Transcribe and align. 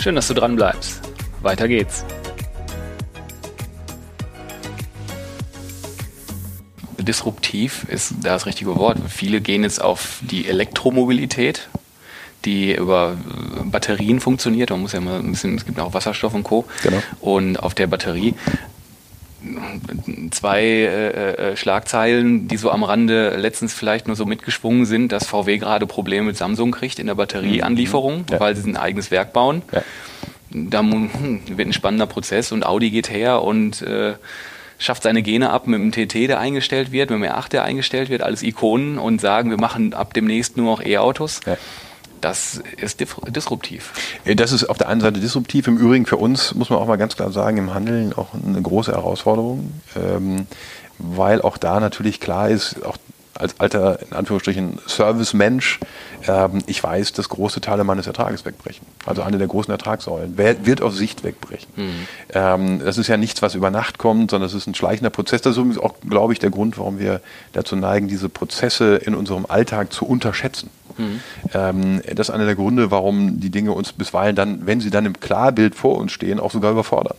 Schön, 0.00 0.14
dass 0.14 0.28
du 0.28 0.34
dran 0.34 0.54
bleibst. 0.54 1.00
Weiter 1.42 1.66
geht's. 1.66 2.04
Disruptiv 6.98 7.84
ist 7.88 8.14
das 8.22 8.46
richtige 8.46 8.76
Wort. 8.76 8.98
Viele 9.08 9.40
gehen 9.40 9.64
jetzt 9.64 9.82
auf 9.82 10.20
die 10.20 10.46
Elektromobilität, 10.46 11.68
die 12.44 12.74
über 12.74 13.16
Batterien 13.64 14.20
funktioniert. 14.20 14.70
Man 14.70 14.82
muss 14.82 14.92
ja 14.92 15.00
mal 15.00 15.18
ein 15.18 15.32
bisschen, 15.32 15.56
es 15.56 15.66
gibt 15.66 15.80
auch 15.80 15.94
Wasserstoff 15.94 16.34
und 16.34 16.44
Co. 16.44 16.64
Genau. 16.82 17.02
Und 17.20 17.56
auf 17.56 17.74
der 17.74 17.88
Batterie 17.88 18.34
zwei 20.38 20.62
äh, 20.62 21.50
äh, 21.52 21.56
Schlagzeilen, 21.56 22.48
die 22.48 22.56
so 22.56 22.70
am 22.70 22.84
Rande 22.84 23.36
letztens 23.36 23.74
vielleicht 23.74 24.06
nur 24.06 24.16
so 24.16 24.24
mitgeschwungen 24.24 24.86
sind, 24.86 25.12
dass 25.12 25.26
VW 25.26 25.58
gerade 25.58 25.86
Probleme 25.86 26.26
mit 26.26 26.36
Samsung 26.36 26.70
kriegt 26.70 26.98
in 26.98 27.06
der 27.06 27.14
Batterieanlieferung, 27.14 28.24
Ja. 28.30 28.40
weil 28.40 28.54
sie 28.56 28.70
ein 28.70 28.76
eigenes 28.76 29.10
Werk 29.10 29.32
bauen. 29.32 29.62
Ja. 29.72 29.82
Da 30.50 30.80
hm, 30.80 31.40
wird 31.48 31.68
ein 31.68 31.72
spannender 31.72 32.06
Prozess 32.06 32.52
und 32.52 32.64
Audi 32.64 32.90
geht 32.90 33.10
her 33.10 33.42
und 33.42 33.82
äh, 33.82 34.14
schafft 34.78 35.02
seine 35.02 35.22
Gene 35.22 35.50
ab 35.50 35.66
mit 35.66 35.80
dem 35.80 35.92
TT, 35.92 36.28
der 36.28 36.38
eingestellt 36.38 36.92
wird, 36.92 37.10
mit 37.10 37.20
dem 37.20 37.28
R8, 37.28 37.50
der 37.50 37.64
eingestellt 37.64 38.08
wird, 38.08 38.22
alles 38.22 38.42
Ikonen 38.42 38.98
und 38.98 39.20
sagen, 39.20 39.50
wir 39.50 39.58
machen 39.58 39.92
ab 39.92 40.14
demnächst 40.14 40.56
nur 40.56 40.66
noch 40.66 40.84
E-Autos. 40.84 41.40
Ja. 41.46 41.56
Das 42.20 42.60
ist 42.76 43.00
disruptiv. 43.00 43.92
Äh, 44.24 44.34
Das 44.34 44.52
ist 44.52 44.64
auf 44.64 44.78
der 44.78 44.88
einen 44.88 45.00
Seite 45.00 45.20
disruptiv. 45.20 45.66
Im 45.68 45.78
Übrigen 45.78 46.06
für 46.06 46.16
uns, 46.16 46.54
muss 46.54 46.70
man 46.70 46.78
auch 46.78 46.86
mal 46.86 46.96
ganz 46.96 47.16
klar 47.16 47.30
sagen, 47.32 47.56
im 47.56 47.74
Handeln 47.74 48.12
auch 48.12 48.28
eine 48.34 48.60
große 48.60 48.92
Herausforderung, 48.92 49.72
ähm, 49.96 50.46
weil 50.98 51.42
auch 51.42 51.56
da 51.58 51.80
natürlich 51.80 52.20
klar 52.20 52.48
ist, 52.48 52.84
auch 52.84 52.96
als 53.34 53.60
alter, 53.60 54.00
in 54.02 54.16
Anführungsstrichen, 54.16 54.80
Servicemensch, 54.86 55.78
ähm, 56.26 56.58
ich 56.66 56.82
weiß, 56.82 57.12
dass 57.12 57.28
große 57.28 57.60
Teile 57.60 57.84
meines 57.84 58.06
Ertrages 58.06 58.44
wegbrechen. 58.44 58.84
Also 59.06 59.22
eine 59.22 59.38
der 59.38 59.46
großen 59.46 59.70
Ertragssäulen 59.70 60.36
wird 60.36 60.82
auf 60.82 60.94
Sicht 60.94 61.22
wegbrechen. 61.22 61.68
Ähm, 62.34 62.80
das 62.84 62.98
ist 62.98 63.06
ja 63.06 63.16
nichts, 63.16 63.40
was 63.40 63.54
über 63.54 63.70
Nacht 63.70 63.98
kommt, 63.98 64.32
sondern 64.32 64.48
es 64.48 64.54
ist 64.54 64.66
ein 64.66 64.74
schleichender 64.74 65.10
Prozess. 65.10 65.40
Das 65.40 65.52
ist 65.52 65.58
übrigens 65.58 65.78
auch, 65.78 65.94
glaube 66.08 66.32
ich, 66.32 66.40
der 66.40 66.50
Grund, 66.50 66.78
warum 66.78 66.98
wir 66.98 67.20
dazu 67.52 67.76
neigen, 67.76 68.08
diese 68.08 68.28
Prozesse 68.28 68.96
in 68.96 69.14
unserem 69.14 69.46
Alltag 69.46 69.92
zu 69.92 70.04
unterschätzen. 70.04 70.70
Ähm, 71.54 72.02
das 72.14 72.28
ist 72.28 72.34
einer 72.34 72.46
der 72.46 72.56
Gründe, 72.56 72.90
warum 72.90 73.40
die 73.40 73.50
Dinge 73.50 73.72
uns 73.72 73.92
bisweilen 73.92 74.36
dann, 74.36 74.66
wenn 74.66 74.80
sie 74.80 74.90
dann 74.90 75.06
im 75.06 75.18
Klarbild 75.18 75.74
vor 75.74 75.96
uns 75.96 76.12
stehen, 76.12 76.40
auch 76.40 76.50
sogar 76.50 76.72
überfordern. 76.72 77.16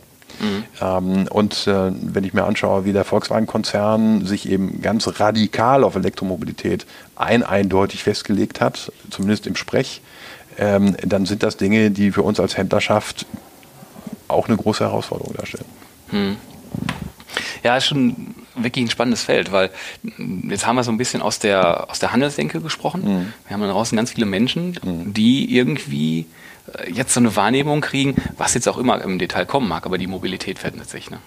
Ähm, 0.81 1.27
und 1.29 1.67
äh, 1.67 1.91
wenn 1.91 2.23
ich 2.23 2.33
mir 2.33 2.45
anschaue, 2.45 2.85
wie 2.85 2.93
der 2.93 3.03
Volkswagen-Konzern 3.03 4.25
sich 4.25 4.49
eben 4.49 4.81
ganz 4.81 5.19
radikal 5.19 5.83
auf 5.83 5.95
Elektromobilität 5.95 6.85
ein 7.15 7.43
eindeutig 7.43 8.03
festgelegt 8.03 8.61
hat, 8.61 8.91
zumindest 9.09 9.47
im 9.47 9.55
Sprech, 9.55 10.01
ähm, 10.57 10.95
dann 11.05 11.25
sind 11.25 11.43
das 11.43 11.57
Dinge, 11.57 11.91
die 11.91 12.11
für 12.11 12.21
uns 12.21 12.39
als 12.39 12.57
Händlerschaft 12.57 13.25
auch 14.27 14.47
eine 14.47 14.57
große 14.57 14.83
Herausforderung 14.83 15.33
darstellen. 15.33 15.65
Ja, 17.63 17.77
ist 17.77 17.85
schon 17.85 18.35
wirklich 18.55 18.85
ein 18.85 18.89
spannendes 18.89 19.23
Feld, 19.23 19.51
weil 19.51 19.69
mh, 20.03 20.51
jetzt 20.51 20.65
haben 20.65 20.75
wir 20.75 20.83
so 20.83 20.91
ein 20.91 20.97
bisschen 20.97 21.21
aus 21.21 21.39
der, 21.39 21.89
aus 21.89 21.99
der 21.99 22.11
Handelsdenke 22.11 22.61
gesprochen. 22.61 23.33
Wir 23.47 23.53
haben 23.53 23.61
da 23.61 23.71
draußen 23.71 23.95
ganz 23.95 24.11
viele 24.11 24.25
Menschen, 24.25 24.79
die 25.13 25.55
irgendwie 25.55 26.25
äh, 26.73 26.91
jetzt 26.91 27.13
so 27.13 27.19
eine 27.19 27.35
Wahrnehmung 27.35 27.81
kriegen, 27.81 28.15
was 28.37 28.53
jetzt 28.53 28.67
auch 28.67 28.77
immer 28.77 29.01
im 29.01 29.19
Detail 29.19 29.45
kommen 29.45 29.67
mag, 29.67 29.85
aber 29.85 29.97
die 29.97 30.07
Mobilität 30.07 30.59
verändert 30.59 30.89
sich. 30.89 31.09
Ne? 31.09 31.17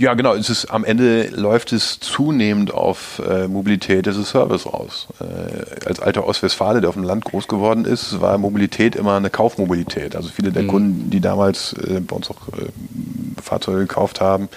Ja, 0.00 0.14
genau. 0.14 0.34
Es 0.34 0.48
ist, 0.48 0.64
am 0.70 0.82
Ende 0.84 1.28
läuft 1.28 1.74
es 1.74 2.00
zunehmend 2.00 2.72
auf 2.72 3.20
äh, 3.28 3.48
Mobilität 3.48 4.08
as 4.08 4.16
a 4.16 4.24
Service 4.24 4.64
raus. 4.64 5.08
Äh, 5.20 5.86
als 5.86 6.00
alter 6.00 6.26
Ostwestfale, 6.26 6.80
der 6.80 6.88
auf 6.88 6.94
dem 6.94 7.04
Land 7.04 7.26
groß 7.26 7.48
geworden 7.48 7.84
ist, 7.84 8.18
war 8.18 8.38
Mobilität 8.38 8.96
immer 8.96 9.18
eine 9.18 9.28
Kaufmobilität. 9.28 10.16
Also 10.16 10.30
viele 10.30 10.52
der 10.52 10.66
Kunden, 10.66 11.10
die 11.10 11.20
damals 11.20 11.74
äh, 11.74 12.00
bei 12.00 12.16
uns 12.16 12.30
auch 12.30 12.48
äh, 12.48 13.42
Fahrzeuge 13.42 13.80
gekauft 13.80 14.22
haben, 14.22 14.48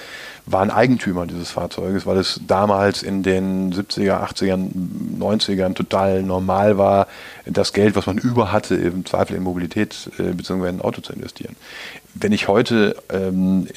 waren 0.45 0.71
Eigentümer 0.71 1.25
dieses 1.25 1.51
Fahrzeuges, 1.51 2.05
weil 2.05 2.17
es 2.17 2.41
damals 2.45 3.01
in 3.01 3.23
den 3.23 3.73
70er, 3.73 4.21
80ern, 4.23 4.69
90ern 5.17 5.73
total 5.73 6.21
normal 6.23 6.77
war, 6.77 7.07
das 7.45 7.73
Geld, 7.73 7.95
was 7.95 8.07
man 8.07 8.17
über 8.17 8.51
hatte, 8.51 8.75
im 8.75 9.05
Zweifel 9.05 9.37
in 9.37 9.43
Mobilität 9.43 10.09
äh, 10.17 10.33
bzw. 10.33 10.69
in 10.69 10.75
ein 10.75 10.81
Auto 10.81 11.01
zu 11.01 11.13
investieren. 11.13 11.55
Wenn 12.13 12.31
ich 12.31 12.47
heute 12.47 12.95
ähm, 13.09 13.67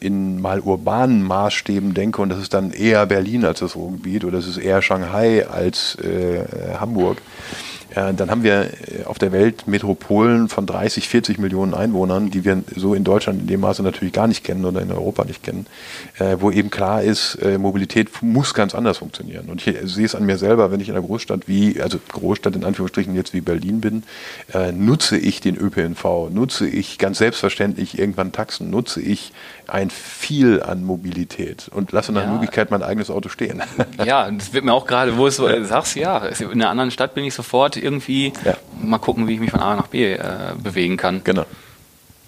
in 0.00 0.40
mal 0.40 0.60
urbanen 0.60 1.22
Maßstäben 1.22 1.94
denke, 1.94 2.22
und 2.22 2.28
das 2.28 2.38
ist 2.38 2.54
dann 2.54 2.70
eher 2.70 3.06
Berlin 3.06 3.44
als 3.44 3.60
das 3.60 3.74
Ruhrgebiet 3.74 4.24
oder 4.24 4.38
es 4.38 4.46
ist 4.46 4.58
eher 4.58 4.82
Shanghai 4.82 5.46
als 5.46 5.96
äh, 5.96 6.44
Hamburg, 6.78 7.20
dann 7.94 8.30
haben 8.30 8.42
wir 8.42 8.62
äh, 8.62 9.04
auf 9.04 9.18
der 9.18 9.32
Welt 9.32 9.66
Metropolen 9.66 10.48
von 10.48 10.66
30, 10.66 11.08
40 11.08 11.38
Millionen 11.38 11.74
Einwohnern, 11.74 12.30
die 12.30 12.44
wir 12.44 12.62
so 12.74 12.94
in 12.94 13.04
Deutschland 13.04 13.42
in 13.42 13.46
dem 13.46 13.60
Maße 13.60 13.82
natürlich 13.82 14.12
gar 14.12 14.26
nicht 14.26 14.44
kennen 14.44 14.64
oder 14.64 14.80
in 14.80 14.92
Europa 14.92 15.24
nicht 15.24 15.42
kennen, 15.42 15.66
äh, 16.18 16.36
wo 16.38 16.50
eben 16.50 16.70
klar 16.70 17.02
ist, 17.02 17.36
äh, 17.36 17.58
Mobilität 17.58 18.22
muss 18.22 18.54
ganz 18.54 18.74
anders 18.74 18.98
funktionieren. 18.98 19.48
Und 19.48 19.66
ich 19.66 19.76
sehe 19.84 20.04
es 20.04 20.14
an 20.14 20.24
mir 20.24 20.38
selber, 20.38 20.70
wenn 20.70 20.80
ich 20.80 20.88
in 20.88 20.94
einer 20.94 21.04
Großstadt 21.04 21.48
wie, 21.48 21.80
also 21.80 21.98
Großstadt 22.08 22.54
in 22.54 22.64
Anführungsstrichen 22.64 23.14
jetzt 23.14 23.34
wie 23.34 23.40
Berlin 23.40 23.80
bin, 23.80 24.02
äh, 24.54 24.72
nutze 24.72 25.16
ich 25.16 25.40
den 25.40 25.56
ÖPNV, 25.56 26.30
nutze 26.30 26.68
ich 26.68 26.98
ganz 26.98 27.18
selbstverständlich 27.18 27.98
irgendwann 27.98 28.32
Taxen, 28.32 28.70
nutze 28.70 29.00
ich 29.00 29.32
ein 29.72 29.90
viel 29.90 30.62
an 30.62 30.84
Mobilität 30.84 31.68
und 31.72 31.92
lasse 31.92 32.12
nach 32.12 32.24
Ja. 32.24 32.30
Möglichkeit 32.32 32.70
mein 32.70 32.82
eigenes 32.82 33.10
Auto 33.10 33.28
stehen. 33.28 33.62
Ja, 34.04 34.30
das 34.30 34.52
wird 34.52 34.64
mir 34.64 34.72
auch 34.72 34.86
gerade, 34.86 35.16
wo 35.18 35.26
äh, 35.26 35.64
sagst, 35.64 35.96
ja, 35.96 36.18
in 36.18 36.52
einer 36.52 36.70
anderen 36.70 36.90
Stadt 36.90 37.14
bin 37.14 37.24
ich 37.24 37.34
sofort 37.34 37.76
irgendwie 37.76 38.32
Ja. 38.44 38.56
mal 38.82 38.98
gucken, 38.98 39.28
wie 39.28 39.34
ich 39.34 39.40
mich 39.40 39.50
von 39.50 39.60
A 39.60 39.76
nach 39.76 39.88
B 39.88 40.12
äh, 40.14 40.18
bewegen 40.62 40.96
kann. 40.96 41.22
Genau. 41.24 41.44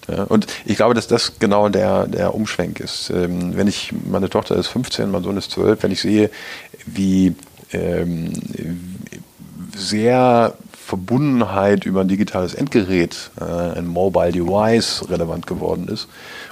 Ja, 0.07 0.23
und 0.23 0.47
ich 0.65 0.75
glaube, 0.75 0.93
dass 0.95 1.07
das 1.07 1.39
genau 1.39 1.69
der, 1.69 2.07
der 2.07 2.35
Umschwenk 2.35 2.79
ist. 2.81 3.09
Ähm, 3.09 3.55
wenn 3.55 3.67
ich, 3.67 3.93
meine 4.05 4.29
Tochter 4.29 4.55
ist 4.57 4.67
15, 4.67 5.09
mein 5.09 5.23
Sohn 5.23 5.37
ist 5.37 5.51
12, 5.51 5.81
wenn 5.81 5.91
ich 5.91 6.01
sehe, 6.01 6.29
wie 6.85 7.35
ähm, 7.71 8.33
sehr 9.75 10.53
Verbundenheit 10.93 11.85
über 11.85 12.01
ein 12.01 12.07
digitales 12.07 12.53
Endgerät, 12.53 13.31
äh, 13.41 13.79
ein 13.79 13.87
Mobile 13.87 14.31
Device 14.31 15.09
relevant 15.09 15.47
geworden 15.47 15.87
ist. 15.87 16.07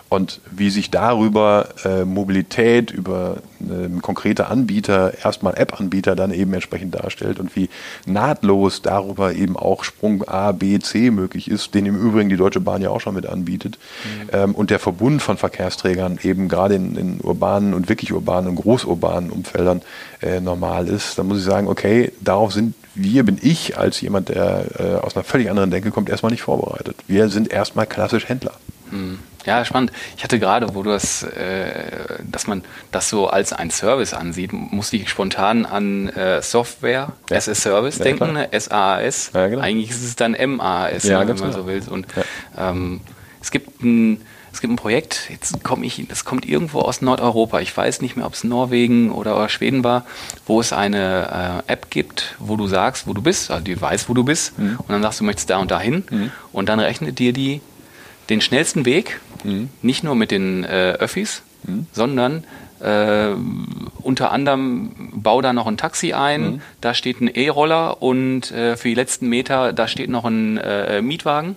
Und 0.10 0.42
wie 0.52 0.70
sich 0.72 0.90
darüber 0.90 1.70
äh, 1.86 2.04
Mobilität 2.04 2.92
über 2.92 3.38
ähm, 3.62 4.02
konkrete 4.02 4.48
Anbieter, 4.48 5.14
erstmal 5.24 5.58
App-Anbieter 5.58 6.16
dann 6.16 6.32
eben 6.34 6.54
entsprechend 6.54 6.96
darstellt 6.96 7.40
und 7.40 7.56
wie 7.56 7.70
nahtlos 8.06 8.82
darüber 8.82 9.34
eben 9.34 9.56
auch 9.56 9.84
Sprung 9.86 10.28
A, 10.28 10.52
B, 10.52 10.80
C 10.80 11.12
möglich 11.12 11.50
ist, 11.50 11.76
den 11.76 11.86
im 11.86 11.96
Übrigen 11.96 12.30
die 12.30 12.36
Deutsche 12.36 12.60
Bahn 12.60 12.82
ja 12.82 12.90
auch 12.90 13.00
schon 13.00 13.16
mit 13.16 13.28
anbietet. 13.28 13.78
Ähm, 14.34 14.54
und 14.56 14.70
der 14.72 14.80
Verbund 14.80 15.22
von 15.22 15.38
Verkehrsträgern 15.38 16.20
eben 16.24 16.50
gerade 16.50 16.76
in, 16.76 16.98
in 16.98 17.22
urbanen 17.22 17.74
und 17.74 17.88
wirklich 17.88 18.12
urbanen 18.12 18.50
und 18.50 18.56
großurbanen 18.56 19.30
Umfeldern 19.30 19.82
äh, 20.22 20.42
normal 20.42 20.90
ist, 20.90 21.20
dann 21.20 21.28
muss 21.28 21.38
ich 21.38 21.46
sagen, 21.46 21.68
okay, 21.68 22.12
darauf 22.20 22.52
sind 22.52 22.74
wir, 22.96 23.24
bin 23.24 23.38
ich 23.42 23.78
als 23.78 24.02
jemand, 24.02 24.30
der 24.30 24.66
äh, 24.80 24.84
aus 24.96 25.16
einer 25.16 25.24
völlig 25.24 25.50
anderen 25.50 25.72
Denke 25.72 25.92
kommt, 25.92 26.10
erstmal 26.10 26.32
nicht 26.32 26.42
vorbereitet. 26.44 26.96
Wir 27.08 27.30
sind 27.30 27.52
erstmal 27.52 27.86
klassisch 27.88 28.28
Händler. 28.28 28.54
Hm. 28.90 29.20
Ja, 29.46 29.66
spannend. 29.66 29.92
Ich 30.18 30.24
hatte 30.24 30.38
gerade, 30.38 30.76
wo 30.76 30.84
du 30.84 30.92
das, 30.92 31.24
äh, 31.24 32.20
dass 32.24 32.46
man 32.46 32.64
das 32.92 33.10
so 33.10 33.28
als 33.28 33.54
ein 33.54 33.72
Service 33.72 34.14
ansieht, 34.14 34.54
musste 34.54 34.98
ich 34.98 35.10
spontan 35.10 35.66
an 35.66 36.10
äh, 36.10 36.42
Software, 36.44 37.14
Ja. 37.30 37.38
as 37.38 37.50
a 37.50 37.56
Service 37.56 37.98
Ja, 37.98 38.04
denken, 38.04 38.32
klar. 38.34 38.48
ne? 38.52 38.60
SaaS. 38.60 39.32
Ja, 39.34 39.48
genau. 39.48 39.62
Eigentlich 39.64 39.90
ist 39.90 40.04
es 40.04 40.16
dann 40.16 40.34
MAS, 40.34 41.04
Ja, 41.06 41.20
ne, 41.24 41.30
wenn 41.30 41.38
man 41.40 41.50
genau. 41.52 41.62
so 41.64 41.68
will. 41.68 41.82
Und 41.90 42.06
ähm, 42.58 43.02
es 43.42 43.50
gibt 43.50 43.82
ein 43.84 44.22
es 44.54 44.60
gibt 44.62 44.74
ein 44.74 44.76
Projekt, 44.76 45.30
jetzt 45.30 45.64
komme 45.64 45.86
ich, 45.86 46.06
das 46.10 46.26
kommt 46.26 46.46
irgendwo 46.46 46.80
aus 46.80 47.02
Nordeuropa. 47.02 47.60
Ich 47.62 47.76
weiß 47.76 48.02
nicht 48.02 48.18
mehr, 48.18 48.26
ob 48.26 48.34
es 48.34 48.44
Norwegen 48.44 49.12
oder 49.12 49.48
Schweden 49.50 49.84
war, 49.84 50.06
wo 50.46 50.60
es 50.60 50.74
eine 50.74 51.64
äh, 51.68 51.72
App 51.72 51.90
gibt, 51.90 52.36
wo 52.40 52.56
du 52.58 52.68
sagst, 52.68 53.08
wo 53.08 53.14
du 53.14 53.22
bist, 53.22 53.50
also 53.50 53.64
die 53.64 53.80
weiß, 53.80 54.10
wo 54.10 54.14
du 54.14 54.24
bist, 54.24 54.58
Mhm. 54.60 54.76
und 54.80 54.90
dann 54.90 55.02
sagst 55.02 55.20
du, 55.22 55.24
möchtest 55.24 55.50
da 55.50 55.58
und 55.58 55.72
dahin, 55.72 56.04
und 56.52 56.68
dann 56.70 56.80
rechnet 56.80 57.20
dir 57.20 57.34
die 57.34 57.62
den 58.30 58.42
schnellsten 58.42 58.86
Weg, 58.86 59.20
Mhm. 59.44 59.70
nicht 59.82 60.04
nur 60.04 60.16
mit 60.16 60.32
den 60.32 60.64
äh, 60.64 60.92
Öffis, 61.00 61.42
sondern 61.94 62.44
äh, 62.82 63.30
unter 64.02 64.32
anderem 64.32 64.92
bau 65.14 65.42
da 65.42 65.54
noch 65.54 65.68
ein 65.68 65.78
Taxi 65.78 66.14
ein, 66.14 66.42
Mhm. 66.56 66.62
da 66.82 66.94
steht 66.94 67.22
ein 67.22 67.28
E-Roller 67.34 68.02
und 68.02 68.52
äh, 68.52 68.76
für 68.76 68.88
die 68.90 68.96
letzten 68.96 69.30
Meter, 69.30 69.72
da 69.72 69.88
steht 69.88 70.10
noch 70.10 70.26
ein 70.26 70.58
äh, 70.58 71.02
Mietwagen. 71.02 71.56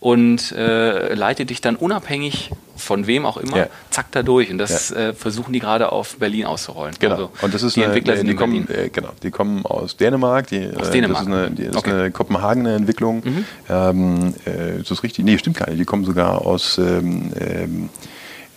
Und 0.00 0.52
äh, 0.52 1.14
leitet 1.14 1.50
dich 1.50 1.60
dann 1.60 1.74
unabhängig 1.76 2.50
von 2.76 3.08
wem 3.08 3.26
auch 3.26 3.36
immer, 3.36 3.56
Ja. 3.56 3.66
zack 3.90 4.12
da 4.12 4.22
durch. 4.22 4.48
Und 4.50 4.58
das 4.58 4.92
äh, 4.92 5.12
versuchen 5.12 5.52
die 5.52 5.58
gerade 5.58 5.90
auf 5.90 6.16
Berlin 6.18 6.44
auszurollen. 6.46 6.94
Genau. 7.00 7.14
Also 7.14 7.30
und 7.42 7.52
das 7.52 7.64
ist 7.64 7.74
die 7.74 7.80
eine, 7.80 7.92
Entwickler 7.92 8.16
sind 8.16 8.26
die 8.26 8.32
in 8.32 8.38
kommen, 8.38 8.64
Berlin. 8.66 8.84
äh, 8.86 8.88
genau, 8.90 9.08
die 9.22 9.30
kommen 9.32 9.66
aus 9.66 9.96
Dänemark. 9.96 10.46
Die, 10.46 10.70
Aus 10.76 10.88
äh, 10.88 10.92
Dänemark. 10.92 11.24
Das 11.26 11.26
ist 11.26 11.32
eine, 11.34 11.50
die, 11.50 11.64
das 11.66 11.76
Okay. 11.76 11.90
ist 11.90 11.96
eine 11.96 12.10
Kopenhagener 12.12 12.76
Entwicklung. 12.76 13.22
Ähm, 13.68 14.34
äh, 14.46 14.78
ist 14.80 14.90
das 14.92 15.02
richtig? 15.02 15.24
Nee, 15.24 15.38
stimmt 15.38 15.56
gar 15.56 15.68
nicht. 15.68 15.80
Die 15.80 15.84
kommen 15.84 16.04
sogar 16.04 16.46
aus 16.46 16.78
ähm, 16.78 17.32
ähm, 17.40 17.88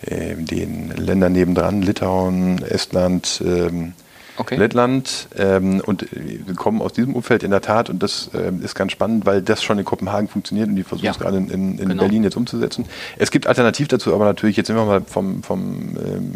ähm, 0.06 0.46
den 0.46 0.92
Ländern 0.96 1.32
nebendran, 1.32 1.82
Litauen, 1.82 2.62
Estland. 2.62 3.42
Ähm, 3.44 3.94
okay. 4.42 4.56
Lettland. 4.56 5.28
Ähm, 5.36 5.80
und 5.84 6.06
wir 6.12 6.54
kommen 6.54 6.82
aus 6.82 6.92
diesem 6.92 7.14
Umfeld 7.14 7.42
in 7.42 7.50
der 7.50 7.60
Tat 7.60 7.90
und 7.90 8.02
das 8.02 8.30
ähm, 8.34 8.62
ist 8.62 8.74
ganz 8.74 8.92
spannend, 8.92 9.26
weil 9.26 9.42
das 9.42 9.62
schon 9.62 9.78
in 9.78 9.84
Kopenhagen 9.84 10.28
funktioniert 10.28 10.68
und 10.68 10.76
die 10.76 10.84
versuchen 10.84 11.08
es 11.08 11.18
gerade 11.18 11.36
in, 11.36 11.48
in, 11.48 11.78
in 11.78 11.88
genau. 11.88 12.02
Berlin 12.02 12.24
jetzt 12.24 12.36
umzusetzen. 12.36 12.84
Es 13.18 13.30
gibt 13.30 13.46
alternativ 13.46 13.88
dazu, 13.88 14.14
aber 14.14 14.24
natürlich, 14.24 14.56
jetzt 14.56 14.66
sind 14.66 14.76
wir 14.76 14.84
mal 14.84 15.02
vom, 15.02 15.42
vom 15.42 15.96
ähm, 15.96 16.34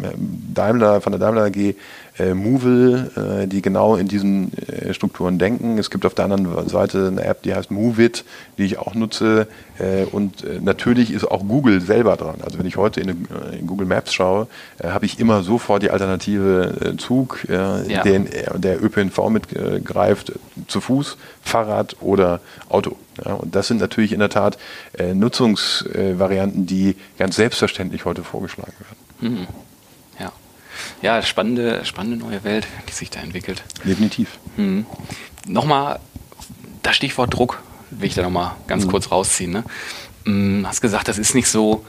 Daimler, 0.53 1.01
von 1.01 1.11
der 1.11 1.19
Daimler 1.19 1.45
AG 1.45 1.75
äh, 2.19 2.33
Movil, 2.33 3.11
äh, 3.15 3.47
die 3.47 3.61
genau 3.61 3.95
in 3.95 4.07
diesen 4.07 4.51
äh, 4.57 4.93
Strukturen 4.93 5.37
denken. 5.37 5.77
Es 5.77 5.89
gibt 5.89 6.05
auf 6.05 6.13
der 6.13 6.25
anderen 6.25 6.67
Seite 6.69 7.07
eine 7.07 7.23
App, 7.23 7.43
die 7.43 7.53
heißt 7.53 7.71
Movit, 7.71 8.25
die 8.57 8.65
ich 8.65 8.79
auch 8.79 8.95
nutze. 8.95 9.47
Äh, 9.79 10.05
und 10.05 10.43
äh, 10.43 10.59
natürlich 10.61 11.11
ist 11.11 11.25
auch 11.25 11.47
Google 11.47 11.81
selber 11.81 12.15
dran. 12.15 12.35
Also 12.43 12.57
wenn 12.57 12.65
ich 12.65 12.77
heute 12.77 13.01
in, 13.01 13.09
äh, 13.09 13.59
in 13.59 13.67
Google 13.67 13.87
Maps 13.87 14.13
schaue, 14.13 14.47
habe 14.83 15.05
ich 15.05 15.19
immer 15.19 15.43
sofort 15.43 15.83
die 15.83 15.91
Alternative 15.91 16.95
Zug, 16.97 17.45
ja. 17.49 17.79
den 18.03 18.27
der 18.55 18.83
ÖPNV 18.83 19.29
mitgreift, 19.29 20.33
zu 20.67 20.81
Fuß, 20.81 21.17
Fahrrad 21.41 21.97
oder 22.01 22.39
Auto. 22.69 22.95
Ja, 23.23 23.33
und 23.33 23.55
das 23.55 23.67
sind 23.67 23.79
natürlich 23.79 24.13
in 24.13 24.19
der 24.19 24.29
Tat 24.29 24.57
Nutzungsvarianten, 25.13 26.65
die 26.65 26.95
ganz 27.17 27.35
selbstverständlich 27.35 28.05
heute 28.05 28.23
vorgeschlagen 28.23 28.73
werden. 29.19 29.35
Mhm 29.35 29.47
ja, 31.01 31.21
spannende, 31.21 31.85
spannende 31.85 32.17
neue 32.17 32.43
Welt, 32.43 32.67
die 32.89 32.93
sich 32.93 33.09
da 33.09 33.19
entwickelt. 33.19 33.63
Definitiv. 33.83 34.39
Mhm. 34.57 34.85
Nochmal 35.47 35.99
das 36.83 36.95
Stichwort 36.95 37.33
Druck 37.33 37.61
will 37.91 38.07
ich 38.07 38.15
da 38.15 38.23
nochmal 38.23 38.55
ganz 38.67 38.85
mhm. 38.85 38.91
kurz 38.91 39.11
rausziehen. 39.11 39.51
Ne? 39.51 39.63
Mhm, 40.25 40.67
hast 40.67 40.81
gesagt, 40.81 41.07
das 41.07 41.17
ist 41.17 41.35
nicht 41.35 41.47
so, 41.47 41.85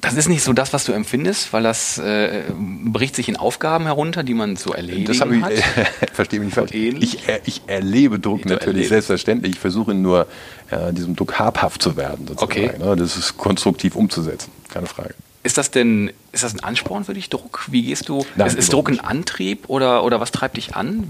das 0.00 0.14
ist 0.14 0.28
nicht 0.28 0.42
so 0.42 0.52
das, 0.52 0.72
was 0.72 0.84
du 0.84 0.92
empfindest, 0.92 1.52
weil 1.52 1.62
das 1.62 1.98
äh, 1.98 2.44
bricht 2.84 3.16
sich 3.16 3.28
in 3.28 3.36
Aufgaben 3.36 3.84
herunter, 3.84 4.22
die 4.22 4.34
man 4.34 4.56
zu 4.56 4.72
erledigen 4.72 5.06
das 5.06 5.16
ich, 5.16 5.42
hat. 5.42 5.52
Äh, 6.00 6.06
verstehe 6.12 6.40
mich 6.40 6.46
nicht 6.46 6.54
falsch. 6.54 6.72
Ich, 6.72 7.28
äh, 7.28 7.40
ich, 7.44 7.62
erlebe 7.66 8.18
Druck 8.18 8.40
ich 8.40 8.44
natürlich 8.46 8.66
erlebst. 8.66 8.88
selbstverständlich. 8.90 9.54
Ich 9.54 9.58
versuche 9.58 9.94
nur, 9.94 10.26
äh, 10.70 10.92
diesem 10.92 11.16
Druck 11.16 11.38
habhaft 11.38 11.82
zu 11.82 11.96
werden. 11.96 12.26
Sozusagen. 12.26 12.70
Okay. 12.70 12.78
Ne? 12.78 12.96
Das 12.96 13.16
ist 13.16 13.36
konstruktiv 13.36 13.96
umzusetzen, 13.96 14.50
keine 14.68 14.86
Frage. 14.86 15.14
Ist 15.46 15.58
das 15.58 15.70
denn, 15.70 16.10
ist 16.32 16.42
das 16.42 16.54
ein 16.54 16.60
Ansporn 16.64 17.04
für 17.04 17.14
dich, 17.14 17.30
Druck? 17.30 17.66
Wie 17.70 17.82
gehst 17.82 18.08
du? 18.08 18.26
Nein, 18.34 18.48
ist, 18.48 18.58
ist 18.58 18.72
Druck 18.72 18.88
ein 18.88 18.98
Antrieb 18.98 19.68
oder, 19.68 20.02
oder 20.02 20.18
was 20.18 20.32
treibt 20.32 20.56
dich 20.56 20.74
an? 20.74 21.04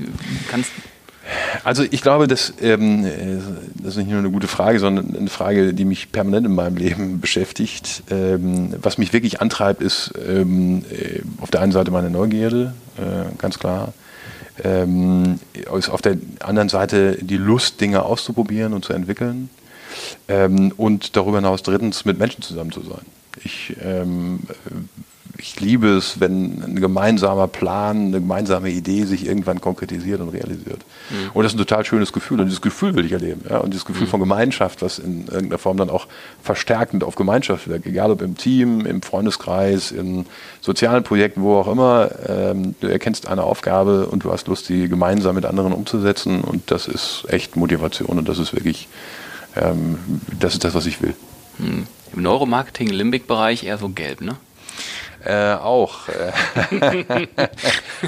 Kannst, 0.51 0.71
also 1.65 1.85
ich 1.91 2.03
glaube, 2.03 2.27
dass, 2.27 2.53
ähm, 2.61 3.05
das 3.77 3.93
ist 3.93 3.97
nicht 3.97 4.11
nur 4.11 4.19
eine 4.19 4.31
gute 4.31 4.47
Frage, 4.47 4.79
sondern 4.79 5.17
eine 5.17 5.31
Frage, 5.31 5.73
die 5.73 5.87
mich 5.87 6.13
permanent 6.13 6.47
in 6.47 6.55
meinem 6.55 6.77
Leben 6.77 7.19
beschäftigt. 7.23 8.03
Ähm, 8.11 8.75
was 8.83 8.99
mich 8.99 9.15
wirklich 9.15 9.41
antreibt, 9.41 9.81
ist 9.81 10.13
ähm, 10.29 10.85
äh, 10.91 11.23
auf 11.41 11.51
der 11.51 11.63
einen 11.63 11.73
Seite 11.73 11.91
meine 11.91 12.11
Neugierde, 12.11 12.75
äh, 12.99 13.35
ganz 13.39 13.59
klar. 13.59 13.95
Ähm, 14.63 15.41
ist 15.79 15.89
auf 15.89 16.03
der 16.03 16.19
anderen 16.41 16.69
Seite 16.69 17.17
die 17.23 17.39
Lust, 17.39 17.81
Dinge 17.81 18.03
auszuprobieren 18.03 18.75
und 18.75 18.85
zu 18.85 18.93
entwickeln. 18.93 19.49
Ähm, 20.29 20.75
und 20.77 21.17
darüber 21.17 21.39
hinaus 21.39 21.63
drittens 21.63 22.05
mit 22.05 22.19
Menschen 22.19 22.43
zusammen 22.43 22.71
zu 22.71 22.83
sein. 22.83 23.01
Ich, 23.45 23.77
ähm, 23.83 24.41
ich 25.39 25.61
liebe 25.61 25.89
es, 25.89 26.21
wenn 26.21 26.63
ein 26.63 26.77
gemeinsamer 26.77 27.49
Plan, 27.49 28.07
eine 28.07 28.21
gemeinsame 28.21 28.71
Idee 28.71 29.05
sich 29.05 29.27
irgendwann 29.27 29.61
konkretisiert 29.61 30.21
und 30.21 30.31
realisiert. 30.31 30.85
Mhm. 31.11 31.31
Und 31.35 31.43
das 31.43 31.53
ist 31.53 31.57
ein 31.57 31.67
total 31.67 31.85
schönes 31.85 32.13
Gefühl. 32.13 32.41
Und 32.41 32.47
dieses 32.47 32.63
Gefühl 32.63 32.95
will 32.95 33.05
ich 33.05 33.13
erleben. 33.13 33.43
Ja? 33.49 33.59
Und 33.59 33.73
dieses 33.73 33.85
Gefühl 33.85 34.07
mhm. 34.07 34.11
von 34.11 34.21
Gemeinschaft, 34.21 34.83
was 34.83 34.99
in 34.99 35.27
irgendeiner 35.27 35.59
Form 35.59 35.77
dann 35.77 35.91
auch 35.91 36.07
verstärkend 36.43 37.05
auf 37.05 37.17
Gemeinschaft 37.17 37.69
wirkt. 37.69 37.87
Egal 37.87 38.11
ob 38.11 38.23
im 38.23 38.37
Team, 38.37 38.87
im 38.87 39.03
Freundeskreis, 39.03 39.93
in 39.93 40.27
sozialen 40.61 41.05
Projekten, 41.05 41.43
wo 41.43 41.57
auch 41.57 41.69
immer. 41.69 42.11
Ähm, 42.27 42.75
du 42.81 42.87
erkennst 42.87 43.29
eine 43.29 43.43
Aufgabe 43.43 44.07
und 44.07 44.25
du 44.25 44.33
hast 44.33 44.49
Lust, 44.49 44.67
sie 44.67 44.89
gemeinsam 44.89 45.35
mit 45.35 45.45
anderen 45.45 45.73
umzusetzen. 45.73 46.41
Und 46.41 46.71
das 46.71 46.89
ist 46.89 47.25
echt 47.29 47.57
Motivation. 47.57 48.19
Und 48.19 48.29
das 48.29 48.39
ist 48.39 48.55
wirklich, 48.55 48.89
ähm, 49.55 49.99
das 50.39 50.55
ist 50.55 50.65
das, 50.65 50.75
was 50.75 50.87
ich 50.87 51.03
will. 51.03 51.15
Mhm. 51.59 51.87
Im 52.15 52.23
Neuromarketing, 52.23 52.89
Limbic-Bereich 52.89 53.65
eher 53.65 53.79
so 53.79 53.89
gelb, 53.89 54.21
ne? 54.21 54.37
Äh, 55.27 55.55
auch. 55.55 56.09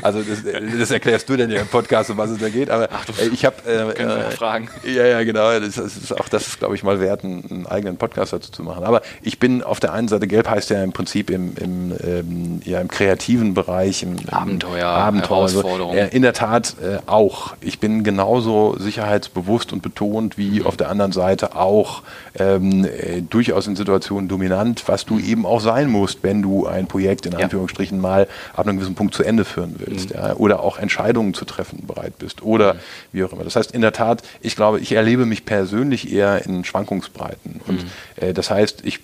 also 0.03 0.23
das, 0.23 0.45
das, 0.79 0.91
erklärst 0.93 1.29
du 1.29 1.37
denn 1.37 1.51
ja 1.51 1.63
im 1.63 1.67
Podcast, 1.67 2.11
um 2.11 2.17
was 2.17 2.31
es 2.31 2.39
da 2.39 2.49
geht. 2.49 2.71
Aber 2.71 2.89
Ach, 2.93 3.05
äh, 3.19 3.27
ich 3.33 3.45
habe 3.45 3.57
äh, 3.67 3.91
äh, 4.01 4.31
Fragen. 4.31 4.69
Ja, 4.85 5.05
ja, 5.05 5.25
genau. 5.25 5.59
Das, 5.59 5.75
das 5.75 5.97
ist 5.97 6.17
auch 6.17 6.29
das 6.29 6.47
ist, 6.47 6.61
glaube 6.61 6.77
ich, 6.77 6.85
mal 6.85 7.01
wert, 7.01 7.25
einen, 7.25 7.67
eigenen 7.67 7.97
Podcast 7.97 8.33
dazu 8.33 8.53
zu 8.53 8.63
machen. 8.63 8.85
Aber 8.85 9.03
ich 9.21 9.41
bin 9.41 9.65
auf 9.65 9.81
der 9.81 9.93
einen 9.93 10.07
Seite 10.07 10.29
gelb 10.29 10.49
heißt 10.49 10.71
ja 10.71 10.81
im 10.83 10.93
Prinzip 10.93 11.31
im, 11.31 11.57
im, 11.57 11.97
ähm, 12.05 12.61
ja, 12.65 12.81
im 12.81 12.87
kreativen 12.87 13.53
Bereich, 13.53 14.05
im, 14.05 14.17
im 14.17 14.29
Abenteuer, 14.31 14.87
Abenteuer 14.87 15.39
Herausforderung. 15.39 15.99
Also, 15.99 16.15
in 16.15 16.23
der 16.23 16.35
Tat 16.35 16.77
äh, 16.81 16.99
auch. 17.07 17.57
Ich 17.61 17.81
bin 17.81 18.05
genauso 18.05 18.77
sicherheitsbewusst 18.79 19.73
und 19.73 19.83
betont 19.83 20.39
wie 20.39 20.61
mhm. 20.61 20.67
auf 20.67 20.77
der 20.77 20.89
anderen 20.89 21.11
Seite 21.11 21.57
auch 21.57 22.03
ähm, 22.39 22.85
äh, 22.85 23.23
durchaus 23.23 23.67
in 23.67 23.75
Situationen 23.75 24.29
dominant, 24.29 24.85
was 24.87 25.05
du 25.05 25.19
eben 25.19 25.47
auch 25.47 25.61
sein 25.61 25.89
musst, 25.89 26.23
wenn 26.23 26.43
du 26.43 26.67
ein 26.67 26.87
Projekt 26.87 27.08
Projekt 27.09 27.27
in 27.27 27.35
Anführungsstrichen 27.35 27.99
mal 27.99 28.29
ab 28.55 28.67
einem 28.67 28.77
gewissen 28.77 28.95
Punkt 28.95 29.15
zu 29.15 29.23
Ende 29.23 29.45
führen 29.45 29.77
willst. 29.79 30.15
Mhm. 30.15 30.37
Oder 30.37 30.61
auch 30.61 30.79
Entscheidungen 30.79 31.33
zu 31.33 31.45
treffen 31.47 31.87
bereit 31.87 32.19
bist. 32.19 32.43
Oder 32.43 32.75
mhm. 32.75 32.79
wie 33.13 33.25
auch 33.25 33.33
immer. 33.33 33.45
Das 33.45 33.57
heißt, 33.57 33.73
in 33.73 33.81
der 33.81 33.93
Tat, 33.93 34.23
ich 34.41 34.57
glaube, 34.57 34.81
ich 34.81 34.93
erlebe 34.93 35.25
mich 35.25 35.47
persönlich 35.47 36.13
eher 36.13 36.45
in 36.45 36.65
Schwankungsbreiten. 36.65 37.61
Und 37.67 37.85
mhm. 37.85 37.91
äh, 38.17 38.35
das 38.35 38.51
heißt, 38.51 38.83
ich 38.85 39.01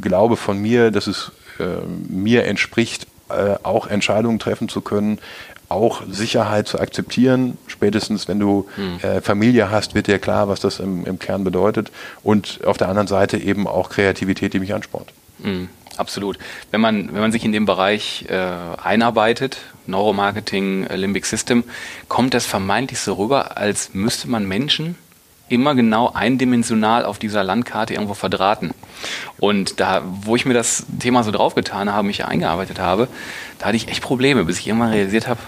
glaube 0.00 0.36
von 0.36 0.58
mir, 0.58 0.92
dass 0.92 1.08
es 1.08 1.32
äh, 1.58 1.64
mir 2.08 2.44
entspricht, 2.44 3.08
äh, 3.30 3.56
auch 3.64 3.88
Entscheidungen 3.88 4.38
treffen 4.38 4.68
zu 4.68 4.80
können, 4.80 5.18
auch 5.68 6.02
Sicherheit 6.08 6.68
zu 6.68 6.78
akzeptieren. 6.80 7.58
Spätestens, 7.66 8.28
wenn 8.28 8.38
du 8.38 8.68
mhm. 8.76 9.08
äh, 9.08 9.20
Familie 9.20 9.70
hast, 9.70 9.94
wird 9.94 10.06
dir 10.06 10.18
klar, 10.20 10.48
was 10.48 10.60
das 10.60 10.78
im, 10.78 11.04
im, 11.04 11.18
Kern 11.18 11.42
bedeutet. 11.42 11.90
Und 12.22 12.60
auf 12.64 12.76
der 12.76 12.88
anderen 12.88 13.08
Seite 13.08 13.38
eben 13.38 13.66
auch 13.66 13.90
Kreativität, 13.90 14.52
die 14.52 14.60
mich 14.60 14.72
anspornt. 14.72 15.12
Mhm 15.38 15.68
absolut. 15.96 16.38
Wenn 16.70 16.80
man, 16.80 17.12
wenn 17.12 17.20
man 17.20 17.32
sich 17.32 17.44
in 17.44 17.52
dem 17.52 17.66
Bereich 17.66 18.26
äh, 18.28 18.36
einarbeitet, 18.82 19.58
Neuromarketing, 19.86 20.86
Limbic 20.86 21.26
System, 21.26 21.64
kommt 22.08 22.34
das 22.34 22.46
vermeintlich 22.46 23.00
so 23.00 23.14
rüber, 23.14 23.56
als 23.56 23.94
müsste 23.94 24.28
man 24.28 24.46
Menschen 24.46 24.96
immer 25.48 25.74
genau 25.74 26.12
eindimensional 26.12 27.04
auf 27.04 27.18
dieser 27.18 27.42
Landkarte 27.42 27.94
irgendwo 27.94 28.14
verdrahten. 28.14 28.70
Und 29.38 29.80
da, 29.80 30.02
wo 30.04 30.36
ich 30.36 30.46
mir 30.46 30.54
das 30.54 30.86
Thema 31.00 31.24
so 31.24 31.32
draufgetan 31.32 31.92
habe, 31.92 32.06
mich 32.06 32.24
eingearbeitet 32.24 32.78
habe, 32.78 33.08
da 33.58 33.66
hatte 33.66 33.76
ich 33.76 33.88
echt 33.88 34.02
Probleme, 34.02 34.44
bis 34.44 34.60
ich 34.60 34.68
irgendwann 34.68 34.90
realisiert 34.90 35.26
habe, 35.26 35.40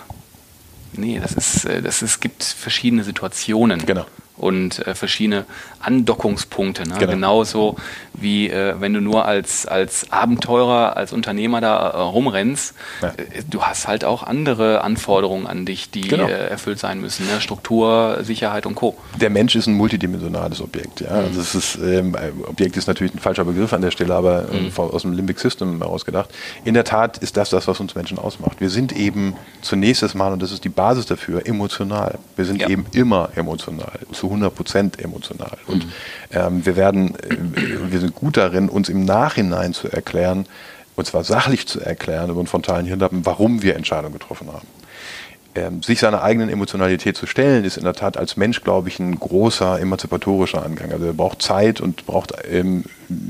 nee, 0.93 1.21
das 1.21 1.33
ist, 1.33 1.65
äh, 1.65 1.81
das 1.83 2.03
ist, 2.03 2.11
es 2.11 2.21
gibt 2.21 2.43
verschiedene 2.43 3.05
Situationen. 3.05 3.87
Genau 3.87 4.07
und 4.37 4.87
äh, 4.87 4.95
verschiedene 4.95 5.45
Andockungspunkte. 5.81 6.89
Ne? 6.89 6.97
Genau. 6.99 7.13
Genauso 7.13 7.77
wie 8.15 8.49
äh, 8.51 8.75
wenn 8.79 8.95
du 8.95 9.01
nur 9.01 9.25
als, 9.25 9.67
als 9.67 10.11
Abenteurer, 10.13 10.97
als 10.97 11.13
Unternehmer 11.13 11.61
da 11.61 11.91
äh, 11.91 11.99
rumrennst, 11.99 12.75
ja. 13.01 13.09
Äh, 13.09 13.43
du 13.49 13.63
hast 13.63 13.89
halt 13.89 14.05
auch 14.05 14.23
andere 14.23 14.83
Anforderungen 14.83 15.47
an 15.47 15.65
dich, 15.65 15.91
die 15.91 16.03
genau. 16.03 16.27
Äh, 16.27 16.49
erfüllt 16.49 16.79
sein 16.79 17.01
müssen. 17.01 17.27
Ne? 17.27 17.41
Struktur, 17.41 18.19
Sicherheit 18.23 18.67
und 18.67 18.75
Co. 18.75 18.97
Der 19.21 19.31
Mensch 19.31 19.55
ist 19.57 19.67
ein 19.67 19.75
multidimensionales 19.75 20.61
Objekt. 20.61 21.01
Ja? 21.01 21.21
Mhm. 21.21 21.27
Also 21.27 21.41
es 21.41 21.55
ist, 21.55 21.79
ähm, 21.83 22.17
Objekt 22.47 22.77
ist 22.77 22.87
natürlich 22.87 23.15
ein 23.15 23.19
falscher 23.19 23.45
Begriff 23.45 23.73
an 23.73 23.81
der 23.81 23.91
Stelle, 23.91 24.15
aber 24.15 24.47
ähm, 24.53 24.67
mhm. 24.67 24.73
aus 24.77 25.03
dem 25.03 25.13
Limbic 25.13 25.39
System 25.39 25.79
herausgedacht. 25.79 26.31
In 26.65 26.75
der 26.75 26.85
Tat 26.85 27.19
ist 27.19 27.37
das 27.37 27.51
das, 27.51 27.67
was 27.67 27.81
uns 27.81 27.95
Menschen 27.95 28.19
ausmacht. 28.19 28.61
Wir 28.61 28.71
sind 28.71 28.93
eben 28.93 29.35
zunächst 29.63 30.03
Mal, 30.15 30.33
und 30.33 30.43
das 30.43 30.51
ist 30.51 30.65
die 30.65 30.69
Basis 30.69 31.07
dafür, 31.07 31.47
emotional. 31.47 32.19
Wir 32.35 32.45
sind 32.45 32.61
ja. 32.61 32.69
eben 32.69 32.87
immer 32.93 33.29
emotional 33.37 34.01
zu 34.11 34.32
100 34.33 34.55
Prozent 34.55 35.01
emotional. 35.01 35.59
Und 35.67 35.87
ähm, 36.33 36.65
wir 36.65 36.77
werden, 36.77 37.15
äh, 37.17 37.37
wir 37.91 38.01
sind 38.01 38.15
gut 38.15 38.37
darin, 38.37 38.69
uns 38.69 38.89
im 38.89 39.05
Nachhinein 39.05 39.75
zu 39.75 39.89
erklären, 39.89 40.47
und 40.95 41.07
zwar 41.07 41.25
sachlich 41.25 41.67
zu 41.67 41.81
erklären 41.81 42.31
über 42.31 42.41
einen 42.41 42.47
frontalen 42.47 42.87
Hirnlappen, 42.87 43.25
warum 43.25 43.63
wir 43.63 43.77
Entscheidungen 43.77 44.13
getroffen 44.13 44.49
haben. 44.49 44.67
Ähm, 45.55 45.83
sich 45.83 46.01
seiner 46.01 46.23
eigenen 46.23 46.49
Emotionalität 46.49 47.17
zu 47.17 47.27
stellen, 47.27 47.65
ist 47.65 47.77
in 47.77 47.85
der 47.85 47.93
Tat 47.93 48.17
als 48.17 48.39
Mensch, 48.39 48.63
glaube 48.63 48.89
ich, 48.89 48.99
ein 48.99 49.19
großer 49.19 49.81
emanzipatorischer 49.81 50.65
Angang. 50.65 50.93
Also 50.93 51.07
er 51.07 51.13
braucht 51.13 51.43
Zeit 51.43 51.81
und 51.81 52.07
braucht, 52.07 52.33
ähm, 52.51 52.85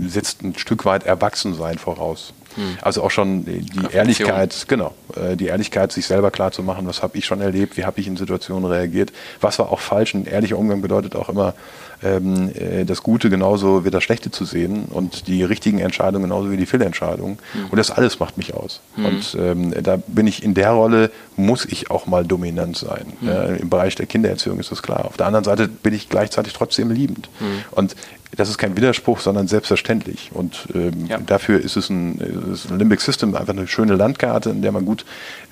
setzt 0.07 0.43
ein 0.43 0.57
Stück 0.57 0.85
weit 0.85 1.05
Erwachsensein 1.05 1.79
voraus. 1.79 2.33
Hm. 2.57 2.79
Also 2.83 3.03
auch 3.03 3.11
schon 3.11 3.45
die, 3.45 3.67
Ehrlichkeit, 3.93 4.67
genau, 4.69 4.95
äh, 5.17 5.37
die 5.37 5.47
Ehrlichkeit, 5.47 5.93
sich 5.93 6.07
selber 6.07 6.31
klar 6.31 6.53
zu 6.53 6.63
machen, 6.63 6.87
was 6.87 7.03
habe 7.03 7.17
ich 7.19 7.25
schon 7.25 7.41
erlebt, 7.41 7.77
wie 7.77 7.85
habe 7.85 8.01
ich 8.01 8.07
in 8.07 8.17
Situationen 8.17 8.71
reagiert, 8.71 9.13
was 9.41 9.59
war 9.59 9.71
auch 9.71 9.81
falsch. 9.81 10.15
Ein 10.15 10.27
ehrlicher 10.27 10.59
Umgang 10.59 10.83
bedeutet 10.83 11.17
auch 11.17 11.29
immer, 11.29 11.55
ähm, 12.03 12.51
äh, 12.55 12.85
das 12.85 13.03
Gute 13.03 13.31
genauso 13.31 13.85
wie 13.85 13.91
das 13.91 14.03
Schlechte 14.03 14.31
zu 14.31 14.45
sehen 14.45 14.85
und 14.91 15.27
die 15.27 15.43
richtigen 15.45 15.79
Entscheidungen 15.79 16.25
genauso 16.25 16.51
wie 16.51 16.57
die 16.57 16.67
Fehlentscheidungen. 16.67 17.39
Mhm. 17.55 17.67
Und 17.71 17.77
das 17.77 17.91
alles 17.91 18.19
macht 18.19 18.37
mich 18.37 18.55
aus. 18.55 18.81
Mhm. 18.97 19.05
Und 19.05 19.37
ähm, 19.39 19.83
da 19.83 19.99
bin 20.07 20.27
ich 20.27 20.43
in 20.43 20.55
der 20.55 20.71
Rolle, 20.71 21.11
muss 21.37 21.65
ich 21.65 21.91
auch 21.91 22.07
mal 22.07 22.25
dominant 22.25 22.77
sein. 22.77 23.13
Mhm. 23.21 23.29
Äh, 23.29 23.57
Im 23.57 23.71
Bereich 23.71 23.95
der 23.95 24.07
Kindererziehung 24.07 24.59
ist 24.59 24.71
das 24.71 24.83
klar. 24.83 25.05
Auf 25.05 25.17
der 25.17 25.27
anderen 25.27 25.45
Seite 25.45 25.69
bin 25.69 25.95
ich 25.95 26.09
gleichzeitig 26.09 26.53
trotzdem 26.53 26.91
liebend. 26.91 27.29
Und 27.73 27.97
das 28.37 28.49
ist 28.49 28.59
kein 28.59 28.77
Widerspruch, 28.77 29.21
sondern 29.21 29.47
selbstverständlich. 29.47 30.31
Und 30.33 30.69
ähm, 30.75 31.07
ja. 31.07 31.19
dafür 31.19 31.61
ist 31.61 31.77
es, 31.77 31.91
ein, 31.91 32.19
ist 32.53 32.71
ein 32.71 32.79
Limbic 32.79 33.01
System 33.01 33.35
einfach 33.35 33.53
eine 33.53 33.67
schöne 33.67 33.95
Landkarte, 33.95 34.51
in 34.51 34.63
der 34.63 34.73
man 34.73 34.87
gut 34.87 35.05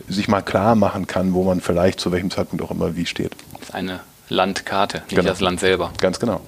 sich 0.08 0.28
mal 0.28 0.40
klar 0.40 0.74
machen 0.74 1.06
kann, 1.06 1.34
wo 1.34 1.44
man 1.44 1.60
vielleicht 1.60 2.00
zu 2.00 2.10
welchem 2.10 2.30
Zeitpunkt 2.30 2.64
auch 2.64 2.70
immer 2.70 2.96
wie 2.96 3.06
steht. 3.06 3.32
Das 3.52 3.68
ist 3.68 3.74
eine 3.74 4.00
Landkarte, 4.30 4.98
nicht 4.98 5.10
Genau. 5.16 5.28
das 5.28 5.40
Land 5.40 5.60
selber. 5.60 5.92
Ganz 5.98 6.18
genau. 6.18 6.40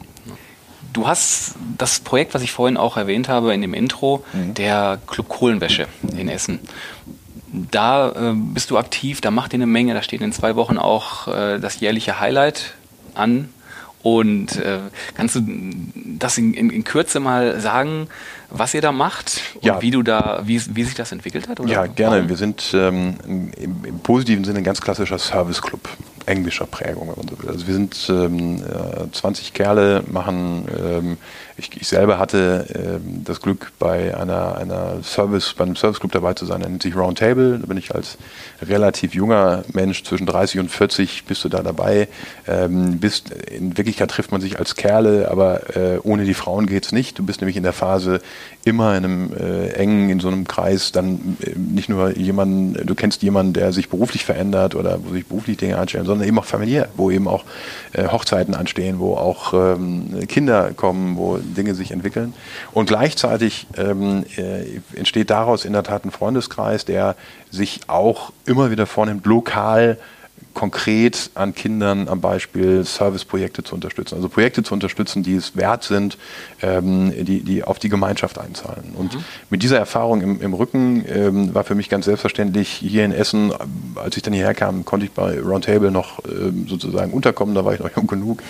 Du 0.92 1.06
hast 1.06 1.54
das 1.78 2.00
Projekt, 2.00 2.34
was 2.34 2.42
ich 2.42 2.52
vorhin 2.52 2.76
auch 2.76 2.96
erwähnt 2.96 3.28
habe 3.28 3.54
in 3.54 3.62
dem 3.62 3.72
Intro, 3.74 4.24
der 4.32 4.98
Club 5.06 5.28
Kohlenwäsche 5.28 5.86
in 6.16 6.28
Essen. 6.28 6.60
Da 7.70 8.10
äh, 8.10 8.32
bist 8.34 8.70
du 8.70 8.78
aktiv, 8.78 9.20
da 9.20 9.30
macht 9.30 9.52
ihr 9.52 9.58
eine 9.58 9.66
Menge, 9.66 9.94
da 9.94 10.02
steht 10.02 10.20
in 10.22 10.32
zwei 10.32 10.56
Wochen 10.56 10.78
auch 10.78 11.28
äh, 11.28 11.58
das 11.58 11.80
jährliche 11.80 12.18
Highlight 12.20 12.74
an. 13.14 13.48
Und 14.02 14.56
äh, 14.56 14.78
kannst 15.14 15.36
du 15.36 15.42
das 16.18 16.36
in, 16.36 16.54
in, 16.54 16.70
in 16.70 16.82
Kürze 16.82 17.20
mal 17.20 17.60
sagen, 17.60 18.08
was 18.50 18.74
ihr 18.74 18.80
da 18.80 18.90
macht 18.90 19.40
und 19.56 19.64
Ja. 19.64 19.80
wie 19.80 19.92
du 19.92 20.02
da, 20.02 20.42
wie, 20.44 20.60
wie 20.74 20.82
sich 20.84 20.94
das 20.94 21.12
entwickelt 21.12 21.46
hat? 21.48 21.60
Oder 21.60 21.70
Ja, 21.70 21.86
gerne. 21.86 22.16
warum? 22.16 22.28
Wir 22.28 22.36
sind 22.36 22.72
ähm, 22.74 23.14
im, 23.56 23.84
im 23.84 23.98
positiven 24.00 24.44
Sinne 24.44 24.58
ein 24.58 24.64
ganz 24.64 24.80
klassischer 24.80 25.18
Service-Club, 25.18 25.88
englischer 26.26 26.66
Prägung, 26.66 27.08
wenn 27.08 27.16
man 27.16 27.28
so 27.28 27.42
will. 27.42 27.50
Also 27.50 27.66
wir 27.66 27.74
sind 27.74 28.06
ähm, 28.08 28.62
äh, 28.64 29.10
20 29.12 29.52
Kerle, 29.52 30.02
machen, 30.10 30.66
ähm, 30.82 31.16
ich, 31.56 31.70
ich 31.80 31.88
selber 31.88 32.18
hatte 32.18 32.66
ähm, 32.74 33.24
das 33.24 33.40
Glück, 33.40 33.72
bei 33.78 34.16
einer, 34.16 34.56
einer 34.56 35.02
Service, 35.02 35.54
bei 35.54 35.64
einem 35.64 35.76
Service-Club 35.76 36.12
dabei 36.12 36.34
zu 36.34 36.46
sein, 36.46 36.60
der 36.60 36.70
nennt 36.70 36.82
sich 36.82 36.96
Roundtable. 36.96 37.58
Da 37.58 37.66
bin 37.66 37.76
ich 37.76 37.94
als 37.94 38.16
relativ 38.62 39.14
junger 39.14 39.64
Mensch, 39.72 40.04
zwischen 40.04 40.26
30 40.26 40.60
und 40.60 40.70
40, 40.70 41.24
bist 41.24 41.44
du 41.44 41.48
da 41.48 41.62
dabei. 41.62 42.08
Ähm, 42.46 42.98
bist, 42.98 43.30
in 43.30 43.76
Wirklichkeit 43.76 44.10
trifft 44.10 44.32
man 44.32 44.40
sich 44.40 44.58
als 44.58 44.76
Kerle, 44.76 45.30
aber 45.30 45.76
äh, 45.76 45.98
ohne 46.02 46.24
die 46.24 46.34
Frauen 46.34 46.66
geht's 46.66 46.92
nicht. 46.92 47.18
Du 47.18 47.24
bist 47.24 47.40
nämlich 47.40 47.56
in 47.56 47.62
der 47.62 47.72
Phase 47.72 48.20
immer 48.64 48.96
in 48.96 49.04
einem 49.04 49.32
äh, 49.34 49.68
engen, 49.70 50.08
in 50.08 50.20
so 50.20 50.28
einem 50.28 50.46
Kreis, 50.46 50.92
dann 50.92 51.36
äh, 51.42 51.50
nicht 51.56 51.88
nur 51.88 52.16
jemanden, 52.16 52.86
du 52.86 52.94
kennst 52.94 53.22
jemanden, 53.22 53.52
der 53.52 53.72
sich 53.72 53.88
beruflich 53.88 54.24
verändert 54.24 54.74
oder 54.74 54.98
wo 55.04 55.12
sich 55.12 55.26
beruflich 55.26 55.56
Dinge 55.56 55.78
anstellen, 55.78 56.06
sondern 56.06 56.26
eben 56.26 56.38
auch 56.38 56.44
familiär, 56.44 56.88
wo 56.96 57.10
eben 57.10 57.28
auch 57.28 57.44
äh, 57.92 58.08
Hochzeiten 58.08 58.54
anstehen, 58.54 58.98
wo 58.98 59.14
auch 59.14 59.52
ähm, 59.52 60.26
Kinder 60.28 60.72
kommen, 60.74 61.16
wo 61.16 61.41
Dinge 61.42 61.74
sich 61.74 61.90
entwickeln. 61.90 62.34
Und 62.72 62.86
gleichzeitig 62.86 63.66
ähm, 63.76 64.24
äh, 64.36 64.80
entsteht 64.94 65.30
daraus 65.30 65.64
in 65.64 65.72
der 65.72 65.82
Tat 65.82 66.04
ein 66.04 66.10
Freundeskreis, 66.10 66.84
der 66.84 67.16
sich 67.50 67.80
auch 67.88 68.32
immer 68.46 68.70
wieder 68.70 68.86
vornimmt, 68.86 69.26
lokal 69.26 69.98
konkret 70.54 71.30
an 71.34 71.54
Kindern 71.54 72.08
am 72.08 72.20
Beispiel 72.20 72.84
Serviceprojekte 72.84 73.62
zu 73.64 73.74
unterstützen. 73.74 74.16
Also 74.16 74.28
Projekte 74.28 74.62
zu 74.62 74.74
unterstützen, 74.74 75.22
die 75.22 75.34
es 75.34 75.56
wert 75.56 75.84
sind, 75.84 76.18
ähm, 76.62 77.12
die, 77.24 77.40
die 77.40 77.64
auf 77.64 77.78
die 77.78 77.88
Gemeinschaft 77.88 78.38
einzahlen. 78.38 78.92
Und 78.96 79.18
mit 79.50 79.62
dieser 79.62 79.78
Erfahrung 79.78 80.20
im, 80.20 80.40
im 80.40 80.54
Rücken 80.54 81.04
ähm, 81.08 81.54
war 81.54 81.64
für 81.64 81.74
mich 81.74 81.88
ganz 81.88 82.04
selbstverständlich 82.04 82.68
hier 82.68 83.04
in 83.04 83.12
Essen, 83.12 83.52
als 83.96 84.16
ich 84.16 84.22
dann 84.22 84.34
hierher 84.34 84.54
kam, 84.54 84.84
konnte 84.84 85.06
ich 85.06 85.12
bei 85.12 85.40
Roundtable 85.40 85.90
noch 85.90 86.20
ähm, 86.28 86.66
sozusagen 86.68 87.12
unterkommen, 87.12 87.54
da 87.54 87.64
war 87.64 87.74
ich 87.74 87.80
noch 87.80 87.90
jung 87.96 88.06
genug 88.06 88.42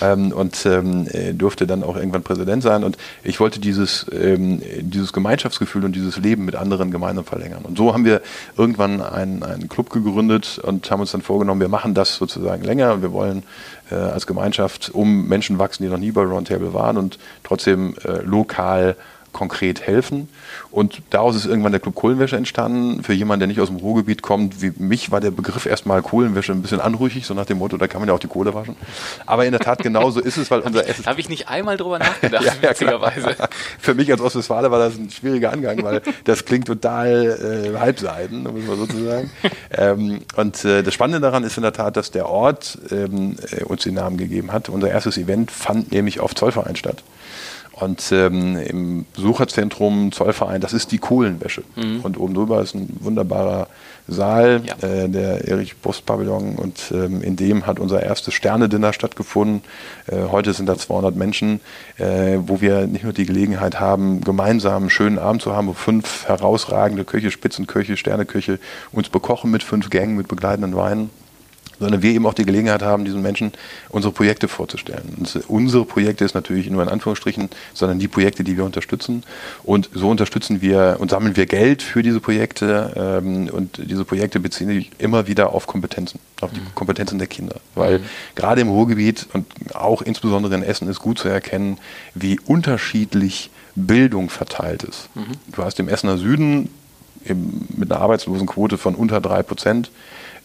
ähm, 0.00 0.32
und 0.32 0.64
ähm, 0.66 1.06
äh, 1.12 1.32
durfte 1.32 1.66
dann 1.66 1.82
auch 1.82 1.96
irgendwann 1.96 2.22
Präsident 2.22 2.62
sein. 2.62 2.84
Und 2.84 2.96
ich 3.22 3.40
wollte 3.40 3.60
dieses, 3.60 4.06
ähm, 4.12 4.62
dieses 4.80 5.12
Gemeinschaftsgefühl 5.12 5.84
und 5.84 5.94
dieses 5.94 6.16
Leben 6.16 6.44
mit 6.44 6.56
anderen 6.56 6.90
gemeinsam 6.90 7.24
verlängern. 7.24 7.64
Und 7.64 7.76
so 7.76 7.92
haben 7.92 8.04
wir 8.04 8.22
irgendwann 8.56 9.00
einen, 9.00 9.42
einen 9.42 9.68
Club 9.68 9.90
gegründet 9.90 10.58
und 10.58 10.90
haben 10.90 11.00
uns 11.00 11.12
dann 11.12 11.22
vorgenommen, 11.22 11.49
wir 11.58 11.68
machen 11.68 11.94
das 11.94 12.14
sozusagen 12.14 12.62
länger 12.62 12.92
und 12.92 13.02
wir 13.02 13.12
wollen 13.12 13.42
äh, 13.90 13.96
als 13.96 14.26
Gemeinschaft 14.26 14.90
um 14.90 15.26
Menschen 15.26 15.58
wachsen, 15.58 15.82
die 15.82 15.88
noch 15.88 15.98
nie 15.98 16.12
bei 16.12 16.22
Roundtable 16.22 16.72
waren 16.74 16.96
und 16.96 17.18
trotzdem 17.42 17.96
äh, 18.04 18.20
lokal 18.22 18.94
konkret 19.32 19.80
helfen. 19.80 20.28
Und 20.70 21.02
daraus 21.10 21.34
ist 21.34 21.46
irgendwann 21.46 21.72
der 21.72 21.80
Club 21.80 21.94
Kohlenwäsche 21.94 22.36
entstanden. 22.36 23.02
Für 23.02 23.12
jemanden, 23.12 23.40
der 23.40 23.48
nicht 23.48 23.60
aus 23.60 23.68
dem 23.68 23.76
Ruhrgebiet 23.76 24.22
kommt, 24.22 24.62
wie 24.62 24.72
mich, 24.78 25.10
war 25.10 25.20
der 25.20 25.30
Begriff 25.30 25.66
erstmal 25.66 26.02
Kohlenwäsche 26.02 26.52
ein 26.52 26.62
bisschen 26.62 26.80
anrüchig, 26.80 27.26
so 27.26 27.34
nach 27.34 27.46
dem 27.46 27.58
Motto, 27.58 27.76
da 27.76 27.88
kann 27.88 28.00
man 28.00 28.08
ja 28.08 28.14
auch 28.14 28.20
die 28.20 28.28
Kohle 28.28 28.54
waschen. 28.54 28.76
Aber 29.26 29.44
in 29.44 29.52
der 29.52 29.60
Tat 29.60 29.82
genauso 29.82 30.20
ist 30.20 30.36
es, 30.36 30.50
weil 30.50 30.60
unser 30.60 30.86
Essen 30.86 31.06
habe 31.06 31.20
ich 31.20 31.28
nicht 31.28 31.48
einmal 31.48 31.76
drüber 31.76 31.98
nachgedacht, 31.98 32.44
ja, 32.44 32.52
ja, 32.62 32.70
witzigerweise. 32.70 33.36
Für 33.78 33.94
mich 33.94 34.10
als 34.12 34.20
Ostwestfale 34.20 34.70
war 34.70 34.78
das 34.78 34.96
ein 34.96 35.10
schwieriger 35.10 35.52
Angang, 35.52 35.82
weil 35.82 36.02
das 36.24 36.44
klingt 36.44 36.66
total 36.66 37.72
äh, 37.74 37.78
halbseiden, 37.78 38.46
um 38.46 38.56
es 38.56 38.66
mal 38.66 38.76
so 38.76 38.86
zu 38.86 39.04
sagen. 39.04 39.30
Ähm, 39.72 40.20
und 40.36 40.64
äh, 40.64 40.82
das 40.82 40.94
Spannende 40.94 41.20
daran 41.20 41.44
ist 41.44 41.56
in 41.56 41.62
der 41.62 41.72
Tat, 41.72 41.96
dass 41.96 42.10
der 42.10 42.28
Ort 42.28 42.78
ähm, 42.90 43.36
äh, 43.50 43.64
uns 43.64 43.82
den 43.82 43.94
Namen 43.94 44.16
gegeben 44.16 44.52
hat. 44.52 44.68
Unser 44.68 44.90
erstes 44.90 45.16
Event 45.18 45.50
fand 45.50 45.92
nämlich 45.92 46.20
auf 46.20 46.34
Zollverein 46.34 46.76
statt. 46.76 47.02
Und 47.80 48.12
ähm, 48.12 48.56
im 48.58 49.06
Besucherzentrum 49.14 50.12
Zollverein, 50.12 50.60
das 50.60 50.72
ist 50.72 50.92
die 50.92 50.98
Kohlenwäsche. 50.98 51.62
Und 52.02 52.18
oben 52.18 52.34
drüber 52.34 52.60
ist 52.62 52.74
ein 52.74 52.88
wunderbarer 53.00 53.68
Saal, 54.06 54.62
Ja. 54.64 54.74
äh, 54.86 55.08
der 55.08 55.48
Erich-Brust-Pavillon. 55.48 56.56
Und 56.56 56.92
ähm, 56.92 57.22
in 57.22 57.36
dem 57.36 57.66
hat 57.66 57.78
unser 57.78 58.02
erstes 58.02 58.34
Sterne-Dinner 58.34 58.92
stattgefunden. 58.92 59.62
Äh, 60.06 60.16
heute 60.30 60.52
sind 60.52 60.66
da 60.66 60.76
200 60.76 61.16
Menschen, 61.16 61.60
äh, 61.96 62.38
wo 62.40 62.60
wir 62.60 62.86
nicht 62.86 63.04
nur 63.04 63.12
die 63.12 63.24
Gelegenheit 63.26 63.80
haben, 63.80 64.20
gemeinsam 64.20 64.82
einen 64.82 64.90
schönen 64.90 65.18
Abend 65.18 65.42
zu 65.42 65.54
haben, 65.54 65.68
wo 65.68 65.72
fünf 65.72 66.26
herausragende 66.26 67.04
Köche, 67.04 67.30
Spitzenköche, 67.30 67.96
Sterneköche 67.96 68.58
uns 68.92 69.08
bekochen 69.08 69.50
mit 69.50 69.62
fünf 69.62 69.90
Gängen, 69.90 70.16
mit 70.16 70.28
begleitenden 70.28 70.74
Weinen 70.76 71.10
sondern 71.80 72.02
wir 72.02 72.12
eben 72.12 72.26
auch 72.26 72.34
die 72.34 72.44
Gelegenheit 72.44 72.82
haben, 72.82 73.04
diesen 73.04 73.22
Menschen 73.22 73.52
unsere 73.88 74.12
Projekte 74.12 74.46
vorzustellen. 74.46 75.16
Und 75.18 75.44
unsere 75.48 75.84
Projekte 75.84 76.24
ist 76.24 76.34
natürlich 76.34 76.70
nur 76.70 76.82
in 76.82 76.88
Anführungsstrichen, 76.88 77.48
sondern 77.74 77.98
die 77.98 78.06
Projekte, 78.06 78.44
die 78.44 78.56
wir 78.56 78.64
unterstützen. 78.64 79.24
Und 79.64 79.90
so 79.92 80.08
unterstützen 80.08 80.60
wir 80.60 80.98
und 81.00 81.10
sammeln 81.10 81.36
wir 81.36 81.46
Geld 81.46 81.82
für 81.82 82.02
diese 82.02 82.20
Projekte. 82.20 83.20
Ähm, 83.24 83.48
und 83.48 83.80
diese 83.90 84.04
Projekte 84.04 84.38
beziehen 84.38 84.68
sich 84.68 84.90
immer 84.98 85.26
wieder 85.26 85.52
auf 85.52 85.66
Kompetenzen, 85.66 86.20
auf 86.40 86.52
die 86.52 86.60
Kompetenzen 86.74 87.18
der 87.18 87.26
Kinder. 87.26 87.56
Weil 87.74 88.00
gerade 88.34 88.60
im 88.60 88.68
Ruhrgebiet 88.68 89.26
und 89.32 89.46
auch 89.74 90.02
insbesondere 90.02 90.54
in 90.54 90.62
Essen 90.62 90.86
ist 90.88 91.00
gut 91.00 91.18
zu 91.18 91.28
erkennen, 91.28 91.78
wie 92.14 92.38
unterschiedlich 92.38 93.50
Bildung 93.74 94.28
verteilt 94.28 94.82
ist. 94.82 95.08
Du 95.52 95.64
hast 95.64 95.78
im 95.80 95.88
Essener 95.88 96.18
Süden 96.18 96.68
mit 97.24 97.90
einer 97.90 98.00
Arbeitslosenquote 98.00 98.78
von 98.78 98.94
unter 98.94 99.20
drei 99.20 99.42
Prozent 99.42 99.90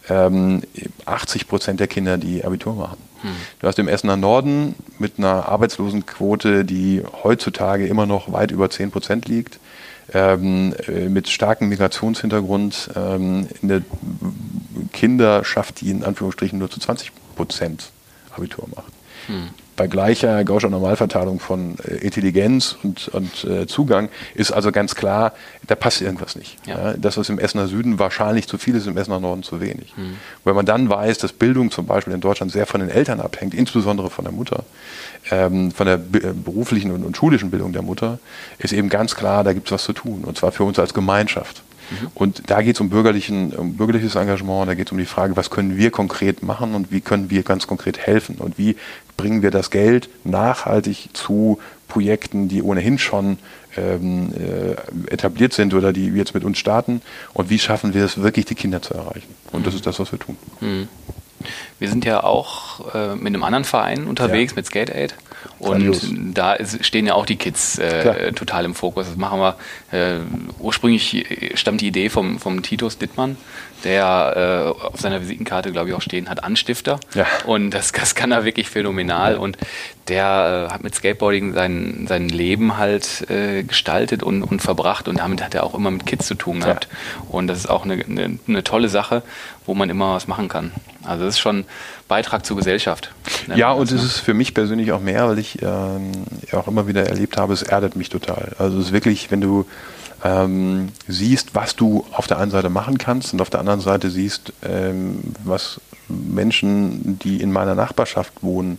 ähm, 0.08 0.62
80 1.04 1.48
Prozent 1.48 1.80
der 1.80 1.88
Kinder, 1.88 2.18
die 2.18 2.44
Abitur 2.44 2.74
machen. 2.74 2.98
Du 3.60 3.66
hast 3.66 3.78
im 3.78 3.88
Essener 3.88 4.16
Norden 4.16 4.74
mit 4.98 5.18
einer 5.18 5.48
Arbeitslosenquote, 5.48 6.64
die 6.64 7.02
heutzutage 7.22 7.86
immer 7.86 8.06
noch 8.06 8.32
weit 8.32 8.50
über 8.50 8.70
10 8.70 8.90
Prozent 8.90 9.26
liegt, 9.26 9.58
ähm, 10.12 10.74
äh, 10.86 11.08
mit 11.08 11.28
starkem 11.28 11.68
Migrationshintergrund, 11.68 12.90
ähm, 12.94 13.48
eine 13.62 13.82
Kinderschaft, 14.92 15.80
die 15.80 15.90
in 15.90 16.04
Anführungsstrichen 16.04 16.58
nur 16.58 16.70
zu 16.70 16.78
20 16.78 17.12
Prozent 17.34 17.90
Abitur 18.30 18.68
macht. 18.74 18.92
Bei 19.76 19.86
gleicher 19.88 20.42
Gaußscher 20.42 20.70
Normalverteilung 20.70 21.38
von 21.38 21.76
äh, 21.86 21.96
Intelligenz 21.96 22.76
und, 22.82 23.08
und 23.08 23.44
äh, 23.44 23.66
Zugang 23.66 24.08
ist 24.34 24.50
also 24.50 24.72
ganz 24.72 24.94
klar, 24.94 25.34
da 25.66 25.74
passt 25.74 26.00
irgendwas 26.00 26.34
nicht. 26.34 26.56
Ja. 26.66 26.92
Ja, 26.92 26.94
das, 26.96 27.16
was 27.18 27.28
im 27.28 27.38
Essener 27.38 27.68
Süden 27.68 27.98
wahrscheinlich 27.98 28.48
zu 28.48 28.56
viel 28.58 28.74
ist, 28.74 28.86
im 28.86 28.96
Essener 28.96 29.20
Norden 29.20 29.42
zu 29.42 29.60
wenig. 29.60 29.94
Wenn 30.44 30.54
man 30.54 30.64
dann 30.66 30.88
weiß, 30.88 31.18
dass 31.18 31.32
Bildung 31.32 31.70
zum 31.70 31.86
Beispiel 31.86 32.14
in 32.14 32.20
Deutschland 32.20 32.52
sehr 32.52 32.66
von 32.66 32.80
den 32.80 32.88
Eltern 32.90 33.20
abhängt, 33.20 33.54
insbesondere 33.54 34.10
von 34.10 34.24
der 34.24 34.32
Mutter, 34.32 34.64
ähm, 35.30 35.70
von 35.72 35.86
der 35.86 35.98
be- 35.98 36.22
äh, 36.22 36.32
beruflichen 36.32 36.90
und, 36.90 37.04
und 37.04 37.16
schulischen 37.16 37.50
Bildung 37.50 37.72
der 37.72 37.82
Mutter, 37.82 38.18
ist 38.58 38.72
eben 38.72 38.88
ganz 38.88 39.14
klar, 39.14 39.44
da 39.44 39.52
gibt 39.52 39.68
es 39.68 39.72
was 39.72 39.84
zu 39.84 39.92
tun. 39.92 40.24
Und 40.24 40.38
zwar 40.38 40.52
für 40.52 40.64
uns 40.64 40.78
als 40.78 40.94
Gemeinschaft. 40.94 41.62
Und 42.14 42.42
da 42.50 42.62
geht 42.62 42.76
es 42.76 42.80
um, 42.80 42.90
bürgerlichen, 42.90 43.52
um 43.52 43.76
bürgerliches 43.76 44.14
Engagement, 44.14 44.68
da 44.68 44.74
geht 44.74 44.88
es 44.88 44.92
um 44.92 44.98
die 44.98 45.06
Frage, 45.06 45.36
was 45.36 45.50
können 45.50 45.76
wir 45.76 45.90
konkret 45.90 46.42
machen 46.42 46.74
und 46.74 46.90
wie 46.90 47.00
können 47.00 47.30
wir 47.30 47.42
ganz 47.42 47.66
konkret 47.66 47.98
helfen 47.98 48.36
und 48.38 48.58
wie 48.58 48.76
bringen 49.16 49.42
wir 49.42 49.50
das 49.50 49.70
Geld 49.70 50.08
nachhaltig 50.24 51.08
zu 51.12 51.58
Projekten, 51.88 52.48
die 52.48 52.62
ohnehin 52.62 52.98
schon 52.98 53.38
ähm, 53.76 54.32
äh, 54.34 55.12
etabliert 55.12 55.52
sind 55.52 55.72
oder 55.74 55.92
die 55.92 56.06
jetzt 56.08 56.34
mit 56.34 56.44
uns 56.44 56.58
starten 56.58 57.00
und 57.32 57.48
wie 57.50 57.58
schaffen 57.58 57.94
wir 57.94 58.04
es 58.04 58.20
wirklich, 58.20 58.44
die 58.46 58.54
Kinder 58.54 58.82
zu 58.82 58.94
erreichen. 58.94 59.34
Und 59.52 59.66
das 59.66 59.74
ist 59.74 59.86
das, 59.86 59.98
was 59.98 60.10
wir 60.12 60.18
tun. 60.18 60.36
Wir 61.78 61.88
sind 61.88 62.04
ja 62.04 62.24
auch 62.24 62.94
äh, 62.94 63.14
mit 63.14 63.28
einem 63.28 63.44
anderen 63.44 63.64
Verein 63.64 64.06
unterwegs, 64.06 64.52
Ja. 64.52 64.56
mit 64.56 64.66
Skate 64.66 64.90
Aid. 64.94 65.14
Und 65.58 66.34
da 66.34 66.52
ist, 66.52 66.84
stehen 66.84 67.06
ja 67.06 67.14
auch 67.14 67.26
die 67.26 67.36
Kids 67.36 67.78
äh, 67.78 68.32
total 68.32 68.64
im 68.64 68.74
Fokus. 68.74 69.06
Das 69.06 69.16
machen 69.16 69.40
wir. 69.40 69.56
Äh, 69.92 70.20
ursprünglich 70.58 71.52
stammt 71.54 71.80
die 71.80 71.88
Idee 71.88 72.08
vom, 72.08 72.38
vom 72.38 72.62
Titus 72.62 72.98
Dittmann, 72.98 73.36
der 73.84 74.74
äh, 74.76 74.86
auf 74.86 75.00
seiner 75.00 75.20
Visitenkarte, 75.20 75.72
glaube 75.72 75.88
ich, 75.88 75.94
auch 75.94 76.02
stehen 76.02 76.28
hat, 76.28 76.44
Anstifter. 76.44 77.00
Ja. 77.14 77.26
Und 77.46 77.70
das, 77.70 77.92
das 77.92 78.14
kann 78.14 78.32
er 78.32 78.44
wirklich 78.44 78.68
phänomenal. 78.68 79.36
Und 79.36 79.56
der 80.08 80.68
äh, 80.68 80.72
hat 80.72 80.82
mit 80.82 80.94
Skateboarding 80.94 81.54
sein, 81.54 82.06
sein 82.08 82.28
Leben 82.28 82.76
halt 82.76 83.28
äh, 83.30 83.62
gestaltet 83.62 84.22
und, 84.22 84.42
und 84.42 84.60
verbracht. 84.60 85.08
Und 85.08 85.18
damit 85.18 85.42
hat 85.42 85.54
er 85.54 85.64
auch 85.64 85.74
immer 85.74 85.90
mit 85.90 86.06
Kids 86.06 86.26
zu 86.26 86.34
tun 86.34 86.60
gehabt. 86.60 86.88
Und 87.28 87.46
das 87.46 87.58
ist 87.58 87.70
auch 87.70 87.84
eine, 87.84 87.94
eine, 88.04 88.38
eine 88.46 88.64
tolle 88.64 88.88
Sache, 88.88 89.22
wo 89.64 89.74
man 89.74 89.90
immer 89.90 90.14
was 90.14 90.28
machen 90.28 90.48
kann. 90.48 90.72
Also 91.04 91.24
das 91.24 91.34
ist 91.34 91.40
schon 91.40 91.64
Beitrag 92.08 92.46
zur 92.46 92.56
Gesellschaft. 92.56 93.10
Ja, 93.54 93.72
und 93.72 93.90
es 93.90 94.02
ist 94.02 94.18
für 94.18 94.34
mich 94.34 94.54
persönlich 94.54 94.92
auch 94.92 95.00
mehr, 95.00 95.28
weil 95.28 95.38
ich 95.38 95.60
ähm, 95.62 96.12
auch 96.52 96.68
immer 96.68 96.86
wieder 96.86 97.06
erlebt 97.06 97.36
habe, 97.36 97.52
es 97.52 97.62
erdet 97.62 97.96
mich 97.96 98.08
total. 98.08 98.54
Also 98.58 98.78
es 98.78 98.86
ist 98.86 98.92
wirklich, 98.92 99.30
wenn 99.30 99.40
du 99.40 99.66
ähm, 100.24 100.90
siehst, 101.08 101.54
was 101.54 101.76
du 101.76 102.06
auf 102.12 102.26
der 102.26 102.38
einen 102.38 102.50
Seite 102.50 102.70
machen 102.70 102.98
kannst 102.98 103.32
und 103.32 103.40
auf 103.40 103.50
der 103.50 103.60
anderen 103.60 103.80
Seite 103.80 104.10
siehst, 104.10 104.52
ähm, 104.62 105.20
was 105.44 105.80
Menschen, 106.08 107.18
die 107.18 107.40
in 107.40 107.52
meiner 107.52 107.74
Nachbarschaft 107.74 108.32
wohnen, 108.42 108.78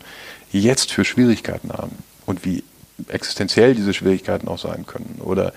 jetzt 0.51 0.91
für 0.91 1.03
Schwierigkeiten 1.03 1.71
haben 1.71 1.97
und 2.25 2.45
wie 2.45 2.63
existenziell 3.09 3.75
diese 3.75 3.93
Schwierigkeiten 3.93 4.47
auch 4.47 4.57
sein 4.57 4.85
können 4.85 5.19
oder 5.23 5.53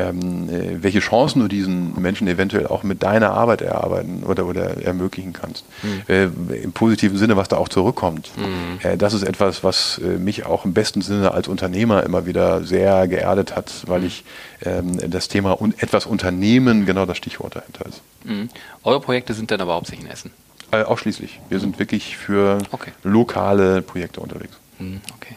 ähm, 0.00 0.48
äh, 0.48 0.82
welche 0.82 1.00
Chancen 1.00 1.40
du 1.40 1.48
diesen 1.48 2.00
Menschen 2.00 2.26
eventuell 2.28 2.66
auch 2.66 2.82
mit 2.82 3.02
deiner 3.02 3.32
Arbeit 3.32 3.62
erarbeiten 3.62 4.22
oder, 4.24 4.46
oder 4.46 4.82
ermöglichen 4.84 5.32
kannst. 5.32 5.64
Mhm. 5.82 6.02
Äh, 6.08 6.24
Im 6.62 6.72
positiven 6.72 7.18
Sinne, 7.18 7.36
was 7.36 7.48
da 7.48 7.56
auch 7.56 7.68
zurückkommt. 7.68 8.30
Mhm. 8.36 8.86
Äh, 8.86 8.96
das 8.96 9.14
ist 9.14 9.22
etwas, 9.22 9.62
was 9.64 9.98
äh, 9.98 10.18
mich 10.18 10.46
auch 10.46 10.64
im 10.64 10.72
besten 10.72 11.02
Sinne 11.02 11.32
als 11.32 11.48
Unternehmer 11.48 12.02
immer 12.04 12.26
wieder 12.26 12.64
sehr 12.64 13.08
geerdet 13.08 13.56
hat, 13.56 13.72
weil 13.86 14.00
mhm. 14.00 14.06
ich 14.06 14.24
ähm, 14.64 15.10
das 15.10 15.28
Thema 15.28 15.60
un 15.60 15.74
etwas 15.78 16.06
Unternehmen 16.06 16.86
genau 16.86 17.06
das 17.06 17.16
Stichwort 17.16 17.56
dahinter 17.56 17.86
ist. 17.86 18.02
Mhm. 18.24 18.48
Eure 18.84 19.00
Projekte 19.00 19.34
sind 19.34 19.50
dann 19.50 19.60
aber 19.60 19.74
hauptsächlich 19.74 20.06
in 20.06 20.12
Essen? 20.12 20.30
Äh, 20.72 20.82
ausschließlich. 20.82 21.40
Wir 21.48 21.58
sind 21.58 21.78
wirklich 21.78 22.16
für 22.16 22.58
okay. 22.70 22.92
lokale 23.02 23.82
Projekte 23.82 24.20
unterwegs. 24.20 24.56
Mhm, 24.78 25.00
okay 25.16 25.36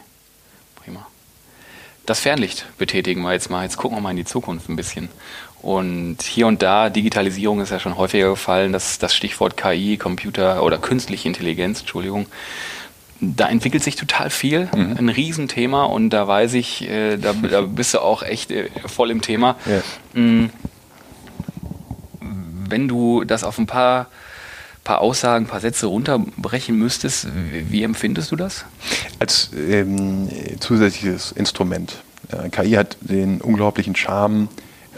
das 2.05 2.19
Fernlicht 2.19 2.65
betätigen 2.77 3.22
wir 3.22 3.33
jetzt 3.33 3.50
mal. 3.50 3.63
Jetzt 3.63 3.77
gucken 3.77 3.98
wir 3.98 4.01
mal 4.01 4.12
in 4.12 4.17
die 4.17 4.25
Zukunft 4.25 4.69
ein 4.69 4.75
bisschen. 4.75 5.10
Und 5.62 6.22
hier 6.22 6.48
und 6.48 6.62
da, 6.62 6.89
Digitalisierung 6.89 7.62
ist 7.62 7.69
ja 7.69 7.79
schon 7.79 7.98
häufiger 7.98 8.29
gefallen, 8.29 8.74
dass 8.74 9.00
das 9.00 9.15
Stichwort 9.15 9.55
KI, 9.55 9.95
Computer 9.98 10.62
oder 10.62 10.77
künstliche 10.77 11.29
Intelligenz, 11.29 11.79
Entschuldigung, 11.79 12.27
da 13.22 13.48
entwickelt 13.48 13.81
sich 13.81 13.95
total 13.95 14.29
viel, 14.29 14.67
mhm. 14.75 14.98
ein 14.98 15.07
Riesenthema 15.07 15.86
und 15.86 16.10
da 16.10 16.27
weiß 16.27 16.55
ich, 16.55 16.89
äh, 16.89 17.15
da, 17.15 17.31
da, 17.31 17.62
bist 17.62 17.93
du 17.93 18.00
auch 18.00 18.24
echt 18.24 18.51
äh, 18.51 18.69
voll 18.86 19.12
im 19.12 19.22
Thema. 19.22 19.55
Ja. 19.65 19.81
Mhm. 20.19 20.50
Wenn 22.19 22.89
du 22.89 23.24
das 23.24 23.45
auf 23.45 23.57
ein 23.57 23.67
paar 23.67 24.07
paar 24.83 25.01
Aussagen, 25.01 25.45
ein 25.45 25.47
paar 25.47 25.61
Sätze 25.61 25.87
runterbrechen 25.87 26.77
müsstest, 26.77 27.27
wie 27.69 27.83
empfindest 27.83 28.31
du 28.31 28.35
das? 28.35 28.65
Als 29.19 29.51
ähm, 29.55 30.29
zusätzliches 30.59 31.31
Instrument. 31.31 32.03
Äh, 32.29 32.49
KI 32.49 32.71
hat 32.71 32.97
den 33.01 33.41
unglaublichen 33.41 33.95
Charme, 33.95 34.49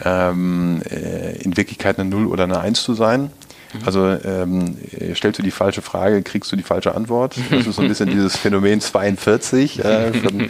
ähm, 0.04 0.82
äh, 0.90 1.36
in 1.42 1.56
Wirklichkeit 1.56 1.98
eine 1.98 2.08
Null 2.08 2.26
oder 2.26 2.44
eine 2.44 2.60
Eins 2.60 2.82
zu 2.82 2.94
sein. 2.94 3.30
Mhm. 3.72 3.80
Also 3.84 4.06
ähm, 4.06 4.76
stellst 5.14 5.38
du 5.38 5.42
die 5.42 5.50
falsche 5.50 5.82
Frage, 5.82 6.22
kriegst 6.22 6.50
du 6.52 6.56
die 6.56 6.62
falsche 6.62 6.94
Antwort. 6.94 7.36
Das 7.50 7.66
ist 7.66 7.76
so 7.76 7.82
ein 7.82 7.88
bisschen 7.88 8.10
dieses 8.10 8.36
Phänomen 8.36 8.80
42 8.80 9.84
äh, 9.84 10.12
von 10.12 10.40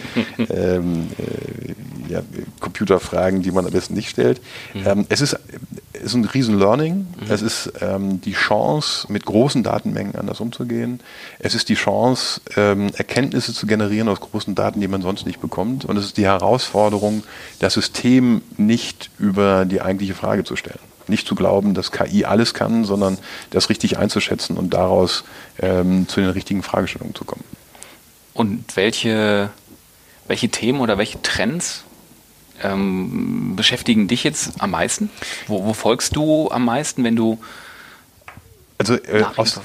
ähm, 0.50 1.08
äh, 1.18 2.12
ja, 2.12 2.22
Computerfragen, 2.60 3.42
die 3.42 3.50
man 3.50 3.66
am 3.66 3.72
besten 3.72 3.94
nicht 3.94 4.10
stellt. 4.10 4.40
Mhm. 4.74 4.82
Ähm, 4.86 5.06
es 5.08 5.20
ist 5.20 5.38
ist 6.02 6.14
ein 6.14 6.24
riesen 6.24 6.58
Learning. 6.58 7.06
Mhm. 7.20 7.30
Es 7.30 7.42
ist 7.42 7.72
ähm, 7.80 8.20
die 8.20 8.32
Chance, 8.32 9.10
mit 9.10 9.24
großen 9.24 9.62
Datenmengen 9.62 10.14
anders 10.14 10.40
umzugehen. 10.40 11.00
Es 11.38 11.54
ist 11.54 11.68
die 11.68 11.74
Chance, 11.74 12.40
ähm, 12.56 12.90
Erkenntnisse 12.94 13.52
zu 13.52 13.66
generieren 13.66 14.08
aus 14.08 14.20
großen 14.20 14.54
Daten, 14.54 14.80
die 14.80 14.88
man 14.88 15.02
sonst 15.02 15.26
nicht 15.26 15.40
bekommt. 15.40 15.84
Und 15.84 15.96
es 15.96 16.04
ist 16.04 16.16
die 16.16 16.24
Herausforderung, 16.24 17.24
das 17.58 17.74
System 17.74 18.42
nicht 18.56 19.10
über 19.18 19.64
die 19.64 19.80
eigentliche 19.80 20.14
Frage 20.14 20.44
zu 20.44 20.56
stellen. 20.56 20.80
Nicht 21.08 21.26
zu 21.26 21.34
glauben, 21.34 21.74
dass 21.74 21.92
KI 21.92 22.24
alles 22.24 22.52
kann, 22.52 22.84
sondern 22.84 23.18
das 23.50 23.70
richtig 23.70 23.98
einzuschätzen 23.98 24.56
und 24.56 24.74
daraus 24.74 25.24
ähm, 25.60 26.08
zu 26.08 26.20
den 26.20 26.30
richtigen 26.30 26.62
Fragestellungen 26.62 27.14
zu 27.14 27.24
kommen. 27.24 27.44
Und 28.34 28.76
welche, 28.76 29.50
welche 30.26 30.48
Themen 30.48 30.80
oder 30.80 30.98
welche 30.98 31.22
Trends 31.22 31.85
ähm, 32.62 33.54
beschäftigen 33.56 34.08
dich 34.08 34.24
jetzt 34.24 34.60
am 34.60 34.70
meisten? 34.70 35.10
Wo, 35.46 35.64
wo, 35.64 35.72
folgst 35.72 36.16
du 36.16 36.50
am 36.50 36.64
meisten, 36.64 37.04
wenn 37.04 37.16
du 37.16 37.38
also, 38.78 38.94
äh, 38.94 39.24
aus? 39.36 39.60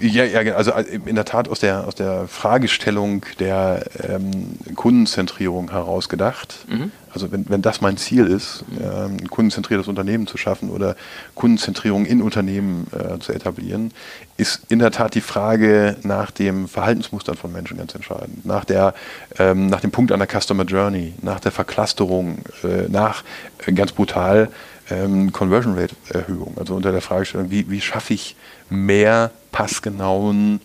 Ja. 0.00 0.24
ja, 0.24 0.54
also 0.54 0.72
äh, 0.72 0.98
in 1.06 1.14
der 1.14 1.24
Tat 1.24 1.48
aus 1.48 1.60
der, 1.60 1.86
aus 1.86 1.94
der 1.94 2.26
Fragestellung 2.26 3.24
der 3.38 3.84
ähm, 4.02 4.58
Kundenzentrierung 4.74 5.70
heraus 5.70 6.08
gedacht. 6.08 6.66
Mhm. 6.68 6.90
Also 7.12 7.32
wenn, 7.32 7.48
wenn 7.48 7.62
das 7.62 7.80
mein 7.80 7.96
Ziel 7.96 8.26
ist, 8.26 8.64
ähm, 8.80 9.16
ein 9.20 9.30
kundenzentriertes 9.30 9.88
Unternehmen 9.88 10.26
zu 10.26 10.36
schaffen 10.36 10.70
oder 10.70 10.96
Kundenzentrierung 11.34 12.04
in 12.04 12.20
Unternehmen 12.20 12.86
äh, 12.92 13.18
zu 13.18 13.32
etablieren, 13.32 13.92
ist 14.36 14.62
in 14.68 14.78
der 14.78 14.90
Tat 14.90 15.14
die 15.14 15.20
Frage 15.20 15.96
nach 16.02 16.30
dem 16.30 16.68
Verhaltensmustern 16.68 17.36
von 17.36 17.52
Menschen 17.52 17.78
ganz 17.78 17.94
entscheidend. 17.94 18.44
Nach, 18.44 18.64
der, 18.64 18.94
ähm, 19.38 19.66
nach 19.66 19.80
dem 19.80 19.90
Punkt 19.90 20.12
an 20.12 20.18
der 20.18 20.28
Customer 20.28 20.64
Journey, 20.64 21.14
nach 21.22 21.40
der 21.40 21.52
Verclusterung, 21.52 22.38
äh, 22.62 22.88
nach 22.88 23.24
äh, 23.66 23.72
ganz 23.72 23.92
brutal 23.92 24.50
ähm, 24.90 25.32
Conversion 25.32 25.78
Rate 25.78 25.94
Erhöhung. 26.10 26.56
Also 26.58 26.74
unter 26.74 26.92
der 26.92 27.00
Fragestellung, 27.00 27.50
wie, 27.50 27.70
wie 27.70 27.80
schaffe 27.80 28.14
ich 28.14 28.36
mehr 28.70 29.30
passgenauen 29.52 30.60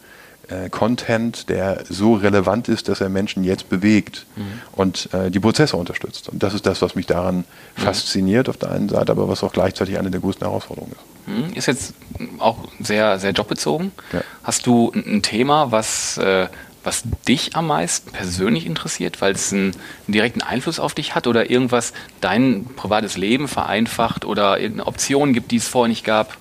äh, 0.50 0.70
Content, 0.70 1.50
der 1.50 1.84
so 1.90 2.16
relevant 2.16 2.68
ist, 2.68 2.90
dass 2.90 3.02
er 3.02 3.10
Menschen 3.10 3.44
jetzt 3.44 3.70
bewegt 3.70 4.26
mhm. 4.36 4.44
und 4.74 5.14
äh, 5.14 5.32
die 5.32 5.40
Prozesse 5.40 5.78
unterstützt. 5.78 6.30
Und 6.30 6.44
das 6.44 6.54
ist 6.54 6.66
das, 6.66 6.82
was 6.82 6.96
mich 6.96 7.06
daran 7.06 7.38
mhm. 7.38 7.44
fasziniert 7.76 8.50
auf 8.50 8.58
der 8.58 8.72
einen 8.72 8.90
Seite, 8.90 9.12
aber 9.12 9.28
was 9.30 9.44
auch 9.44 9.54
gleichzeitig 9.54 9.98
eine 9.98 10.12
der 10.12 10.20
größten 10.20 10.46
Herausforderungen 10.46 10.92
ist. 10.92 11.28
Mhm. 11.28 11.54
Ist 11.54 11.68
jetzt 11.68 11.94
auch 12.40 12.58
sehr, 12.80 13.20
sehr 13.20 13.32
jobbezogen. 13.32 13.92
Ja. 14.12 14.22
Hast 14.44 14.66
du 14.66 14.92
ein 14.94 15.22
Thema, 15.22 15.72
was, 15.72 16.18
äh, 16.18 16.48
was 16.84 17.04
dich 17.28 17.56
am 17.56 17.68
meisten 17.68 18.12
persönlich 18.12 18.66
interessiert, 18.66 19.22
weil 19.22 19.34
es 19.34 19.52
einen, 19.52 19.72
einen, 19.72 20.14
direkten 20.14 20.42
Einfluss 20.42 20.80
auf 20.80 20.94
dich 20.94 21.16
hat 21.16 21.28
oder 21.28 21.50
irgendwas 21.50 21.94
dein 22.22 22.66
privates 22.76 23.18
Leben 23.18 23.48
vereinfacht 23.48 24.26
oder 24.26 24.60
irgendeine 24.60 24.88
Option 24.88 25.34
gibt, 25.34 25.52
die 25.52 25.58
es 25.58 25.68
vorher 25.68 25.90
nicht 25.90 26.04
gab? 26.04 26.38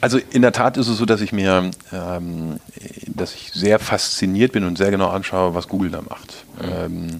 Also 0.00 0.18
in 0.30 0.42
der 0.42 0.52
Tat 0.52 0.76
ist 0.76 0.88
es 0.88 0.96
so, 0.96 1.04
dass 1.04 1.20
ich 1.20 1.32
mir, 1.32 1.70
ähm, 1.92 2.60
dass 3.06 3.34
ich 3.34 3.52
sehr 3.52 3.78
fasziniert 3.78 4.52
bin 4.52 4.64
und 4.64 4.78
sehr 4.78 4.90
genau 4.90 5.08
anschaue, 5.08 5.54
was 5.54 5.68
Google 5.68 5.90
da 5.90 6.02
macht. 6.02 6.44
Mhm. 6.60 6.68
Ähm, 6.72 7.08
äh, 7.08 7.18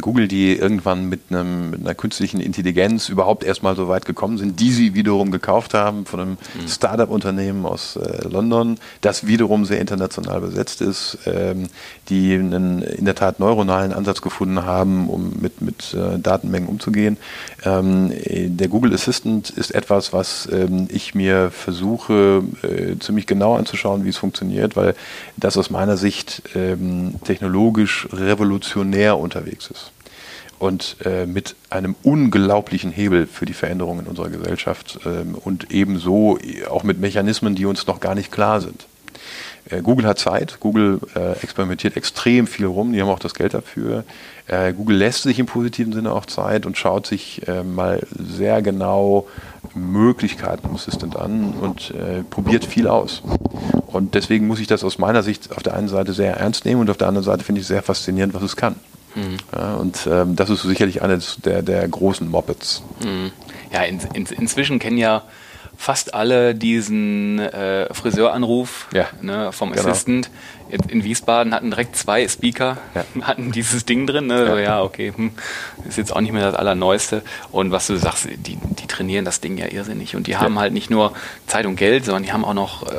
Google, 0.00 0.28
die 0.28 0.56
irgendwann 0.56 1.08
mit, 1.08 1.20
einem, 1.30 1.70
mit 1.70 1.80
einer 1.80 1.94
künstlichen 1.94 2.40
Intelligenz 2.40 3.08
überhaupt 3.08 3.44
erstmal 3.44 3.76
so 3.76 3.88
weit 3.88 4.04
gekommen 4.04 4.38
sind, 4.38 4.60
die 4.60 4.72
sie 4.72 4.94
wiederum 4.94 5.30
gekauft 5.30 5.74
haben 5.74 6.06
von 6.06 6.20
einem 6.20 6.30
mhm. 6.30 6.68
Startup-Unternehmen 6.68 7.66
aus 7.66 7.96
äh, 7.96 8.26
London, 8.28 8.78
das 9.00 9.26
wiederum 9.26 9.64
sehr 9.64 9.80
international 9.80 10.40
besetzt 10.40 10.80
ist, 10.80 11.18
ähm, 11.26 11.68
die 12.08 12.34
einen 12.34 12.82
in 12.82 13.04
der 13.04 13.14
Tat 13.14 13.40
neuronalen 13.40 13.92
Ansatz 13.92 14.22
gefunden 14.22 14.64
haben, 14.64 15.08
um 15.08 15.32
mit, 15.40 15.60
mit 15.60 15.94
äh, 15.94 16.18
Datenmengen 16.18 16.68
umzugehen. 16.68 17.18
Ähm, 17.64 18.12
der 18.24 18.68
Google 18.68 18.94
Assistant 18.94 19.50
ist 19.50 19.74
etwas, 19.74 20.12
was 20.12 20.48
ähm, 20.52 20.88
ich 20.90 21.14
mir 21.14 21.50
versuche 21.50 22.42
äh, 22.62 22.98
ziemlich 22.98 23.26
genau 23.26 23.56
anzuschauen, 23.56 24.04
wie 24.04 24.10
es 24.10 24.16
funktioniert, 24.16 24.76
weil 24.76 24.94
das 25.36 25.56
aus 25.58 25.70
meiner 25.70 25.96
Sicht 25.96 26.42
ähm, 26.54 27.14
technologisch 27.24 28.08
revolutionär 28.12 29.18
unterwegs 29.18 29.65
ist 29.70 29.92
und 30.58 30.96
äh, 31.04 31.26
mit 31.26 31.54
einem 31.70 31.94
unglaublichen 32.02 32.90
Hebel 32.90 33.26
für 33.26 33.44
die 33.44 33.52
Veränderung 33.52 34.00
in 34.00 34.06
unserer 34.06 34.30
Gesellschaft 34.30 34.98
ähm, 35.04 35.34
und 35.34 35.70
ebenso 35.70 36.38
auch 36.70 36.82
mit 36.82 36.98
Mechanismen, 36.98 37.54
die 37.54 37.66
uns 37.66 37.86
noch 37.86 38.00
gar 38.00 38.14
nicht 38.14 38.32
klar 38.32 38.60
sind. 38.60 38.86
Äh, 39.68 39.82
Google 39.82 40.06
hat 40.06 40.18
Zeit, 40.18 40.58
Google 40.60 41.00
äh, 41.14 41.32
experimentiert 41.42 41.96
extrem 41.96 42.46
viel 42.46 42.66
rum, 42.66 42.92
die 42.92 43.02
haben 43.02 43.08
auch 43.08 43.18
das 43.18 43.34
Geld 43.34 43.52
dafür. 43.52 44.04
Äh, 44.46 44.72
Google 44.72 44.96
lässt 44.96 45.24
sich 45.24 45.38
im 45.38 45.46
positiven 45.46 45.92
Sinne 45.92 46.12
auch 46.12 46.24
Zeit 46.24 46.64
und 46.64 46.78
schaut 46.78 47.06
sich 47.06 47.46
äh, 47.48 47.62
mal 47.62 48.06
sehr 48.16 48.62
genau 48.62 49.26
Möglichkeiten 49.74 50.74
Assistant 50.74 51.16
an 51.16 51.52
und 51.60 51.90
äh, 51.90 52.22
probiert 52.22 52.64
viel 52.64 52.86
aus. 52.86 53.22
Und 53.86 54.14
deswegen 54.14 54.46
muss 54.46 54.60
ich 54.60 54.68
das 54.68 54.84
aus 54.84 54.98
meiner 54.98 55.22
Sicht 55.22 55.50
auf 55.54 55.62
der 55.62 55.74
einen 55.74 55.88
Seite 55.88 56.14
sehr 56.14 56.36
ernst 56.36 56.64
nehmen 56.64 56.80
und 56.80 56.90
auf 56.90 56.96
der 56.96 57.08
anderen 57.08 57.24
Seite 57.24 57.44
finde 57.44 57.60
ich 57.60 57.66
sehr 57.66 57.82
faszinierend, 57.82 58.32
was 58.32 58.42
es 58.42 58.56
kann. 58.56 58.76
Mhm. 59.16 59.36
Ja, 59.52 59.74
und 59.74 60.06
ähm, 60.10 60.36
das 60.36 60.50
ist 60.50 60.62
sicherlich 60.62 61.02
eines 61.02 61.38
der, 61.44 61.62
der 61.62 61.88
großen 61.88 62.28
Mopeds. 62.30 62.82
Mhm. 63.02 63.32
Ja, 63.72 63.82
in, 63.82 64.00
in, 64.14 64.26
inzwischen 64.26 64.78
kennen 64.78 64.98
ja 64.98 65.22
fast 65.76 66.14
alle 66.14 66.54
diesen 66.54 67.38
äh, 67.38 67.92
Friseuranruf 67.92 68.88
ja. 68.92 69.06
ne, 69.20 69.52
vom 69.52 69.72
genau. 69.72 69.88
Assistant. 69.88 70.30
In, 70.68 70.80
in, 70.88 71.04
Wiesbaden 71.04 71.54
hatten 71.54 71.70
direkt 71.70 71.96
zwei 71.96 72.26
Speaker, 72.26 72.78
ja. 72.94 73.04
hatten 73.26 73.52
dieses 73.52 73.84
Ding 73.84 74.06
drin. 74.06 74.26
Ne? 74.26 74.40
Ja. 74.40 74.46
So, 74.46 74.56
ja, 74.58 74.82
okay, 74.82 75.12
hm, 75.14 75.32
ist 75.88 75.98
jetzt 75.98 76.14
auch 76.14 76.20
nicht 76.20 76.32
mehr 76.32 76.50
das 76.50 76.54
Allerneueste. 76.54 77.22
Und 77.52 77.70
was 77.70 77.86
du 77.86 77.96
sagst, 77.96 78.26
die, 78.26 78.56
die 78.56 78.86
trainieren 78.86 79.24
das 79.24 79.40
Ding 79.40 79.58
ja 79.58 79.66
irrsinnig. 79.66 80.16
Und 80.16 80.26
die 80.26 80.36
haben 80.36 80.58
halt 80.58 80.72
nicht 80.72 80.90
nur 80.90 81.12
Zeit 81.46 81.66
und 81.66 81.76
Geld, 81.76 82.04
sondern 82.04 82.22
die 82.22 82.32
haben 82.32 82.44
auch 82.44 82.54
noch 82.54 82.90
äh, 82.90 82.96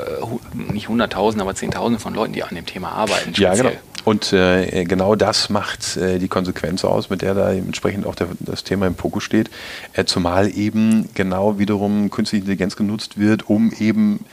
nicht 0.53 0.87
Hunderttausende, 0.87 1.43
aber 1.43 1.55
Zehntausende 1.55 1.99
von 1.99 2.13
Leuten, 2.13 2.33
die 2.33 2.43
an 2.43 2.55
dem 2.55 2.65
Thema 2.65 2.91
arbeiten. 2.91 3.35
Speziell. 3.35 3.57
Ja, 3.57 3.63
genau. 3.63 3.75
Und 4.07 4.31
äh, 4.31 4.85
genau 4.85 5.15
das 5.15 5.49
macht 5.49 5.97
äh, 5.97 6.17
die 6.17 6.29
Konsequenz 6.29 6.85
aus, 6.85 7.09
mit 7.09 7.21
der 7.21 7.33
da 7.33 7.51
entsprechend 7.51 8.05
auch 8.05 8.15
der, 8.15 8.29
das 8.39 8.63
Thema 8.63 8.87
im 8.87 8.95
Fokus 8.95 9.23
steht. 9.23 9.49
Äh, 9.91 10.05
zumal 10.05 10.49
eben 10.57 11.09
genau 11.13 11.59
wiederum 11.59 12.09
künstliche 12.09 12.43
Intelligenz 12.43 12.77
genutzt 12.77 13.19
wird, 13.19 13.49
um 13.49 13.73
eben 13.77 14.23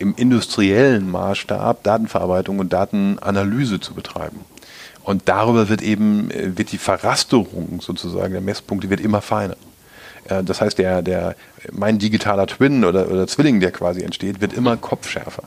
im 0.00 0.16
industriellen 0.16 1.08
Maßstab 1.08 1.84
Datenverarbeitung 1.84 2.58
und 2.58 2.72
Datenanalyse 2.72 3.78
zu 3.78 3.94
betreiben. 3.94 4.40
Und 5.04 5.28
darüber 5.28 5.68
wird 5.68 5.82
eben, 5.82 6.32
äh, 6.32 6.58
wird 6.58 6.72
die 6.72 6.78
Verrasterung 6.78 7.80
sozusagen 7.80 8.32
der 8.32 8.42
Messpunkte 8.42 8.90
wird 8.90 8.98
immer 9.00 9.22
feiner. 9.22 9.56
Das 10.24 10.60
heißt, 10.60 10.78
der, 10.78 11.02
der, 11.02 11.36
mein 11.70 11.98
digitaler 11.98 12.48
Twin 12.48 12.84
oder, 12.84 13.08
oder 13.08 13.28
Zwilling, 13.28 13.60
der 13.60 13.70
quasi 13.70 14.02
entsteht, 14.02 14.40
wird 14.40 14.52
immer 14.52 14.76
kopfschärfer. 14.76 15.44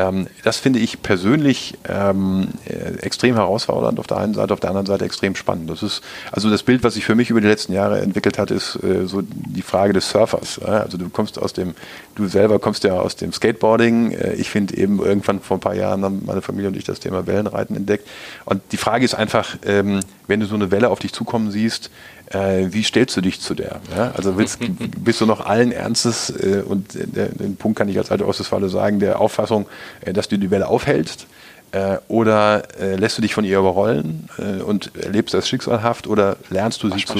Ähm, 0.00 0.28
das 0.42 0.56
finde 0.56 0.78
ich 0.78 1.02
persönlich 1.02 1.74
ähm, 1.86 2.48
äh, 2.64 2.98
extrem 3.00 3.34
herausfordernd 3.34 3.98
auf 3.98 4.06
der 4.06 4.16
einen 4.16 4.32
Seite, 4.32 4.54
auf 4.54 4.60
der 4.60 4.70
anderen 4.70 4.86
Seite 4.86 5.04
extrem 5.04 5.34
spannend. 5.34 5.68
Das 5.68 5.82
ist 5.82 6.00
also 6.32 6.48
das 6.48 6.62
Bild, 6.62 6.82
was 6.82 6.94
sich 6.94 7.04
für 7.04 7.14
mich 7.14 7.28
über 7.28 7.40
die 7.40 7.46
letzten 7.46 7.74
Jahre 7.74 8.00
entwickelt 8.00 8.38
hat, 8.38 8.50
ist 8.50 8.82
äh, 8.82 9.06
so 9.06 9.20
die 9.22 9.62
Frage 9.62 9.92
des 9.92 10.08
Surfers. 10.08 10.58
Äh? 10.58 10.70
Also 10.70 10.96
du 10.96 11.10
kommst 11.10 11.38
aus 11.38 11.52
dem, 11.52 11.74
du 12.14 12.26
selber 12.28 12.58
kommst 12.58 12.84
ja 12.84 12.98
aus 12.98 13.16
dem 13.16 13.32
Skateboarding. 13.32 14.12
Äh, 14.12 14.34
ich 14.34 14.48
finde 14.48 14.76
eben 14.76 15.00
irgendwann 15.00 15.40
vor 15.40 15.58
ein 15.58 15.60
paar 15.60 15.74
Jahren 15.74 16.02
haben 16.02 16.22
meine 16.24 16.40
Familie 16.40 16.68
und 16.68 16.76
ich 16.76 16.84
das 16.84 17.00
Thema 17.00 17.26
Wellenreiten 17.26 17.76
entdeckt. 17.76 18.08
Und 18.46 18.62
die 18.72 18.78
Frage 18.78 19.04
ist 19.04 19.14
einfach, 19.14 19.56
ähm, 19.66 20.00
wenn 20.26 20.40
du 20.40 20.46
so 20.46 20.54
eine 20.54 20.70
Welle 20.70 20.88
auf 20.88 21.00
dich 21.00 21.12
zukommen 21.12 21.50
siehst, 21.50 21.90
äh, 22.30 22.66
wie 22.70 22.82
stellst 22.82 23.16
du 23.16 23.20
dich 23.20 23.40
zu 23.40 23.54
der? 23.54 23.80
Ja? 23.94 24.12
Also 24.16 24.38
willst, 24.38 24.58
bist 25.04 25.20
du 25.20 25.26
noch 25.26 25.44
allen 25.44 25.72
Ernstes, 25.72 26.30
äh, 26.30 26.62
und 26.66 26.94
der, 26.94 27.28
den 27.28 27.56
Punkt 27.56 27.78
kann 27.78 27.88
ich 27.88 27.98
als 27.98 28.10
alte 28.10 28.26
Ostwestfale 28.26 28.68
sagen, 28.68 29.00
der 29.00 29.20
Auffassung, 29.20 29.66
äh, 30.00 30.12
dass 30.12 30.28
du 30.28 30.38
die 30.38 30.50
Welle 30.50 30.68
aufhältst? 30.68 31.26
Äh, 31.72 31.98
oder 32.08 32.64
äh, 32.80 32.96
lässt 32.96 33.18
du 33.18 33.22
dich 33.22 33.32
von 33.32 33.44
ihr 33.44 33.58
überrollen 33.58 34.28
äh, 34.38 34.60
und 34.60 34.90
erlebst 34.96 35.34
das 35.34 35.48
schicksalhaft 35.48 36.08
oder 36.08 36.36
lernst 36.50 36.82
du 36.82 36.90
sie 36.90 37.04
zu. 37.04 37.14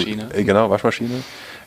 genau, 0.44 0.70
Waschmaschine. 0.70 1.22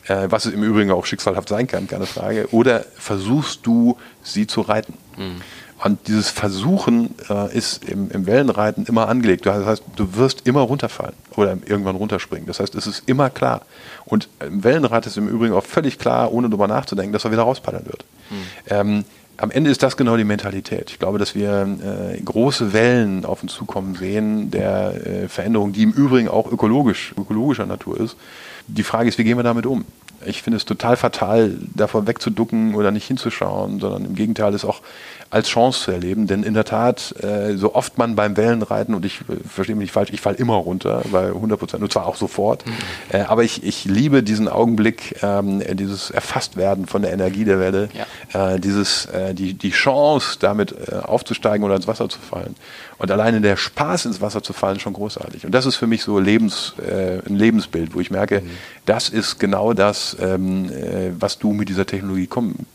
Was 0.08 0.46
es 0.46 0.52
im 0.52 0.62
Übrigen 0.62 0.90
auch 0.90 1.06
schicksalhaft 1.06 1.48
sein 1.48 1.66
kann, 1.66 1.86
keine 1.86 2.06
Frage. 2.06 2.48
Oder 2.52 2.84
versuchst 2.96 3.60
du, 3.64 3.96
sie 4.22 4.46
zu 4.46 4.60
reiten? 4.60 4.94
Mhm. 5.16 5.40
Und 5.82 6.08
dieses 6.08 6.30
Versuchen 6.30 7.14
äh, 7.28 7.54
ist 7.54 7.84
im, 7.84 8.10
im, 8.10 8.26
Wellenreiten 8.26 8.86
immer 8.86 9.08
angelegt. 9.08 9.44
Das 9.44 9.66
heißt, 9.66 9.82
du 9.96 10.16
wirst 10.16 10.46
immer 10.46 10.60
runterfallen 10.60 11.14
oder 11.36 11.58
irgendwann 11.66 11.96
runterspringen. 11.96 12.46
Das 12.46 12.60
heißt, 12.60 12.74
es 12.74 12.86
ist 12.86 13.02
immer 13.06 13.28
klar. 13.28 13.62
Und 14.06 14.28
im 14.40 14.64
Wellenreiten 14.64 15.10
ist 15.10 15.18
im 15.18 15.28
Übrigen 15.28 15.52
auch 15.52 15.64
völlig 15.64 15.98
klar, 15.98 16.32
ohne 16.32 16.48
darüber 16.48 16.68
nachzudenken, 16.68 17.12
dass 17.12 17.24
er 17.24 17.32
wieder 17.32 17.42
rauspaddeln 17.42 17.84
wird. 17.86 18.04
Mhm. 18.30 18.36
Ähm, 18.68 19.04
am 19.36 19.50
Ende 19.50 19.70
ist 19.70 19.82
das 19.82 19.96
genau 19.96 20.16
die 20.16 20.24
Mentalität. 20.24 20.90
Ich 20.90 20.98
glaube, 20.98 21.18
dass 21.18 21.34
wir 21.34 21.66
äh, 22.16 22.20
große 22.20 22.72
Wellen 22.72 23.24
auf 23.24 23.42
uns 23.42 23.52
zukommen 23.52 23.94
sehen, 23.94 24.50
der 24.50 25.06
äh, 25.06 25.28
Veränderung, 25.28 25.72
die 25.72 25.82
im 25.82 25.92
Übrigen 25.92 26.28
auch 26.28 26.50
ökologisch, 26.50 27.14
ökologischer 27.18 27.66
Natur 27.66 28.00
ist. 28.00 28.16
Die 28.66 28.82
Frage 28.82 29.08
ist, 29.08 29.18
wie 29.18 29.24
gehen 29.24 29.36
wir 29.36 29.42
damit 29.42 29.66
um? 29.66 29.84
Ich 30.26 30.42
finde 30.42 30.56
es 30.56 30.64
total 30.64 30.96
fatal, 30.96 31.56
davor 31.74 32.06
wegzuducken 32.06 32.74
oder 32.74 32.90
nicht 32.90 33.06
hinzuschauen, 33.06 33.80
sondern 33.80 34.04
im 34.04 34.14
Gegenteil 34.14 34.54
ist 34.54 34.64
auch 34.64 34.80
als 35.30 35.48
Chance 35.48 35.84
zu 35.84 35.90
erleben. 35.90 36.26
Denn 36.26 36.44
in 36.44 36.54
der 36.54 36.64
Tat, 36.64 37.14
äh, 37.22 37.56
so 37.56 37.74
oft 37.74 37.98
man 37.98 38.14
beim 38.14 38.36
Wellenreiten, 38.36 38.94
und 38.94 39.04
ich 39.04 39.20
äh, 39.22 39.36
verstehe 39.48 39.74
mich 39.74 39.84
nicht 39.86 39.92
falsch, 39.92 40.10
ich 40.12 40.20
falle 40.20 40.36
immer 40.36 40.54
runter, 40.54 41.02
bei 41.10 41.26
100 41.26 41.58
Prozent, 41.58 41.82
und 41.82 41.92
zwar 41.92 42.06
auch 42.06 42.16
sofort. 42.16 42.64
Mhm. 42.64 42.72
Äh, 43.10 43.22
aber 43.22 43.42
ich, 43.42 43.64
ich 43.64 43.84
liebe 43.84 44.22
diesen 44.22 44.48
Augenblick, 44.48 45.16
ähm, 45.22 45.62
dieses 45.76 46.10
Erfasstwerden 46.10 46.86
von 46.86 47.02
der 47.02 47.12
Energie 47.12 47.44
der 47.44 47.58
Welle, 47.58 47.88
ja. 48.32 48.54
äh, 48.54 48.60
dieses, 48.60 49.06
äh, 49.06 49.34
die, 49.34 49.54
die 49.54 49.70
Chance, 49.70 50.38
damit 50.38 50.74
aufzusteigen 50.92 51.64
oder 51.64 51.76
ins 51.76 51.88
Wasser 51.88 52.08
zu 52.08 52.18
fallen. 52.18 52.54
Und 52.98 53.10
alleine 53.10 53.40
der 53.40 53.56
Spaß, 53.56 54.06
ins 54.06 54.20
Wasser 54.20 54.42
zu 54.42 54.52
fallen, 54.52 54.76
ist 54.76 54.82
schon 54.82 54.92
großartig. 54.92 55.46
Und 55.46 55.52
das 55.52 55.66
ist 55.66 55.76
für 55.76 55.86
mich 55.86 56.02
so 56.02 56.18
Lebens, 56.18 56.74
ein 56.78 57.36
Lebensbild, 57.36 57.94
wo 57.94 58.00
ich 58.00 58.10
merke, 58.10 58.40
mhm. 58.40 58.50
das 58.86 59.08
ist 59.08 59.38
genau 59.38 59.72
das, 59.72 60.16
ähm, 60.20 60.70
was 61.18 61.38
du 61.38 61.52
mit 61.52 61.68
dieser 61.68 61.86
Technologie 61.86 62.26
kommen 62.26 62.66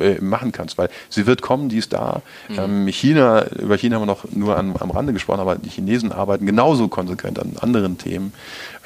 äh, 0.00 0.20
machen 0.20 0.52
kannst, 0.52 0.78
weil 0.78 0.88
sie 1.08 1.26
wird 1.26 1.42
kommen, 1.42 1.68
die 1.68 1.78
ist 1.78 1.92
da. 1.92 2.22
Mhm. 2.48 2.58
Ähm, 2.58 2.86
China, 2.88 3.46
über 3.48 3.76
China 3.76 3.96
haben 3.96 4.02
wir 4.02 4.06
noch 4.06 4.24
nur 4.30 4.56
an, 4.56 4.74
am 4.78 4.90
Rande 4.90 5.12
gesprochen, 5.12 5.40
aber 5.40 5.56
die 5.56 5.68
Chinesen 5.68 6.12
arbeiten 6.12 6.46
genauso 6.46 6.88
konsequent 6.88 7.38
an 7.38 7.56
anderen 7.60 7.98
Themen 7.98 8.32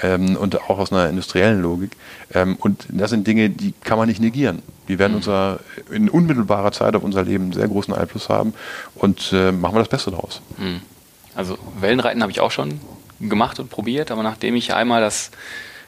ähm, 0.03 0.37
und 0.37 0.61
auch 0.63 0.79
aus 0.79 0.93
einer 0.93 1.09
industriellen 1.09 1.63
Logik. 1.63 1.93
Ähm, 2.35 2.57
und 2.59 2.87
das 2.89 3.11
sind 3.11 3.27
Dinge, 3.27 3.51
die 3.51 3.75
kann 3.85 3.99
man 3.99 4.09
nicht 4.09 4.21
negieren. 4.21 4.63
Die 4.89 4.99
werden 4.99 5.13
mhm. 5.13 5.19
unser, 5.19 5.61
in 5.91 6.09
unmittelbarer 6.09 6.73
Zeit 6.73 6.97
auf 6.97 7.03
unser 7.03 7.23
Leben 7.23 7.53
sehr 7.53 7.69
großen 7.69 7.95
Einfluss 7.95 8.29
haben 8.29 8.55
und 8.95 9.33
äh, 9.33 9.53
machen 9.53 9.75
wir 9.75 9.81
das 9.81 9.89
Beste 9.89 10.11
daraus. 10.11 10.41
Mhm. 10.59 10.81
Also 11.35 11.59
Wellenreiten 11.81 12.23
habe 12.23 12.33
ich 12.33 12.41
auch 12.41 12.51
schon 12.51 12.81
gemacht 13.21 13.59
und 13.61 13.71
probiert, 13.71 14.11
aber 14.11 14.23
nachdem 14.23 14.57
ich 14.57 14.75
einmal 14.75 15.01
das 15.01 15.31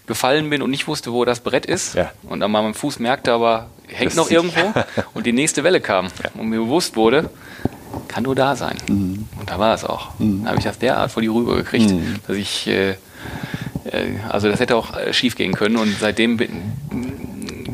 gefallen 0.06 0.50
bin 0.50 0.62
und 0.62 0.70
nicht 0.70 0.86
wusste, 0.86 1.12
wo 1.12 1.24
das 1.24 1.40
Brett 1.40 1.66
ist 1.66 1.94
ja. 1.94 2.12
und 2.24 2.40
dann 2.40 2.50
mal 2.50 2.62
meinem 2.62 2.74
Fuß 2.74 2.98
merkte, 2.98 3.32
aber 3.32 3.68
hängt 3.88 4.10
das 4.10 4.16
noch 4.16 4.30
irgendwo 4.30 4.72
und 5.14 5.26
die 5.26 5.32
nächste 5.32 5.64
Welle 5.64 5.80
kam 5.80 6.06
ja. 6.06 6.30
und 6.34 6.48
mir 6.48 6.58
bewusst 6.58 6.96
wurde, 6.96 7.30
kann 8.08 8.24
nur 8.24 8.34
da 8.34 8.56
sein. 8.56 8.76
Mhm. 8.88 9.28
Und 9.38 9.50
da 9.50 9.58
war 9.58 9.74
es 9.74 9.84
auch. 9.84 10.18
Mhm. 10.18 10.42
Da 10.42 10.50
habe 10.50 10.58
ich 10.58 10.64
das 10.64 10.78
derart 10.78 11.10
vor 11.10 11.22
die 11.22 11.28
Rübe 11.28 11.56
gekriegt, 11.56 11.90
mhm. 11.90 12.16
dass 12.26 12.36
ich, 12.36 12.66
äh, 12.66 12.90
äh, 12.90 12.96
also 14.28 14.48
das 14.48 14.60
hätte 14.60 14.76
auch 14.76 14.96
äh, 14.96 15.12
schief 15.12 15.36
gehen 15.36 15.54
können 15.54 15.76
und 15.76 15.96
seitdem 15.98 16.36
bin, 16.36 16.72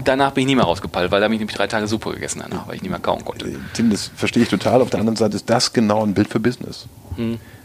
danach 0.05 0.33
bin 0.33 0.43
ich 0.43 0.47
nie 0.47 0.57
mehr 0.57 0.65
rausgepallt, 0.65 1.11
weil 1.11 1.21
da 1.21 1.25
habe 1.25 1.35
ich 1.35 1.41
nämlich 1.41 1.57
drei 1.57 1.67
Tage 1.67 1.89
Suppe 1.89 2.13
gegessen 2.13 2.43
danach, 2.49 2.69
weil 2.69 2.77
ich 2.77 2.83
nicht 2.83 2.91
mehr 2.91 3.01
kauen 3.01 3.25
konnte. 3.25 3.47
Äh, 3.49 3.57
Tim, 3.75 3.91
das 3.91 4.11
verstehe 4.15 4.45
ich 4.45 4.49
total. 4.49 4.83
Auf 4.83 4.91
der 4.91 5.01
anderen 5.01 5.17
Seite 5.17 5.37
ist 5.37 5.51
das 5.51 5.73
genau 5.73 6.05
ein 6.05 6.15
Bild 6.15 6.29
für 6.29 6.41
Business. 6.41 6.87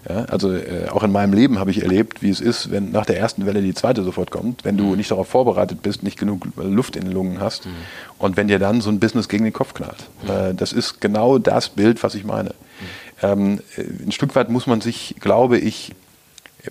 Ja, 0.08 0.26
also 0.26 0.54
äh, 0.54 0.88
auch 0.92 1.04
in 1.04 1.12
meinem 1.12 1.34
Leben 1.34 1.58
habe 1.58 1.72
ich 1.72 1.82
erlebt, 1.82 2.22
wie 2.22 2.30
es 2.30 2.40
ist, 2.40 2.70
wenn 2.70 2.92
nach 2.92 3.06
der 3.06 3.18
ersten 3.18 3.46
Welle 3.48 3.62
die 3.62 3.74
zweite 3.74 4.04
sofort 4.04 4.30
kommt, 4.30 4.64
wenn 4.64 4.78
du 4.78 4.84
mhm. 4.84 4.98
nicht 4.98 5.10
darauf 5.10 5.28
vorbereitet 5.28 5.82
bist, 5.82 6.04
nicht 6.04 6.20
genug 6.20 6.48
Luft 6.58 6.96
in 6.96 7.06
den 7.06 7.12
Lungen 7.12 7.40
hast 7.40 7.66
mhm. 7.66 7.72
und 8.20 8.38
wenn 8.38 8.48
dir 8.48 8.60
dann 8.60 8.82
so 8.82 8.92
ein 8.92 9.00
Business 9.00 9.30
gegen 9.30 9.46
den 9.46 9.54
Kopf 9.54 9.74
knallt. 9.74 10.06
Mhm. 10.24 10.30
Äh, 10.30 10.54
das 10.54 10.74
ist 10.74 11.02
genau 11.02 11.40
das 11.40 11.70
Bild, 11.70 12.04
was 12.04 12.14
ich 12.14 12.24
meine. 12.24 12.50
Mhm. 12.50 12.86
Ähm, 13.24 13.60
äh, 13.78 14.06
ein 14.06 14.12
Stück 14.12 14.36
weit 14.36 14.50
muss 14.50 14.68
man 14.68 14.80
sich, 14.82 15.16
glaube 15.20 15.58
ich, 15.58 15.94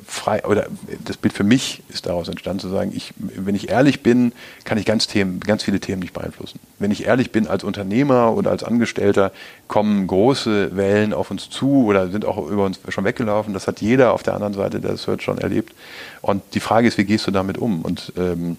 frei, 0.07 0.44
oder 0.44 0.66
das 1.04 1.16
Bild 1.16 1.35
für 1.35 1.44
mich 1.44 1.83
ist 1.88 2.07
daraus 2.07 2.28
entstanden 2.28 2.61
zu 2.61 2.68
sagen, 2.68 2.92
ich, 2.94 3.12
wenn 3.16 3.54
ich 3.54 3.68
ehrlich 3.68 4.02
bin, 4.02 4.33
kann 4.64 4.78
ich 4.78 4.85
ganz, 4.85 5.07
Themen, 5.07 5.40
ganz 5.40 5.62
viele 5.62 5.80
Themen 5.80 6.00
nicht 6.00 6.12
beeinflussen. 6.12 6.61
Wenn 6.78 6.90
ich 6.90 7.07
ehrlich 7.07 7.33
bin 7.33 7.46
als 7.46 7.64
Unternehmer 7.64 8.35
oder 8.35 8.50
als 8.50 8.64
Angestellter, 8.64 9.33
kommen 9.68 10.07
große 10.07 10.76
Wellen 10.76 11.12
auf 11.12 11.30
uns 11.30 11.50
zu 11.50 11.85
oder 11.87 12.09
sind 12.09 12.24
auch 12.24 12.48
über 12.48 12.64
uns 12.64 12.80
schon 12.88 13.04
weggelaufen. 13.04 13.54
Das 13.54 13.66
hat 13.66 13.80
jeder 13.80 14.12
auf 14.12 14.22
der 14.22 14.35
anderen 14.35 14.54
Seite 14.54 14.80
der 14.80 14.96
Search 14.96 15.22
schon 15.22 15.38
erlebt. 15.38 15.74
Und 16.20 16.42
die 16.54 16.61
Frage 16.61 16.88
ist, 16.88 16.98
wie 16.98 17.04
gehst 17.04 17.26
du 17.26 17.30
damit 17.30 17.59
um? 17.59 17.83
Und 17.83 18.12
ähm, 18.16 18.57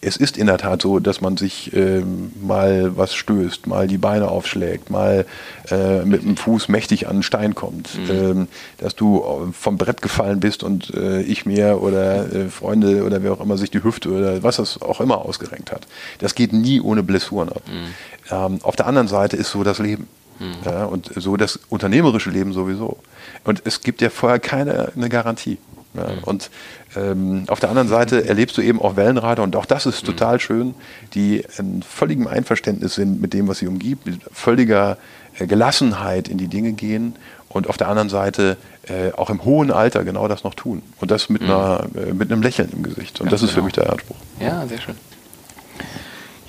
es 0.00 0.16
ist 0.16 0.36
in 0.36 0.46
der 0.46 0.58
Tat 0.58 0.82
so, 0.82 0.98
dass 0.98 1.20
man 1.20 1.36
sich 1.36 1.74
ähm, 1.74 2.32
mal 2.40 2.96
was 2.96 3.14
stößt, 3.14 3.66
mal 3.66 3.86
die 3.86 3.98
Beine 3.98 4.28
aufschlägt, 4.28 4.90
mal 4.90 5.26
äh, 5.70 6.04
mit 6.04 6.22
dem 6.22 6.36
Fuß 6.36 6.68
mächtig 6.68 7.06
an 7.06 7.12
einen 7.12 7.22
Stein 7.22 7.54
kommt, 7.54 7.96
mhm. 7.98 8.10
ähm, 8.10 8.48
dass 8.78 8.94
du 8.94 9.52
vom 9.58 9.78
Brett 9.78 10.02
gefallen 10.02 10.40
bist 10.40 10.62
und 10.62 10.92
äh, 10.94 11.22
ich 11.22 11.46
mir 11.46 11.80
oder 11.82 12.32
äh, 12.32 12.48
Freunde 12.48 13.04
oder 13.04 13.22
wer 13.22 13.32
auch 13.32 13.40
immer 13.40 13.56
sich 13.56 13.70
die 13.70 13.82
Hüfte 13.82 14.10
oder 14.10 14.42
was 14.42 14.58
es 14.58 14.80
auch 14.82 15.00
immer 15.00 15.24
ausgerenkt 15.24 15.72
hat. 15.72 15.86
Das 16.18 16.34
geht 16.34 16.52
nie 16.52 16.80
ohne 16.80 17.02
Blessuren 17.02 17.48
ab. 17.48 17.62
Mhm. 17.66 17.94
Ähm, 18.30 18.58
auf 18.62 18.76
der 18.76 18.86
anderen 18.86 19.08
Seite 19.08 19.36
ist 19.36 19.50
so 19.50 19.64
das 19.64 19.78
Leben. 19.78 20.08
Mhm. 20.38 20.54
Ja, 20.64 20.84
und 20.84 21.10
so 21.16 21.36
das 21.36 21.60
unternehmerische 21.68 22.30
Leben 22.30 22.52
sowieso. 22.52 22.98
Und 23.44 23.62
es 23.64 23.82
gibt 23.82 24.00
ja 24.00 24.10
vorher 24.10 24.38
keine 24.38 24.92
eine 24.96 25.08
Garantie. 25.08 25.58
Ja, 25.94 26.04
mhm. 26.04 26.24
Und 26.24 26.50
ähm, 26.96 27.44
auf 27.48 27.60
der 27.60 27.68
anderen 27.68 27.88
Seite 27.88 28.26
erlebst 28.26 28.56
du 28.56 28.62
eben 28.62 28.80
auch 28.80 28.96
Wellenreiter 28.96 29.42
und 29.42 29.56
auch 29.56 29.66
das 29.66 29.86
ist 29.86 30.02
mhm. 30.02 30.06
total 30.06 30.40
schön, 30.40 30.74
die 31.14 31.44
in 31.58 31.82
völligem 31.82 32.26
Einverständnis 32.26 32.94
sind 32.94 33.20
mit 33.20 33.32
dem, 33.32 33.48
was 33.48 33.58
sie 33.58 33.66
umgibt, 33.66 34.06
mit 34.06 34.20
völliger 34.32 34.98
äh, 35.38 35.46
Gelassenheit 35.46 36.28
in 36.28 36.38
die 36.38 36.48
Dinge 36.48 36.72
gehen 36.72 37.16
und 37.48 37.68
auf 37.68 37.76
der 37.76 37.88
anderen 37.88 38.08
Seite 38.08 38.56
äh, 38.88 39.12
auch 39.12 39.30
im 39.30 39.44
hohen 39.44 39.72
Alter 39.72 40.04
genau 40.04 40.28
das 40.28 40.44
noch 40.44 40.54
tun. 40.54 40.82
Und 41.00 41.10
das 41.10 41.28
mit, 41.28 41.42
mhm. 41.42 41.50
einer, 41.50 41.86
äh, 41.96 42.12
mit 42.12 42.30
einem 42.30 42.42
Lächeln 42.42 42.70
im 42.72 42.84
Gesicht. 42.84 43.20
Und 43.20 43.28
Ganz 43.28 43.40
das 43.40 43.42
ist 43.42 43.54
genau. 43.54 43.62
für 43.62 43.64
mich 43.64 43.74
der 43.74 43.90
Anspruch. 43.90 44.16
Ja, 44.38 44.66
sehr 44.68 44.80
schön. 44.80 44.94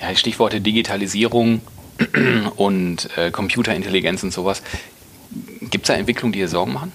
Ja, 0.00 0.14
Stichworte 0.14 0.60
Digitalisierung 0.60 1.60
und 2.56 3.08
äh, 3.16 3.30
Computerintelligenz 3.30 4.22
und 4.22 4.32
sowas. 4.32 4.62
Gibt 5.60 5.84
es 5.84 5.88
da 5.88 5.94
Entwicklungen, 5.94 6.32
die 6.32 6.40
dir 6.40 6.48
Sorgen 6.48 6.72
machen? 6.72 6.92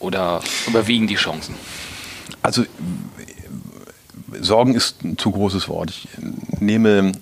Oder 0.00 0.42
überwiegen 0.66 1.06
die 1.06 1.14
Chancen? 1.14 1.54
Also 2.42 2.64
Sorgen 4.40 4.74
ist 4.74 5.04
ein 5.04 5.18
zu 5.18 5.30
großes 5.30 5.68
Wort. 5.68 5.90
Ich 5.90 6.08
nehme 6.58 7.12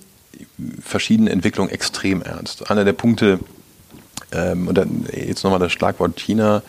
verschiedene 0.81 1.31
Entwicklungen 1.31 1.71
extrem 1.71 2.23
ernst. 2.23 2.71
Einer 2.71 2.85
der 2.85 2.93
Punkte, 2.93 3.41
ähm, 4.33 4.69
und 4.69 4.79
dann 4.79 5.07
jetzt 5.13 5.43
nochmal 5.45 5.61
das 5.61 5.73
Schlagwort 5.73 6.19
China, 6.19 6.63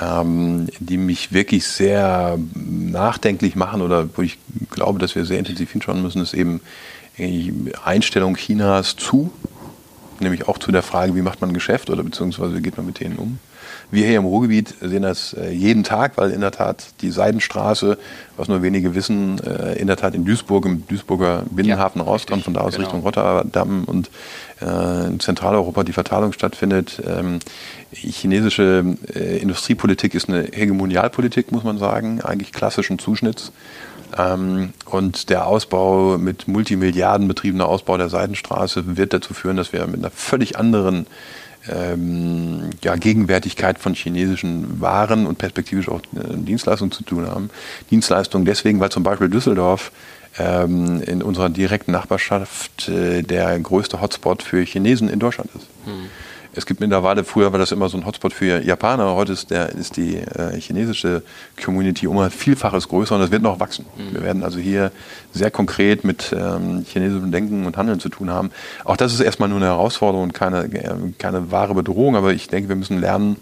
ähm, 0.00 0.68
die 0.78 0.96
mich 0.96 1.32
wirklich 1.32 1.66
sehr 1.66 2.38
nachdenklich 2.54 3.56
machen 3.56 3.82
oder 3.82 4.08
wo 4.16 4.22
ich 4.22 4.38
glaube, 4.70 4.98
dass 4.98 5.14
wir 5.16 5.24
sehr 5.24 5.38
intensiv 5.38 5.72
hinschauen 5.72 6.02
müssen, 6.02 6.22
ist 6.22 6.34
eben 6.34 6.60
die 7.18 7.72
Einstellung 7.84 8.36
Chinas 8.36 8.96
zu 8.96 9.30
nämlich 10.20 10.48
auch 10.48 10.58
zu 10.58 10.70
der 10.70 10.82
Frage, 10.82 11.14
wie 11.14 11.22
macht 11.22 11.40
man 11.40 11.52
Geschäft 11.52 11.90
oder 11.90 12.02
beziehungsweise 12.02 12.56
wie 12.56 12.62
geht 12.62 12.76
man 12.76 12.86
mit 12.86 13.00
denen 13.00 13.16
um. 13.16 13.38
Wir 13.90 14.06
hier 14.06 14.18
im 14.18 14.24
Ruhrgebiet 14.24 14.74
sehen 14.80 15.02
das 15.02 15.32
äh, 15.32 15.50
jeden 15.50 15.82
Tag, 15.82 16.16
weil 16.16 16.30
in 16.30 16.40
der 16.40 16.52
Tat 16.52 16.86
die 17.00 17.10
Seidenstraße, 17.10 17.98
was 18.36 18.46
nur 18.46 18.62
wenige 18.62 18.94
wissen, 18.94 19.40
äh, 19.40 19.74
in 19.78 19.88
der 19.88 19.96
Tat 19.96 20.14
in 20.14 20.24
Duisburg, 20.24 20.64
im 20.64 20.86
Duisburger 20.86 21.42
Binnenhafen 21.50 22.00
ja, 22.00 22.06
rauskommt, 22.06 22.44
von 22.44 22.54
da 22.54 22.60
aus 22.60 22.74
genau. 22.74 22.84
Richtung 22.84 23.02
Rotterdam 23.02 23.84
und 23.84 24.10
äh, 24.60 25.06
in 25.08 25.18
Zentraleuropa 25.18 25.82
die 25.82 25.92
Verteilung 25.92 26.32
stattfindet. 26.32 27.02
Ähm, 27.04 27.40
chinesische 27.92 28.84
Industriepolitik 29.14 30.14
ist 30.14 30.28
eine 30.28 30.42
Hegemonialpolitik, 30.52 31.50
muss 31.50 31.64
man 31.64 31.78
sagen, 31.78 32.20
eigentlich 32.20 32.52
klassischen 32.52 33.00
Zuschnitts. 33.00 33.50
Ähm, 34.16 34.72
und 34.86 35.30
der 35.30 35.46
Ausbau 35.46 36.18
mit 36.18 36.48
Multimilliarden 36.48 37.28
betriebener 37.28 37.66
Ausbau 37.66 37.96
der 37.96 38.08
Seidenstraße 38.08 38.96
wird 38.96 39.12
dazu 39.12 39.34
führen, 39.34 39.56
dass 39.56 39.72
wir 39.72 39.86
mit 39.86 39.98
einer 39.98 40.10
völlig 40.10 40.58
anderen 40.58 41.06
ähm, 41.68 42.70
ja, 42.82 42.96
Gegenwärtigkeit 42.96 43.78
von 43.78 43.94
chinesischen 43.94 44.80
Waren 44.80 45.26
und 45.26 45.38
perspektivisch 45.38 45.88
auch 45.88 46.00
äh, 46.14 46.36
Dienstleistungen 46.36 46.92
zu 46.92 47.04
tun 47.04 47.26
haben. 47.26 47.50
Dienstleistungen 47.90 48.44
deswegen, 48.44 48.80
weil 48.80 48.90
zum 48.90 49.02
Beispiel 49.02 49.28
Düsseldorf 49.28 49.92
ähm, 50.38 51.02
in 51.02 51.22
unserer 51.22 51.50
direkten 51.50 51.92
Nachbarschaft 51.92 52.88
äh, 52.88 53.22
der 53.22 53.58
größte 53.58 54.00
Hotspot 54.00 54.42
für 54.42 54.62
Chinesen 54.62 55.08
in 55.08 55.18
Deutschland 55.18 55.50
ist. 55.54 55.66
Hm. 55.84 56.08
Es 56.54 56.66
gibt 56.66 56.80
mittlerweile, 56.80 57.22
früher 57.22 57.52
war 57.52 57.58
das 57.58 57.70
immer 57.70 57.88
so 57.88 57.96
ein 57.96 58.04
Hotspot 58.04 58.32
für 58.32 58.62
Japaner, 58.62 59.14
heute 59.14 59.32
ist, 59.32 59.50
der, 59.50 59.70
ist 59.70 59.96
die 59.96 60.16
äh, 60.16 60.60
chinesische 60.60 61.22
Community 61.62 62.08
um 62.08 62.18
ein 62.18 62.30
Vielfaches 62.30 62.88
größer 62.88 63.14
und 63.14 63.20
das 63.20 63.30
wird 63.30 63.42
noch 63.42 63.60
wachsen. 63.60 63.86
Mhm. 63.96 64.14
Wir 64.14 64.22
werden 64.22 64.42
also 64.42 64.58
hier 64.58 64.90
sehr 65.32 65.50
konkret 65.50 66.02
mit 66.04 66.34
ähm, 66.36 66.84
chinesischem 66.84 67.30
Denken 67.30 67.66
und 67.66 67.76
Handeln 67.76 68.00
zu 68.00 68.08
tun 68.08 68.30
haben. 68.30 68.50
Auch 68.84 68.96
das 68.96 69.12
ist 69.12 69.20
erstmal 69.20 69.48
nur 69.48 69.58
eine 69.58 69.66
Herausforderung 69.66 70.24
und 70.24 70.34
keine, 70.34 70.64
äh, 70.64 70.94
keine 71.18 71.52
wahre 71.52 71.74
Bedrohung, 71.74 72.16
aber 72.16 72.32
ich 72.32 72.48
denke, 72.48 72.68
wir 72.68 72.76
müssen 72.76 73.00
lernen, 73.00 73.36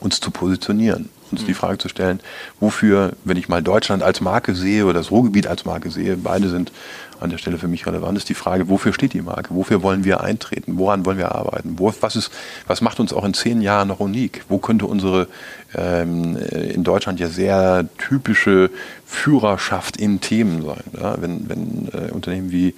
uns 0.00 0.20
zu 0.20 0.30
positionieren 0.30 1.08
uns 1.32 1.44
die 1.44 1.52
mhm. 1.52 1.56
Frage 1.56 1.78
zu 1.78 1.88
stellen, 1.88 2.20
wofür, 2.60 3.12
wenn 3.24 3.36
ich 3.36 3.48
mal 3.48 3.62
Deutschland 3.62 4.02
als 4.02 4.20
Marke 4.20 4.54
sehe 4.54 4.84
oder 4.84 4.94
das 4.94 5.10
Ruhrgebiet 5.10 5.46
als 5.46 5.64
Marke 5.64 5.90
sehe, 5.90 6.16
beide 6.16 6.48
sind 6.48 6.72
an 7.20 7.30
der 7.30 7.38
Stelle 7.38 7.58
für 7.58 7.68
mich 7.68 7.86
relevant, 7.86 8.16
ist 8.18 8.28
die 8.28 8.34
Frage, 8.34 8.68
wofür 8.68 8.92
steht 8.92 9.12
die 9.12 9.22
Marke? 9.22 9.54
Wofür 9.54 9.82
wollen 9.82 10.04
wir 10.04 10.20
eintreten? 10.20 10.78
Woran 10.78 11.04
wollen 11.04 11.18
wir 11.18 11.34
arbeiten? 11.34 11.74
Wo, 11.78 11.92
was, 12.00 12.16
ist, 12.16 12.30
was 12.66 12.80
macht 12.80 13.00
uns 13.00 13.12
auch 13.12 13.24
in 13.24 13.34
zehn 13.34 13.60
Jahren 13.60 13.88
noch 13.88 14.00
unik? 14.00 14.44
Wo 14.48 14.58
könnte 14.58 14.86
unsere 14.86 15.28
ähm, 15.74 16.36
in 16.36 16.84
Deutschland 16.84 17.20
ja 17.20 17.28
sehr 17.28 17.88
typische 17.98 18.70
Führerschaft 19.04 19.96
in 19.96 20.20
Themen 20.20 20.62
sein? 20.62 20.84
Ja? 20.98 21.16
Wenn, 21.20 21.48
wenn 21.48 21.88
äh, 21.92 22.10
Unternehmen 22.12 22.50
wie 22.50 22.74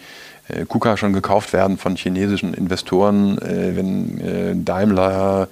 äh, 0.48 0.64
KUKA 0.64 0.96
schon 0.96 1.12
gekauft 1.12 1.52
werden 1.52 1.78
von 1.78 1.96
chinesischen 1.96 2.54
Investoren, 2.54 3.38
äh, 3.38 3.76
wenn 3.76 4.20
äh, 4.20 4.54
Daimler 4.56 5.48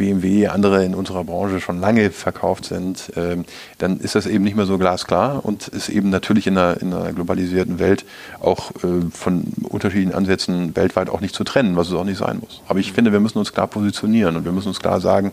BMW, 0.00 0.46
andere 0.46 0.82
in 0.82 0.94
unserer 0.94 1.24
Branche 1.24 1.60
schon 1.60 1.78
lange 1.78 2.10
verkauft 2.10 2.64
sind, 2.64 3.12
ähm, 3.16 3.44
dann 3.76 4.00
ist 4.00 4.14
das 4.14 4.26
eben 4.26 4.44
nicht 4.44 4.56
mehr 4.56 4.64
so 4.64 4.78
glasklar 4.78 5.44
und 5.44 5.68
ist 5.68 5.90
eben 5.90 6.08
natürlich 6.08 6.46
in 6.46 6.56
einer, 6.56 6.80
in 6.80 6.94
einer 6.94 7.12
globalisierten 7.12 7.78
Welt 7.78 8.06
auch 8.40 8.70
äh, 8.76 9.10
von 9.12 9.44
unterschiedlichen 9.62 10.14
Ansätzen 10.14 10.74
weltweit 10.74 11.10
auch 11.10 11.20
nicht 11.20 11.34
zu 11.34 11.44
trennen, 11.44 11.76
was 11.76 11.88
es 11.88 11.94
auch 11.94 12.04
nicht 12.04 12.16
sein 12.16 12.38
muss. 12.40 12.62
Aber 12.66 12.78
ich 12.78 12.92
finde, 12.92 13.12
wir 13.12 13.20
müssen 13.20 13.36
uns 13.36 13.52
klar 13.52 13.66
positionieren 13.66 14.36
und 14.36 14.46
wir 14.46 14.52
müssen 14.52 14.68
uns 14.68 14.80
klar 14.80 15.02
sagen 15.02 15.32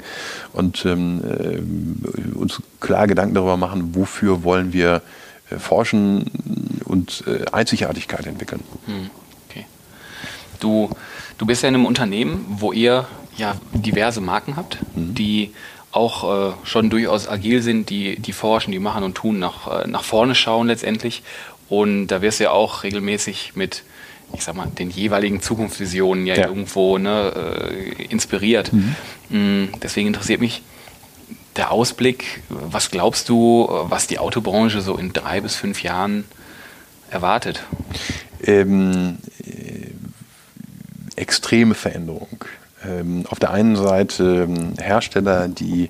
und 0.52 0.86
ähm, 0.86 1.22
äh, 1.24 2.38
uns 2.38 2.62
klar 2.82 3.08
Gedanken 3.08 3.36
darüber 3.36 3.56
machen, 3.56 3.96
wofür 3.96 4.44
wollen 4.44 4.74
wir 4.74 5.02
äh, 5.50 5.60
forschen 5.60 6.26
und 6.84 7.24
äh, 7.26 7.46
Einzigartigkeit 7.54 8.28
entwickeln. 8.28 8.62
Hm, 8.86 9.10
okay. 9.50 9.66
Du, 10.60 10.90
du 11.38 11.46
bist 11.46 11.64
ja 11.64 11.70
in 11.70 11.76
einem 11.76 11.86
Unternehmen, 11.86 12.46
wo 12.50 12.74
ihr 12.74 13.08
ja, 13.38 13.56
diverse 13.74 14.22
Marken 14.22 14.56
habt, 14.56 14.80
mhm. 14.96 15.14
die 15.16 15.54
auch 15.92 16.52
äh, 16.52 16.54
schon 16.64 16.90
durchaus 16.90 17.28
agil 17.28 17.62
sind, 17.62 17.90
die, 17.90 18.20
die 18.20 18.34
forschen, 18.34 18.72
die 18.72 18.80
machen 18.80 19.04
und 19.04 19.16
tun, 19.16 19.40
nach, 19.40 19.84
äh, 19.84 19.88
nach 19.88 20.04
vorne 20.04 20.36
schauen 20.36 20.68
letztendlich. 20.68 21.24
Und 21.70 22.08
da 22.08 22.22
wirst 22.22 22.40
du 22.40 22.46
ja 22.46 22.52
auch 22.52 22.84
regelmäßig 22.84 23.54
mit, 23.56 23.84
ich 24.34 24.44
sag 24.44 24.56
mal, 24.56 24.68
den 24.68 24.90
jeweiligen 24.90 25.42
Zukunftsvisionen 25.42 26.26
ja, 26.26 26.36
ja. 26.36 26.48
irgendwo 26.48 26.98
ne, 26.98 27.34
äh, 27.36 28.04
inspiriert. 28.06 28.72
Mhm. 28.74 28.96
Mm, 29.30 29.70
deswegen 29.82 30.08
interessiert 30.08 30.40
mich 30.40 30.62
der 31.56 31.72
Ausblick. 31.72 32.44
Was 32.50 32.92
glaubst 32.92 33.30
du, 33.30 33.68
was 33.70 34.08
die 34.08 34.20
Autobranche 34.20 34.82
so 34.82 34.98
in 34.98 35.14
drei 35.14 35.42
bis 35.42 35.56
fünf 35.56 35.84
Jahren 35.84 36.26
erwartet? 37.10 37.64
Ähm, 38.44 39.18
äh, 39.44 39.88
extreme 41.16 41.74
Veränderung 41.74 42.46
auf 43.30 43.40
der 43.40 43.52
einen 43.52 43.76
Seite 43.76 44.48
ähm, 44.48 44.74
Hersteller, 44.80 45.48
die 45.48 45.90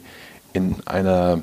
in 0.54 0.76
einer 0.86 1.41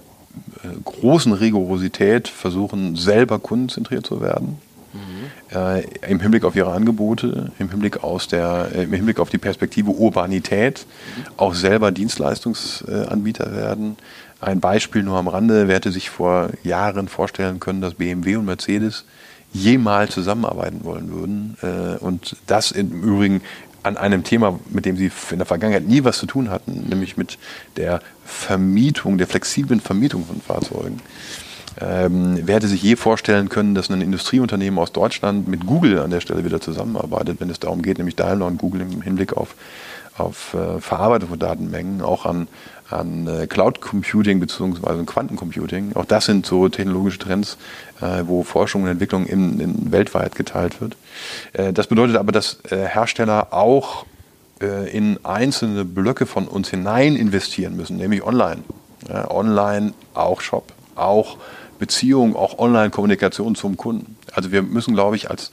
äh, 0.62 0.68
großen 0.84 1.32
Rigorosität 1.32 2.28
versuchen, 2.28 2.96
selber 2.96 3.38
kundenzentriert 3.38 4.06
zu 4.06 4.20
werden. 4.20 4.58
Mhm. 4.94 5.56
Äh, 5.56 5.84
Im 6.08 6.20
Hinblick 6.20 6.44
auf 6.44 6.56
ihre 6.56 6.72
Angebote, 6.72 7.52
im 7.58 7.70
Hinblick, 7.70 8.02
aus 8.02 8.28
der, 8.28 8.68
äh, 8.74 8.84
im 8.84 8.92
Hinblick 8.92 9.18
auf 9.18 9.30
die 9.30 9.38
Perspektive 9.38 9.90
Urbanität, 9.90 10.86
mhm. 11.16 11.22
auch 11.36 11.54
selber 11.54 11.92
Dienstleistungsanbieter 11.92 13.54
werden. 13.54 13.96
Ein 14.40 14.60
Beispiel 14.60 15.02
nur 15.02 15.18
am 15.18 15.28
Rande, 15.28 15.68
wer 15.68 15.76
hätte 15.76 15.92
sich 15.92 16.10
vor 16.10 16.50
Jahren 16.62 17.08
vorstellen 17.08 17.60
können, 17.60 17.80
dass 17.80 17.94
BMW 17.94 18.36
und 18.36 18.46
Mercedes 18.46 19.04
jemals 19.52 20.12
zusammenarbeiten 20.12 20.84
wollen 20.84 21.10
würden. 21.12 21.56
Äh, 21.62 21.98
und 21.98 22.36
das 22.46 22.70
im 22.70 23.02
Übrigen 23.02 23.40
an 23.84 23.96
einem 23.96 24.24
Thema, 24.24 24.58
mit 24.70 24.86
dem 24.86 24.96
sie 24.96 25.10
in 25.30 25.38
der 25.38 25.46
Vergangenheit 25.46 25.86
nie 25.86 26.04
was 26.04 26.18
zu 26.18 26.26
tun 26.26 26.50
hatten, 26.50 26.86
nämlich 26.88 27.16
mit 27.16 27.38
der 27.76 28.00
Vermietung, 28.24 29.18
der 29.18 29.26
flexiblen 29.26 29.80
Vermietung 29.80 30.24
von 30.26 30.40
Fahrzeugen. 30.40 31.00
Ähm, 31.80 32.38
wer 32.42 32.56
hätte 32.56 32.68
sich 32.68 32.82
je 32.82 32.96
vorstellen 32.96 33.48
können, 33.48 33.74
dass 33.74 33.90
ein 33.90 34.00
Industrieunternehmen 34.00 34.78
aus 34.78 34.92
Deutschland 34.92 35.48
mit 35.48 35.66
Google 35.66 35.98
an 35.98 36.10
der 36.10 36.20
Stelle 36.20 36.44
wieder 36.44 36.60
zusammenarbeitet, 36.60 37.40
wenn 37.40 37.50
es 37.50 37.58
darum 37.58 37.82
geht, 37.82 37.98
nämlich 37.98 38.16
Daimler 38.16 38.46
und 38.46 38.58
Google 38.58 38.82
im 38.82 39.02
Hinblick 39.02 39.36
auf, 39.36 39.54
auf 40.16 40.54
äh, 40.54 40.80
Verarbeitung 40.80 41.30
von 41.30 41.38
Datenmengen, 41.38 42.00
auch 42.00 42.26
an, 42.26 42.46
an 42.90 43.26
äh, 43.26 43.46
Cloud 43.48 43.80
Computing 43.80 44.38
bzw. 44.38 45.04
Quantencomputing. 45.04 45.96
Auch 45.96 46.04
das 46.04 46.26
sind 46.26 46.46
so 46.46 46.68
technologische 46.68 47.18
Trends, 47.18 47.58
äh, 48.00 48.22
wo 48.24 48.44
Forschung 48.44 48.84
und 48.84 48.88
Entwicklung 48.88 49.26
in, 49.26 49.58
in 49.58 49.92
weltweit 49.92 50.36
geteilt 50.36 50.80
wird. 50.80 50.96
Äh, 51.52 51.72
das 51.72 51.86
bedeutet 51.86 52.16
aber, 52.16 52.32
dass 52.32 52.58
äh, 52.70 52.86
Hersteller 52.86 53.52
auch 53.52 54.06
äh, 54.60 54.90
in 54.90 55.24
einzelne 55.24 55.84
Blöcke 55.84 56.26
von 56.26 56.46
uns 56.48 56.70
hinein 56.70 57.16
investieren 57.16 57.76
müssen, 57.76 57.96
nämlich 57.96 58.22
online. 58.22 58.62
Online, 59.28 59.92
auch 60.14 60.40
Shop, 60.40 60.72
auch 60.96 61.36
Beziehung, 61.78 62.36
auch 62.36 62.58
Online-Kommunikation 62.58 63.54
zum 63.54 63.76
Kunden. 63.76 64.16
Also 64.32 64.50
wir 64.50 64.62
müssen, 64.62 64.94
glaube 64.94 65.16
ich, 65.16 65.30
als 65.30 65.50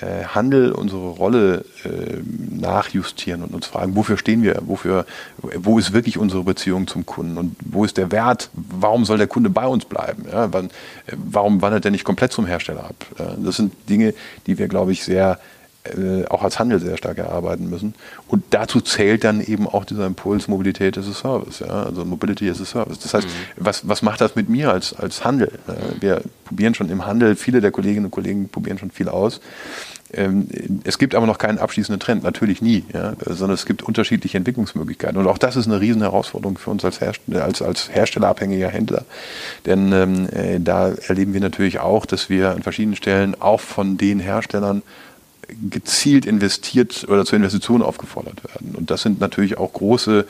äh, 0.00 0.24
Handel 0.24 0.72
unsere 0.72 1.08
Rolle 1.10 1.64
äh, 1.84 2.20
nachjustieren 2.50 3.42
und 3.42 3.54
uns 3.54 3.66
fragen, 3.66 3.94
wofür 3.96 4.16
stehen 4.16 4.42
wir, 4.42 4.60
wofür, 4.66 5.06
wo 5.38 5.78
ist 5.78 5.92
wirklich 5.92 6.18
unsere 6.18 6.42
Beziehung 6.42 6.86
zum 6.86 7.06
Kunden? 7.06 7.38
Und 7.38 7.56
wo 7.64 7.84
ist 7.84 7.96
der 7.96 8.10
Wert, 8.10 8.50
warum 8.54 9.04
soll 9.04 9.18
der 9.18 9.26
Kunde 9.26 9.50
bei 9.50 9.66
uns 9.66 9.84
bleiben, 9.84 10.24
ja, 10.30 10.52
wann, 10.52 10.66
äh, 11.06 11.16
warum 11.16 11.62
wandert 11.62 11.84
er 11.84 11.90
nicht 11.90 12.04
komplett 12.04 12.32
zum 12.32 12.46
Hersteller 12.46 12.84
ab. 12.84 13.06
das 13.38 13.56
sind 13.56 13.72
Dinge, 13.88 14.14
die 14.46 14.58
wir, 14.58 14.68
glaube 14.68 14.92
ich, 14.92 15.04
sehr 15.04 15.38
äh, 15.84 16.24
auch 16.28 16.42
als 16.42 16.58
Handel 16.58 16.80
sehr 16.80 16.96
stark 16.96 17.18
erarbeiten 17.18 17.68
müssen. 17.68 17.94
Und 18.26 18.42
dazu 18.50 18.80
zählt 18.80 19.22
dann 19.22 19.40
eben 19.42 19.68
auch 19.68 19.84
dieser 19.84 20.06
Impuls 20.06 20.48
Mobilität 20.48 20.96
as 20.96 21.06
a 21.06 21.12
Service, 21.12 21.60
ja? 21.60 21.84
also 21.84 22.04
Mobility 22.06 22.48
as 22.48 22.60
a 22.60 22.64
Service. 22.64 22.98
Das 22.98 23.12
heißt, 23.12 23.26
mhm. 23.26 23.30
was, 23.56 23.86
was 23.86 24.00
macht 24.00 24.20
das 24.20 24.34
mit 24.34 24.48
mir 24.48 24.72
als, 24.72 24.94
als 24.94 25.24
Handel? 25.24 25.52
Äh, 25.68 26.00
wir 26.00 26.22
probieren 26.46 26.74
schon 26.74 26.88
im 26.88 27.04
Handel, 27.04 27.36
viele 27.36 27.60
der 27.60 27.70
Kolleginnen 27.70 28.06
und 28.06 28.10
Kollegen 28.12 28.48
probieren 28.48 28.78
schon 28.78 28.90
viel 28.90 29.08
aus. 29.10 29.40
Ähm, 30.12 30.48
es 30.84 30.98
gibt 30.98 31.14
aber 31.14 31.26
noch 31.26 31.38
keinen 31.38 31.58
abschließenden 31.58 32.00
Trend, 32.00 32.22
natürlich 32.22 32.62
nie, 32.62 32.84
ja? 32.92 33.14
sondern 33.26 33.54
es 33.54 33.66
gibt 33.66 33.82
unterschiedliche 33.82 34.38
Entwicklungsmöglichkeiten. 34.38 35.18
Und 35.18 35.26
auch 35.26 35.38
das 35.38 35.56
ist 35.56 35.66
eine 35.66 35.80
riesen 35.80 36.02
Herausforderung 36.02 36.56
für 36.56 36.70
uns 36.70 36.84
als, 36.84 37.00
Hersteller, 37.00 37.44
als, 37.44 37.62
als 37.62 37.90
herstellerabhängiger 37.92 38.68
Händler. 38.68 39.04
Denn 39.66 39.92
ähm, 39.92 40.28
äh, 40.30 40.60
da 40.60 40.92
erleben 41.08 41.34
wir 41.34 41.40
natürlich 41.40 41.80
auch, 41.80 42.06
dass 42.06 42.30
wir 42.30 42.52
an 42.52 42.62
verschiedenen 42.62 42.96
Stellen 42.96 43.40
auch 43.40 43.60
von 43.60 43.98
den 43.98 44.20
Herstellern 44.20 44.82
gezielt 45.70 46.26
investiert 46.26 47.06
oder 47.08 47.24
zur 47.24 47.36
Investition 47.36 47.82
aufgefordert 47.82 48.44
werden. 48.44 48.74
Und 48.74 48.90
das 48.90 49.02
sind 49.02 49.20
natürlich 49.20 49.58
auch 49.58 49.72
große 49.72 50.26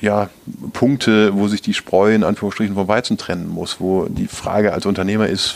ja, 0.00 0.30
Punkte, 0.72 1.34
wo 1.34 1.48
sich 1.48 1.62
die 1.62 1.74
Spreu 1.74 2.14
in 2.14 2.24
Anführungsstrichen 2.24 2.74
vom 2.74 2.88
Weizen 2.88 3.18
trennen 3.18 3.48
muss, 3.48 3.80
wo 3.80 4.06
die 4.06 4.26
Frage 4.26 4.72
als 4.72 4.86
Unternehmer 4.86 5.26
ist, 5.26 5.54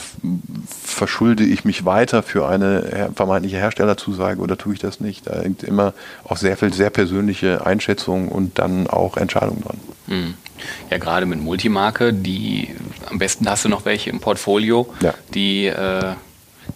verschulde 0.71 1.45
ich 1.45 1.65
mich 1.65 1.85
weiter 1.85 2.23
für 2.23 2.49
eine 2.49 3.11
vermeintliche 3.15 3.57
Herstellerzusage 3.57 4.41
oder 4.41 4.59
tue 4.59 4.75
ich 4.75 4.81
das 4.81 5.01
nicht? 5.01 5.27
Da 5.27 5.41
hängt 5.41 5.63
immer 5.63 5.95
auch 6.25 6.37
sehr 6.37 6.57
viel, 6.57 6.73
sehr 6.73 6.91
persönliche 6.91 7.65
Einschätzung 7.65 8.29
und 8.29 8.59
dann 8.59 8.87
auch 8.87 9.17
Entscheidungen 9.17 9.63
dran. 9.63 9.79
Hm. 10.09 10.35
Ja, 10.91 10.99
gerade 10.99 11.27
mit 11.27 11.41
Multimarke, 11.41 12.13
die 12.13 12.75
am 13.09 13.19
besten 13.19 13.49
hast 13.49 13.65
du 13.65 13.69
noch 13.69 13.85
welche 13.85 14.11
im 14.11 14.21
Portfolio, 14.21 14.93
ja. 15.01 15.15
die 15.33 15.67
äh, 15.67 16.15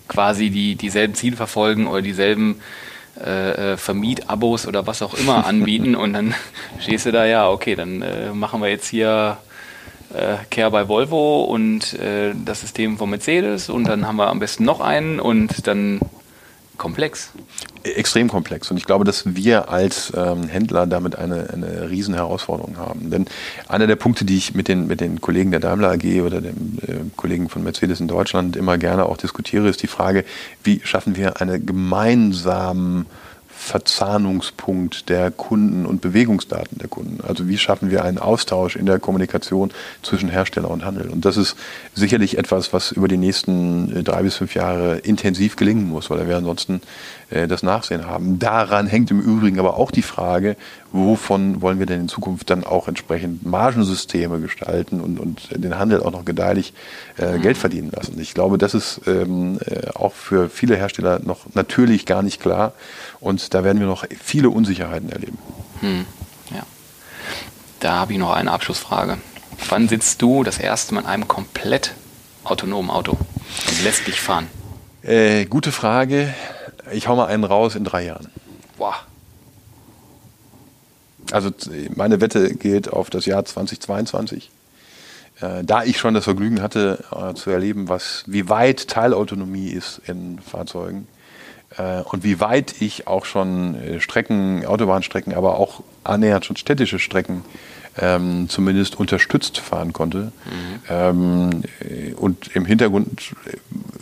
quasi 0.08 0.50
die, 0.50 0.74
dieselben 0.76 1.14
Ziele 1.14 1.36
verfolgen 1.36 1.86
oder 1.86 2.02
dieselben 2.02 2.60
äh, 3.20 3.76
Vermietabos 3.76 4.66
oder 4.66 4.86
was 4.86 5.02
auch 5.02 5.14
immer 5.14 5.46
anbieten 5.46 5.94
und 5.94 6.12
dann 6.12 6.34
stehst 6.80 7.06
du 7.06 7.12
da, 7.12 7.26
ja, 7.26 7.48
okay, 7.48 7.74
dann 7.74 8.02
äh, 8.02 8.32
machen 8.32 8.60
wir 8.60 8.68
jetzt 8.68 8.88
hier 8.88 9.38
äh, 10.14 10.36
Care 10.50 10.70
bei 10.70 10.88
Volvo 10.88 11.44
und 11.44 11.94
äh, 11.94 12.32
das 12.44 12.60
System 12.60 12.98
von 12.98 13.10
Mercedes 13.10 13.68
und 13.68 13.84
dann 13.84 14.06
haben 14.06 14.16
wir 14.16 14.28
am 14.28 14.38
besten 14.38 14.64
noch 14.64 14.80
einen 14.80 15.20
und 15.20 15.66
dann 15.66 16.00
komplex. 16.76 17.32
Extrem 17.84 18.28
komplex. 18.28 18.70
Und 18.70 18.76
ich 18.76 18.84
glaube, 18.84 19.04
dass 19.04 19.34
wir 19.34 19.68
als 19.68 20.12
ähm, 20.16 20.48
Händler 20.48 20.86
damit 20.86 21.16
eine, 21.16 21.50
eine 21.50 21.90
riesen 21.90 22.14
Herausforderung 22.14 22.76
haben. 22.76 23.10
Denn 23.10 23.26
einer 23.68 23.86
der 23.86 23.96
Punkte, 23.96 24.24
die 24.24 24.36
ich 24.36 24.54
mit 24.54 24.68
den, 24.68 24.86
mit 24.86 25.00
den 25.00 25.20
Kollegen 25.20 25.50
der 25.50 25.60
Daimler 25.60 25.90
AG 25.90 26.22
oder 26.22 26.40
den 26.40 26.78
äh, 26.86 26.94
Kollegen 27.16 27.48
von 27.48 27.64
Mercedes 27.64 28.00
in 28.00 28.08
Deutschland 28.08 28.56
immer 28.56 28.78
gerne 28.78 29.06
auch 29.06 29.16
diskutiere, 29.16 29.68
ist 29.68 29.82
die 29.82 29.88
Frage, 29.88 30.24
wie 30.62 30.80
schaffen 30.84 31.16
wir 31.16 31.40
eine 31.40 31.60
gemeinsame 31.60 33.06
Verzahnungspunkt 33.62 35.08
der 35.08 35.30
Kunden 35.30 35.86
und 35.86 36.00
Bewegungsdaten 36.00 36.78
der 36.78 36.88
Kunden. 36.88 37.20
Also 37.22 37.46
wie 37.46 37.56
schaffen 37.56 37.92
wir 37.92 38.04
einen 38.04 38.18
Austausch 38.18 38.74
in 38.74 38.86
der 38.86 38.98
Kommunikation 38.98 39.70
zwischen 40.02 40.28
Hersteller 40.28 40.68
und 40.68 40.84
Handel. 40.84 41.08
Und 41.08 41.24
das 41.24 41.36
ist 41.36 41.54
sicherlich 41.94 42.38
etwas, 42.38 42.72
was 42.72 42.90
über 42.90 43.06
die 43.06 43.16
nächsten 43.16 43.96
äh, 43.96 44.02
drei 44.02 44.24
bis 44.24 44.34
fünf 44.36 44.56
Jahre 44.56 44.98
intensiv 44.98 45.54
gelingen 45.54 45.88
muss, 45.88 46.10
weil 46.10 46.26
wir 46.26 46.36
ansonsten 46.36 46.82
das 47.48 47.62
Nachsehen 47.62 48.06
haben. 48.06 48.38
Daran 48.38 48.86
hängt 48.86 49.10
im 49.10 49.20
Übrigen 49.20 49.58
aber 49.58 49.76
auch 49.76 49.90
die 49.90 50.02
Frage, 50.02 50.56
wovon 50.92 51.62
wollen 51.62 51.78
wir 51.78 51.86
denn 51.86 52.02
in 52.02 52.08
Zukunft 52.08 52.50
dann 52.50 52.64
auch 52.64 52.88
entsprechend 52.88 53.46
Margensysteme 53.46 54.40
gestalten 54.40 55.00
und, 55.00 55.18
und 55.18 55.48
den 55.52 55.78
Handel 55.78 56.02
auch 56.02 56.10
noch 56.12 56.24
gedeihlich 56.24 56.74
äh, 57.16 57.38
Geld 57.38 57.56
verdienen 57.56 57.90
lassen. 57.90 58.20
Ich 58.20 58.34
glaube, 58.34 58.58
das 58.58 58.74
ist 58.74 59.00
ähm, 59.06 59.58
äh, 59.64 59.88
auch 59.94 60.12
für 60.12 60.50
viele 60.50 60.76
Hersteller 60.76 61.20
noch 61.20 61.46
natürlich 61.54 62.06
gar 62.06 62.22
nicht 62.22 62.40
klar 62.40 62.74
und 63.20 63.54
da 63.54 63.64
werden 63.64 63.80
wir 63.80 63.86
noch 63.86 64.04
viele 64.22 64.50
Unsicherheiten 64.50 65.10
erleben. 65.10 65.38
Hm, 65.80 66.04
ja. 66.50 66.62
Da 67.80 67.92
habe 67.94 68.12
ich 68.12 68.18
noch 68.18 68.32
eine 68.32 68.52
Abschlussfrage. 68.52 69.18
Wann 69.68 69.88
sitzt 69.88 70.20
du 70.22 70.44
das 70.44 70.58
erste 70.58 70.94
Mal 70.94 71.00
in 71.00 71.06
einem 71.06 71.28
komplett 71.28 71.94
autonomen 72.44 72.90
Auto 72.90 73.12
und 73.12 73.84
lässt 73.84 74.06
dich 74.06 74.20
fahren? 74.20 74.48
Äh, 75.02 75.46
gute 75.46 75.72
Frage. 75.72 76.32
Ich 76.92 77.08
hau 77.08 77.16
mal 77.16 77.26
einen 77.26 77.44
raus 77.44 77.74
in 77.74 77.84
drei 77.84 78.04
Jahren. 78.04 78.28
Boah. 78.78 78.96
Also 81.30 81.50
meine 81.94 82.20
Wette 82.20 82.54
geht 82.54 82.92
auf 82.92 83.10
das 83.10 83.26
Jahr 83.26 83.44
2022. 83.44 84.50
Äh, 85.40 85.64
da 85.64 85.84
ich 85.84 85.98
schon 85.98 86.14
das 86.14 86.24
Vergnügen 86.24 86.62
hatte, 86.62 87.04
äh, 87.10 87.34
zu 87.34 87.50
erleben, 87.50 87.88
was, 87.88 88.24
wie 88.26 88.48
weit 88.48 88.88
Teilautonomie 88.88 89.68
ist 89.68 90.00
in 90.06 90.38
Fahrzeugen 90.38 91.08
äh, 91.78 92.02
und 92.02 92.22
wie 92.24 92.40
weit 92.40 92.80
ich 92.80 93.06
auch 93.06 93.24
schon 93.24 93.76
Strecken, 93.98 94.66
Autobahnstrecken, 94.66 95.34
aber 95.34 95.58
auch 95.58 95.82
annähernd 96.04 96.44
schon 96.44 96.56
städtische 96.56 96.98
Strecken 96.98 97.44
ähm, 97.98 98.48
zumindest 98.48 98.98
unterstützt 98.98 99.58
fahren 99.58 99.92
konnte. 99.92 100.32
Mhm. 100.44 100.80
Ähm, 100.88 101.50
und 102.16 102.54
im 102.54 102.64
Hintergrund 102.64 103.34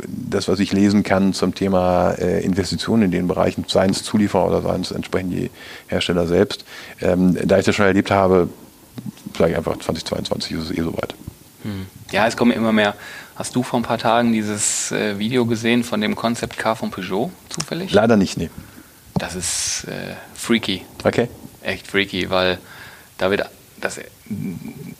das, 0.06 0.48
was 0.48 0.60
ich 0.60 0.72
lesen 0.72 1.02
kann 1.02 1.32
zum 1.32 1.54
Thema 1.54 2.12
äh, 2.12 2.44
Investitionen 2.44 3.04
in 3.04 3.10
den 3.10 3.28
Bereichen, 3.28 3.64
seien 3.66 3.90
es 3.90 4.02
Zulieferer 4.02 4.46
oder 4.46 4.62
seien 4.62 4.82
es 4.82 4.90
entsprechend 4.90 5.32
die 5.32 5.50
Hersteller 5.88 6.26
selbst, 6.26 6.64
ähm, 7.00 7.36
da 7.44 7.58
ich 7.58 7.64
das 7.64 7.74
schon 7.74 7.86
erlebt 7.86 8.10
habe, 8.10 8.48
sage 9.36 9.52
ich 9.52 9.56
einfach 9.56 9.78
2022 9.78 10.52
ist 10.52 10.70
es 10.70 10.78
eh 10.78 10.82
soweit. 10.82 11.14
Mhm. 11.64 11.86
Ja, 12.12 12.26
es 12.26 12.36
kommen 12.36 12.52
immer 12.52 12.72
mehr. 12.72 12.94
Hast 13.36 13.56
du 13.56 13.62
vor 13.62 13.80
ein 13.80 13.82
paar 13.82 13.98
Tagen 13.98 14.32
dieses 14.32 14.92
äh, 14.92 15.18
Video 15.18 15.46
gesehen 15.46 15.84
von 15.84 16.00
dem 16.00 16.14
Concept 16.14 16.58
Car 16.58 16.76
von 16.76 16.90
Peugeot 16.90 17.30
zufällig? 17.48 17.92
Leider 17.92 18.16
nicht, 18.16 18.36
nee. 18.36 18.50
Das 19.14 19.34
ist 19.34 19.84
äh, 19.88 20.14
freaky. 20.34 20.82
Okay. 21.04 21.28
Echt 21.62 21.86
freaky, 21.86 22.30
weil 22.30 22.58
da 23.18 23.30
wird 23.30 23.48
das, 23.80 24.00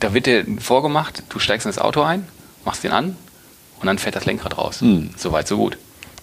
da 0.01 0.15
wird 0.15 0.27
dir 0.27 0.45
vorgemacht, 0.61 1.23
du 1.29 1.39
steigst 1.39 1.67
in 1.67 1.73
das 1.73 1.79
Auto 1.79 2.03
ein, 2.03 2.27
machst 2.65 2.85
den 2.85 2.93
an 2.93 3.17
und 3.81 3.87
dann 3.87 3.99
fährt 3.99 4.17
das 4.17 4.27
Lenkrad 4.27 4.59
raus. 4.59 4.81
Hm. 4.81 5.11
So 5.17 5.33
weit, 5.33 5.49
so 5.49 5.57
gut. 5.57 5.79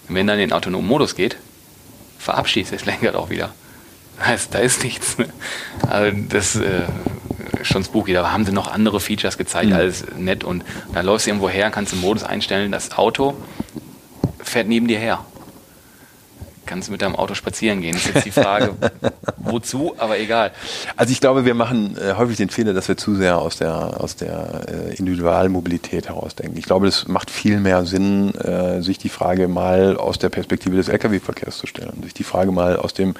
Und 0.08 0.14
wenn 0.14 0.26
dann 0.26 0.38
in 0.38 0.48
den 0.48 0.52
autonomen 0.52 0.86
Modus 0.86 1.14
geht, 1.14 1.36
verabschießt 2.18 2.72
das 2.72 2.84
Lenkrad 2.84 3.14
auch 3.14 3.30
wieder. 3.30 3.52
Das 4.18 4.26
heißt, 4.26 4.54
da 4.54 4.58
ist 4.58 4.82
nichts. 4.82 5.16
Also 5.88 6.16
das 6.28 6.56
äh, 6.56 6.82
ist 7.60 7.68
schon 7.68 7.84
spooky. 7.84 8.12
Da 8.12 8.32
haben 8.32 8.44
sie 8.44 8.52
noch 8.52 8.68
andere 8.68 9.00
Features 9.00 9.38
gezeigt, 9.38 9.70
mhm. 9.70 9.76
alles 9.76 10.04
nett. 10.16 10.44
Und 10.44 10.64
da 10.92 11.02
läufst 11.02 11.26
du 11.26 11.30
irgendwo 11.30 11.48
her, 11.48 11.70
kannst 11.70 11.92
den 11.92 12.00
Modus 12.00 12.24
einstellen, 12.24 12.72
das 12.72 12.92
Auto 12.92 13.36
fährt 14.40 14.66
neben 14.66 14.88
dir 14.88 14.98
her 14.98 15.24
kannst 16.68 16.88
du 16.88 16.92
mit 16.92 17.02
deinem 17.02 17.16
Auto 17.16 17.34
spazieren 17.34 17.80
gehen. 17.80 17.94
Das 17.94 18.06
ist 18.06 18.14
jetzt 18.14 18.26
die 18.26 18.30
Frage, 18.30 18.74
wozu, 19.38 19.94
aber 19.98 20.18
egal. 20.18 20.52
Also 20.96 21.10
ich 21.10 21.20
glaube, 21.20 21.44
wir 21.44 21.54
machen 21.54 21.96
äh, 21.96 22.14
häufig 22.14 22.36
den 22.36 22.50
Fehler, 22.50 22.74
dass 22.74 22.86
wir 22.88 22.96
zu 22.96 23.16
sehr 23.16 23.38
aus 23.38 23.56
der, 23.56 24.00
aus 24.00 24.16
der 24.16 24.66
äh, 24.68 24.94
Individualmobilität 24.96 26.08
herausdenken. 26.08 26.56
Ich 26.58 26.66
glaube, 26.66 26.86
es 26.86 27.08
macht 27.08 27.30
viel 27.30 27.58
mehr 27.58 27.86
Sinn, 27.86 28.34
äh, 28.34 28.82
sich 28.82 28.98
die 28.98 29.08
Frage 29.08 29.48
mal 29.48 29.96
aus 29.96 30.18
der 30.18 30.28
Perspektive 30.28 30.76
des 30.76 30.88
Lkw-Verkehrs 30.88 31.58
zu 31.58 31.66
stellen, 31.66 32.02
sich 32.02 32.14
die 32.14 32.24
Frage 32.24 32.52
mal 32.52 32.76
aus, 32.76 32.92
dem, 32.92 33.14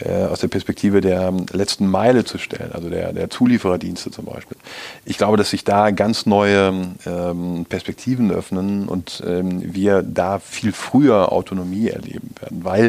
äh, 0.00 0.24
aus 0.24 0.40
der 0.40 0.48
Perspektive 0.48 1.00
der 1.00 1.32
letzten 1.52 1.86
Meile 1.86 2.24
zu 2.24 2.38
stellen, 2.38 2.72
also 2.72 2.90
der, 2.90 3.12
der 3.12 3.30
Zuliefererdienste 3.30 4.10
zum 4.10 4.24
Beispiel. 4.24 4.56
Ich 5.04 5.18
glaube, 5.18 5.36
dass 5.36 5.50
sich 5.50 5.62
da 5.62 5.92
ganz 5.92 6.26
neue 6.26 6.94
ähm, 7.06 7.64
Perspektiven 7.68 8.32
öffnen 8.32 8.88
und 8.88 9.22
ähm, 9.24 9.74
wir 9.74 10.02
da 10.02 10.40
viel 10.40 10.72
früher 10.72 11.30
Autonomie 11.32 11.88
erleben 11.88 12.30
werden, 12.40 12.64
weil 12.64 12.87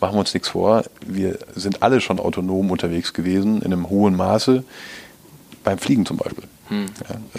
machen 0.00 0.14
wir 0.14 0.20
uns 0.20 0.34
nichts 0.34 0.48
vor, 0.48 0.84
wir 1.04 1.38
sind 1.54 1.82
alle 1.82 2.00
schon 2.00 2.20
autonom 2.20 2.70
unterwegs 2.70 3.12
gewesen, 3.12 3.62
in 3.62 3.72
einem 3.72 3.88
hohen 3.88 4.16
Maße, 4.16 4.64
beim 5.64 5.78
Fliegen 5.78 6.06
zum 6.06 6.16
Beispiel. 6.16 6.44
Hm. 6.68 6.86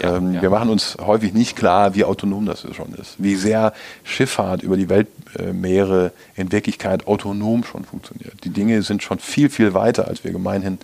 Ja, 0.00 0.16
ähm, 0.16 0.34
ja. 0.34 0.42
Wir 0.42 0.50
machen 0.50 0.70
uns 0.70 0.96
häufig 1.00 1.32
nicht 1.32 1.56
klar, 1.56 1.94
wie 1.94 2.04
autonom 2.04 2.46
das 2.46 2.66
schon 2.74 2.94
ist, 2.94 3.14
wie 3.18 3.36
sehr 3.36 3.72
Schifffahrt 4.02 4.62
über 4.62 4.76
die 4.76 4.88
Weltmeere 4.88 6.12
in 6.36 6.50
Wirklichkeit 6.50 7.06
autonom 7.06 7.64
schon 7.64 7.84
funktioniert. 7.84 8.44
Die 8.44 8.50
Dinge 8.50 8.82
sind 8.82 9.02
schon 9.02 9.18
viel, 9.18 9.48
viel 9.48 9.74
weiter, 9.74 10.08
als 10.08 10.24
wir 10.24 10.32
gemeinhin 10.32 10.78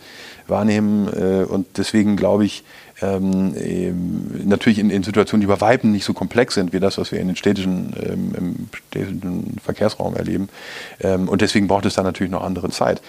wahrnehmen 0.47 1.09
äh, 1.09 1.45
und 1.45 1.67
deswegen 1.77 2.17
glaube 2.17 2.45
ich, 2.45 2.63
ähm, 3.03 3.53
natürlich 4.47 4.79
in, 4.79 4.91
in, 4.91 5.03
Situationen, 5.03 5.43
die 5.43 5.47
bei 5.47 5.61
Weitem 5.61 5.93
nicht 5.93 6.05
so 6.05 6.15
komplex 6.15 6.55
sind 6.55 6.73
wie 6.73 6.81
das, 6.81 6.97
was 6.97 7.13
wir 7.13 7.21
in 7.21 7.27
den 7.27 7.37
städtischen, 7.37 7.93
ähm, 8.03 8.33
im 8.37 8.69
städtischen 8.89 9.57
Verkehrsraum 9.63 10.17
erleben. 10.17 10.49
Ähm, 11.01 11.29
und 11.29 11.43
deswegen 11.43 11.69
braucht 11.69 11.85
es 11.85 11.95
da 11.95 12.03
natürlich 12.03 12.31
noch 12.31 12.43
andere 12.43 12.71
Zeit. 12.71 13.03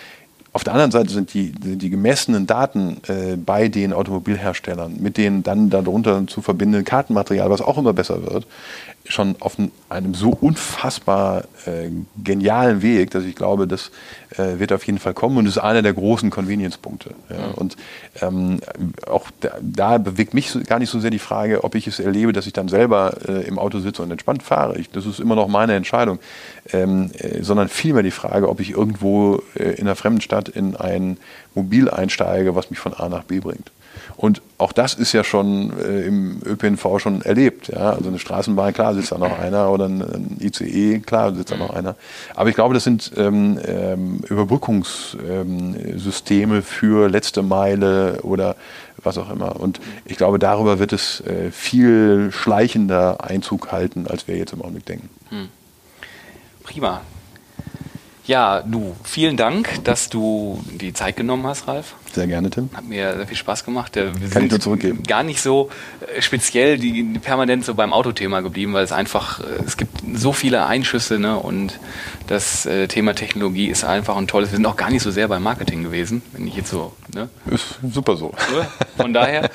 Auf 0.58 0.64
der 0.64 0.74
anderen 0.74 0.90
Seite 0.90 1.12
sind 1.12 1.36
die, 1.36 1.52
die 1.52 1.92
gemessenen 1.92 2.48
Daten 2.48 2.98
äh, 3.08 3.36
bei 3.36 3.68
den 3.68 3.94
Automobilherstellern 3.94 4.96
mit 5.00 5.18
den 5.18 5.44
dann 5.44 5.70
darunter 5.70 6.26
zu 6.26 6.42
verbindenden 6.42 6.84
Kartenmaterial, 6.84 7.52
was 7.52 7.62
auch 7.62 7.78
immer 7.78 7.94
besser 7.94 8.24
wird, 8.26 8.48
schon 9.10 9.36
auf 9.40 9.58
einem 9.90 10.14
so 10.14 10.30
unfassbar 10.30 11.46
äh, 11.66 11.90
genialen 12.24 12.82
Weg, 12.82 13.12
dass 13.12 13.24
ich 13.24 13.36
glaube, 13.36 13.68
das 13.68 13.92
äh, 14.32 14.60
wird 14.60 14.74
auf 14.74 14.86
jeden 14.86 15.00
Fall 15.00 15.14
kommen 15.14 15.38
und 15.38 15.46
ist 15.46 15.58
einer 15.58 15.82
der 15.82 15.94
großen 15.94 16.30
Convenience-Punkte. 16.30 17.12
Ja. 17.30 17.48
Mhm. 17.48 17.54
Und 17.54 17.78
ähm, 18.22 18.60
auch 19.08 19.28
da, 19.40 19.52
da, 19.62 19.98
bewegt 19.98 20.34
mich 20.34 20.50
so, 20.50 20.60
gar 20.62 20.80
nicht 20.80 20.90
so 20.90 21.00
sehr 21.00 21.12
die 21.12 21.20
Frage, 21.20 21.64
ob 21.64 21.76
ich 21.76 21.88
es 21.88 22.00
erlebe, 22.00 22.34
dass 22.34 22.48
ich 22.48 22.54
dann 22.54 22.68
selber 22.68 23.18
äh, 23.28 23.48
im 23.48 23.60
Auto 23.60 23.80
sitze 23.80 24.02
und 24.04 24.12
entspannt 24.12 24.44
fahre. 24.44 24.78
Ich, 24.78 24.90
das 24.90 25.06
ist 25.06 25.20
immer 25.20 25.36
noch 25.36 25.48
meine 25.48 25.76
Entscheidung, 25.76 26.20
ähm, 26.74 27.12
äh, 27.18 27.42
sondern 27.44 27.70
vielmehr 27.70 28.04
die 28.04 28.12
Frage, 28.12 28.50
ob 28.50 28.60
ich 28.60 28.72
irgendwo 28.72 29.42
äh, 29.56 29.72
in 29.72 29.88
einer 29.88 29.96
fremden 29.96 30.22
Stadt 30.22 30.50
in 30.50 30.76
ein 30.76 31.18
Mobil 31.56 31.90
einsteige, 31.90 32.56
was 32.56 32.70
mich 32.70 32.80
von 32.80 32.94
A 32.94 33.10
nach 33.10 33.24
B 33.24 33.40
bringt. 33.40 33.72
Und 34.18 34.42
auch 34.58 34.72
das 34.72 34.96
ist 34.96 35.14
ja 35.14 35.24
schon 35.24 35.72
äh, 35.80 36.02
im 36.02 36.42
ÖPNV 36.44 37.00
schon 37.00 37.22
erlebt. 37.22 37.68
Ja? 37.68 37.92
Also 37.92 38.10
eine 38.10 38.18
Straßenbahn, 38.18 38.74
klar 38.74 38.96
sitzt 38.96 39.12
da 39.12 39.20
noch 39.20 39.38
einer 39.38 39.70
oder 39.72 39.86
ein, 39.86 40.02
ein 40.02 40.38
ICE, 40.42 41.02
klar 41.02 41.36
sitzt 41.36 41.52
da 41.52 41.58
noch 41.58 41.70
einer. 41.70 41.96
Aber 42.36 42.50
ich 42.50 42.56
glaube, 42.56 42.74
das 42.74 42.84
sind 42.84 43.12
ähm, 43.16 43.60
ähm, 43.64 44.22
Überbrückungssysteme 44.28 46.56
ähm, 46.56 46.64
für 46.64 47.10
letzte 47.10 47.44
Meile 47.44 48.22
oder 48.24 48.56
was 49.04 49.20
auch 49.20 49.30
immer. 49.30 49.60
Und 49.60 49.80
ich 50.06 50.18
glaube, 50.18 50.40
darüber 50.40 50.80
wird 50.80 50.94
es 50.94 51.22
äh, 51.22 51.52
viel 51.52 52.32
schleichender 52.32 53.24
Einzug 53.24 53.72
halten, 53.72 54.08
als 54.08 54.28
wir 54.28 54.36
jetzt 54.36 54.54
im 54.54 54.64
Augenblick 54.64 54.88
denken. 54.88 55.10
Hm. 55.30 55.50
Prima. 56.64 57.02
Ja, 58.28 58.62
du, 58.62 58.94
vielen 59.06 59.38
Dank, 59.38 59.86
dass 59.86 60.10
du 60.10 60.62
die 60.70 60.92
Zeit 60.92 61.16
genommen 61.16 61.48
hast, 61.48 61.70
Ralf. 61.70 61.96
Sehr 62.12 62.28
gerne, 62.28 62.50
Tim. 62.50 62.70
Hat 62.76 62.84
mir 62.84 63.16
sehr 63.16 63.26
viel 63.26 63.38
Spaß 63.38 63.64
gemacht. 63.64 63.96
Wir 63.96 64.12
Kann 64.30 64.44
ich 64.44 64.52
nur 64.52 64.60
zurückgeben. 64.60 65.02
Gar 65.04 65.24
nicht 65.24 65.42
so 65.42 65.70
äh, 66.14 66.22
speziell 66.22 66.78
die, 66.78 67.04
permanent 67.20 67.64
so 67.64 67.74
beim 67.74 67.94
Autothema 67.94 68.42
geblieben, 68.42 68.74
weil 68.74 68.84
es 68.84 68.92
einfach, 68.92 69.40
äh, 69.40 69.64
es 69.66 69.78
gibt 69.78 70.02
so 70.14 70.34
viele 70.34 70.66
Einschüsse 70.66 71.20
ne? 71.20 71.38
und 71.38 71.80
das 72.28 72.66
äh, 72.66 72.90
Thema 72.90 73.16
Technologie 73.16 73.68
ist 73.68 73.86
einfach 73.86 74.18
ein 74.18 74.28
tolles. 74.28 74.52
Wir 74.52 74.58
sind 74.58 74.66
auch 74.66 74.76
gar 74.76 74.90
nicht 74.90 75.04
so 75.04 75.12
sehr 75.12 75.30
beim 75.30 75.44
Marketing 75.44 75.84
gewesen, 75.84 76.22
wenn 76.34 76.48
ich 76.48 76.58
jetzt 76.58 76.70
so. 76.70 76.92
Ne? 77.16 77.30
Ist 77.50 77.80
super 77.82 78.18
so. 78.18 78.34
Von 78.98 79.14
daher, 79.14 79.50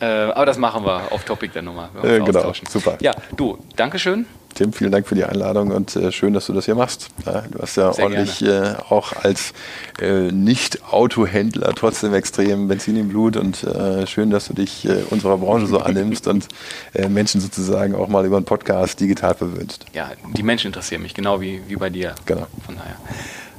äh, 0.00 0.06
aber 0.06 0.46
das 0.46 0.56
machen 0.56 0.86
wir 0.86 1.12
auf 1.12 1.24
Topic 1.24 1.52
dann 1.52 1.66
nochmal. 1.66 1.90
Äh, 2.02 2.20
genau, 2.20 2.54
super. 2.70 2.96
Ja, 3.02 3.12
du, 3.36 3.58
Dankeschön 3.76 4.24
Tim, 4.54 4.72
vielen 4.72 4.92
Dank 4.92 5.06
für 5.06 5.14
die 5.14 5.24
Einladung 5.24 5.70
und 5.70 5.96
äh, 5.96 6.12
schön, 6.12 6.32
dass 6.32 6.46
du 6.46 6.52
das 6.52 6.64
hier 6.64 6.74
machst. 6.74 7.08
Ja, 7.26 7.42
du 7.42 7.58
hast 7.60 7.76
ja 7.76 7.92
Sehr 7.92 8.04
ordentlich 8.04 8.42
äh, 8.42 8.74
auch 8.88 9.12
als 9.16 9.52
äh, 10.00 10.30
Nicht-Autohändler 10.30 11.74
trotzdem 11.74 12.14
extrem 12.14 12.68
Benzin 12.68 12.96
im 12.96 13.08
Blut 13.08 13.36
und 13.36 13.64
äh, 13.64 14.06
schön, 14.06 14.30
dass 14.30 14.46
du 14.46 14.54
dich 14.54 14.88
äh, 14.88 15.02
unserer 15.10 15.38
Branche 15.38 15.66
so 15.66 15.78
annimmst 15.78 16.28
und 16.28 16.46
äh, 16.94 17.08
Menschen 17.08 17.40
sozusagen 17.40 17.94
auch 17.94 18.08
mal 18.08 18.24
über 18.24 18.36
einen 18.36 18.46
Podcast 18.46 19.00
digital 19.00 19.34
verwöhnst. 19.34 19.86
Ja, 19.92 20.12
die 20.36 20.42
Menschen 20.42 20.68
interessieren 20.68 21.02
mich, 21.02 21.14
genau 21.14 21.40
wie, 21.40 21.60
wie 21.66 21.76
bei 21.76 21.90
dir. 21.90 22.14
Genau. 22.24 22.46
Von 22.64 22.76
daher. 22.76 22.96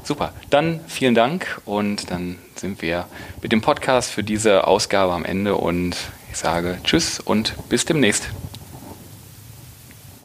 Super. 0.04 0.34
Dann 0.50 0.80
vielen 0.88 1.16
Dank 1.16 1.60
und 1.66 2.12
dann 2.12 2.38
sind 2.56 2.82
wir 2.82 3.06
mit 3.42 3.52
dem 3.52 3.62
Podcast 3.62 4.12
für 4.12 4.24
diese 4.24 4.68
Ausgabe 4.68 5.14
am 5.14 5.26
Ende 5.26 5.56
und 5.56 5.98
ich 6.32 6.38
sage 6.38 6.78
Tschüss 6.84 7.20
und 7.20 7.56
bis 7.70 7.86
demnächst. 7.86 8.30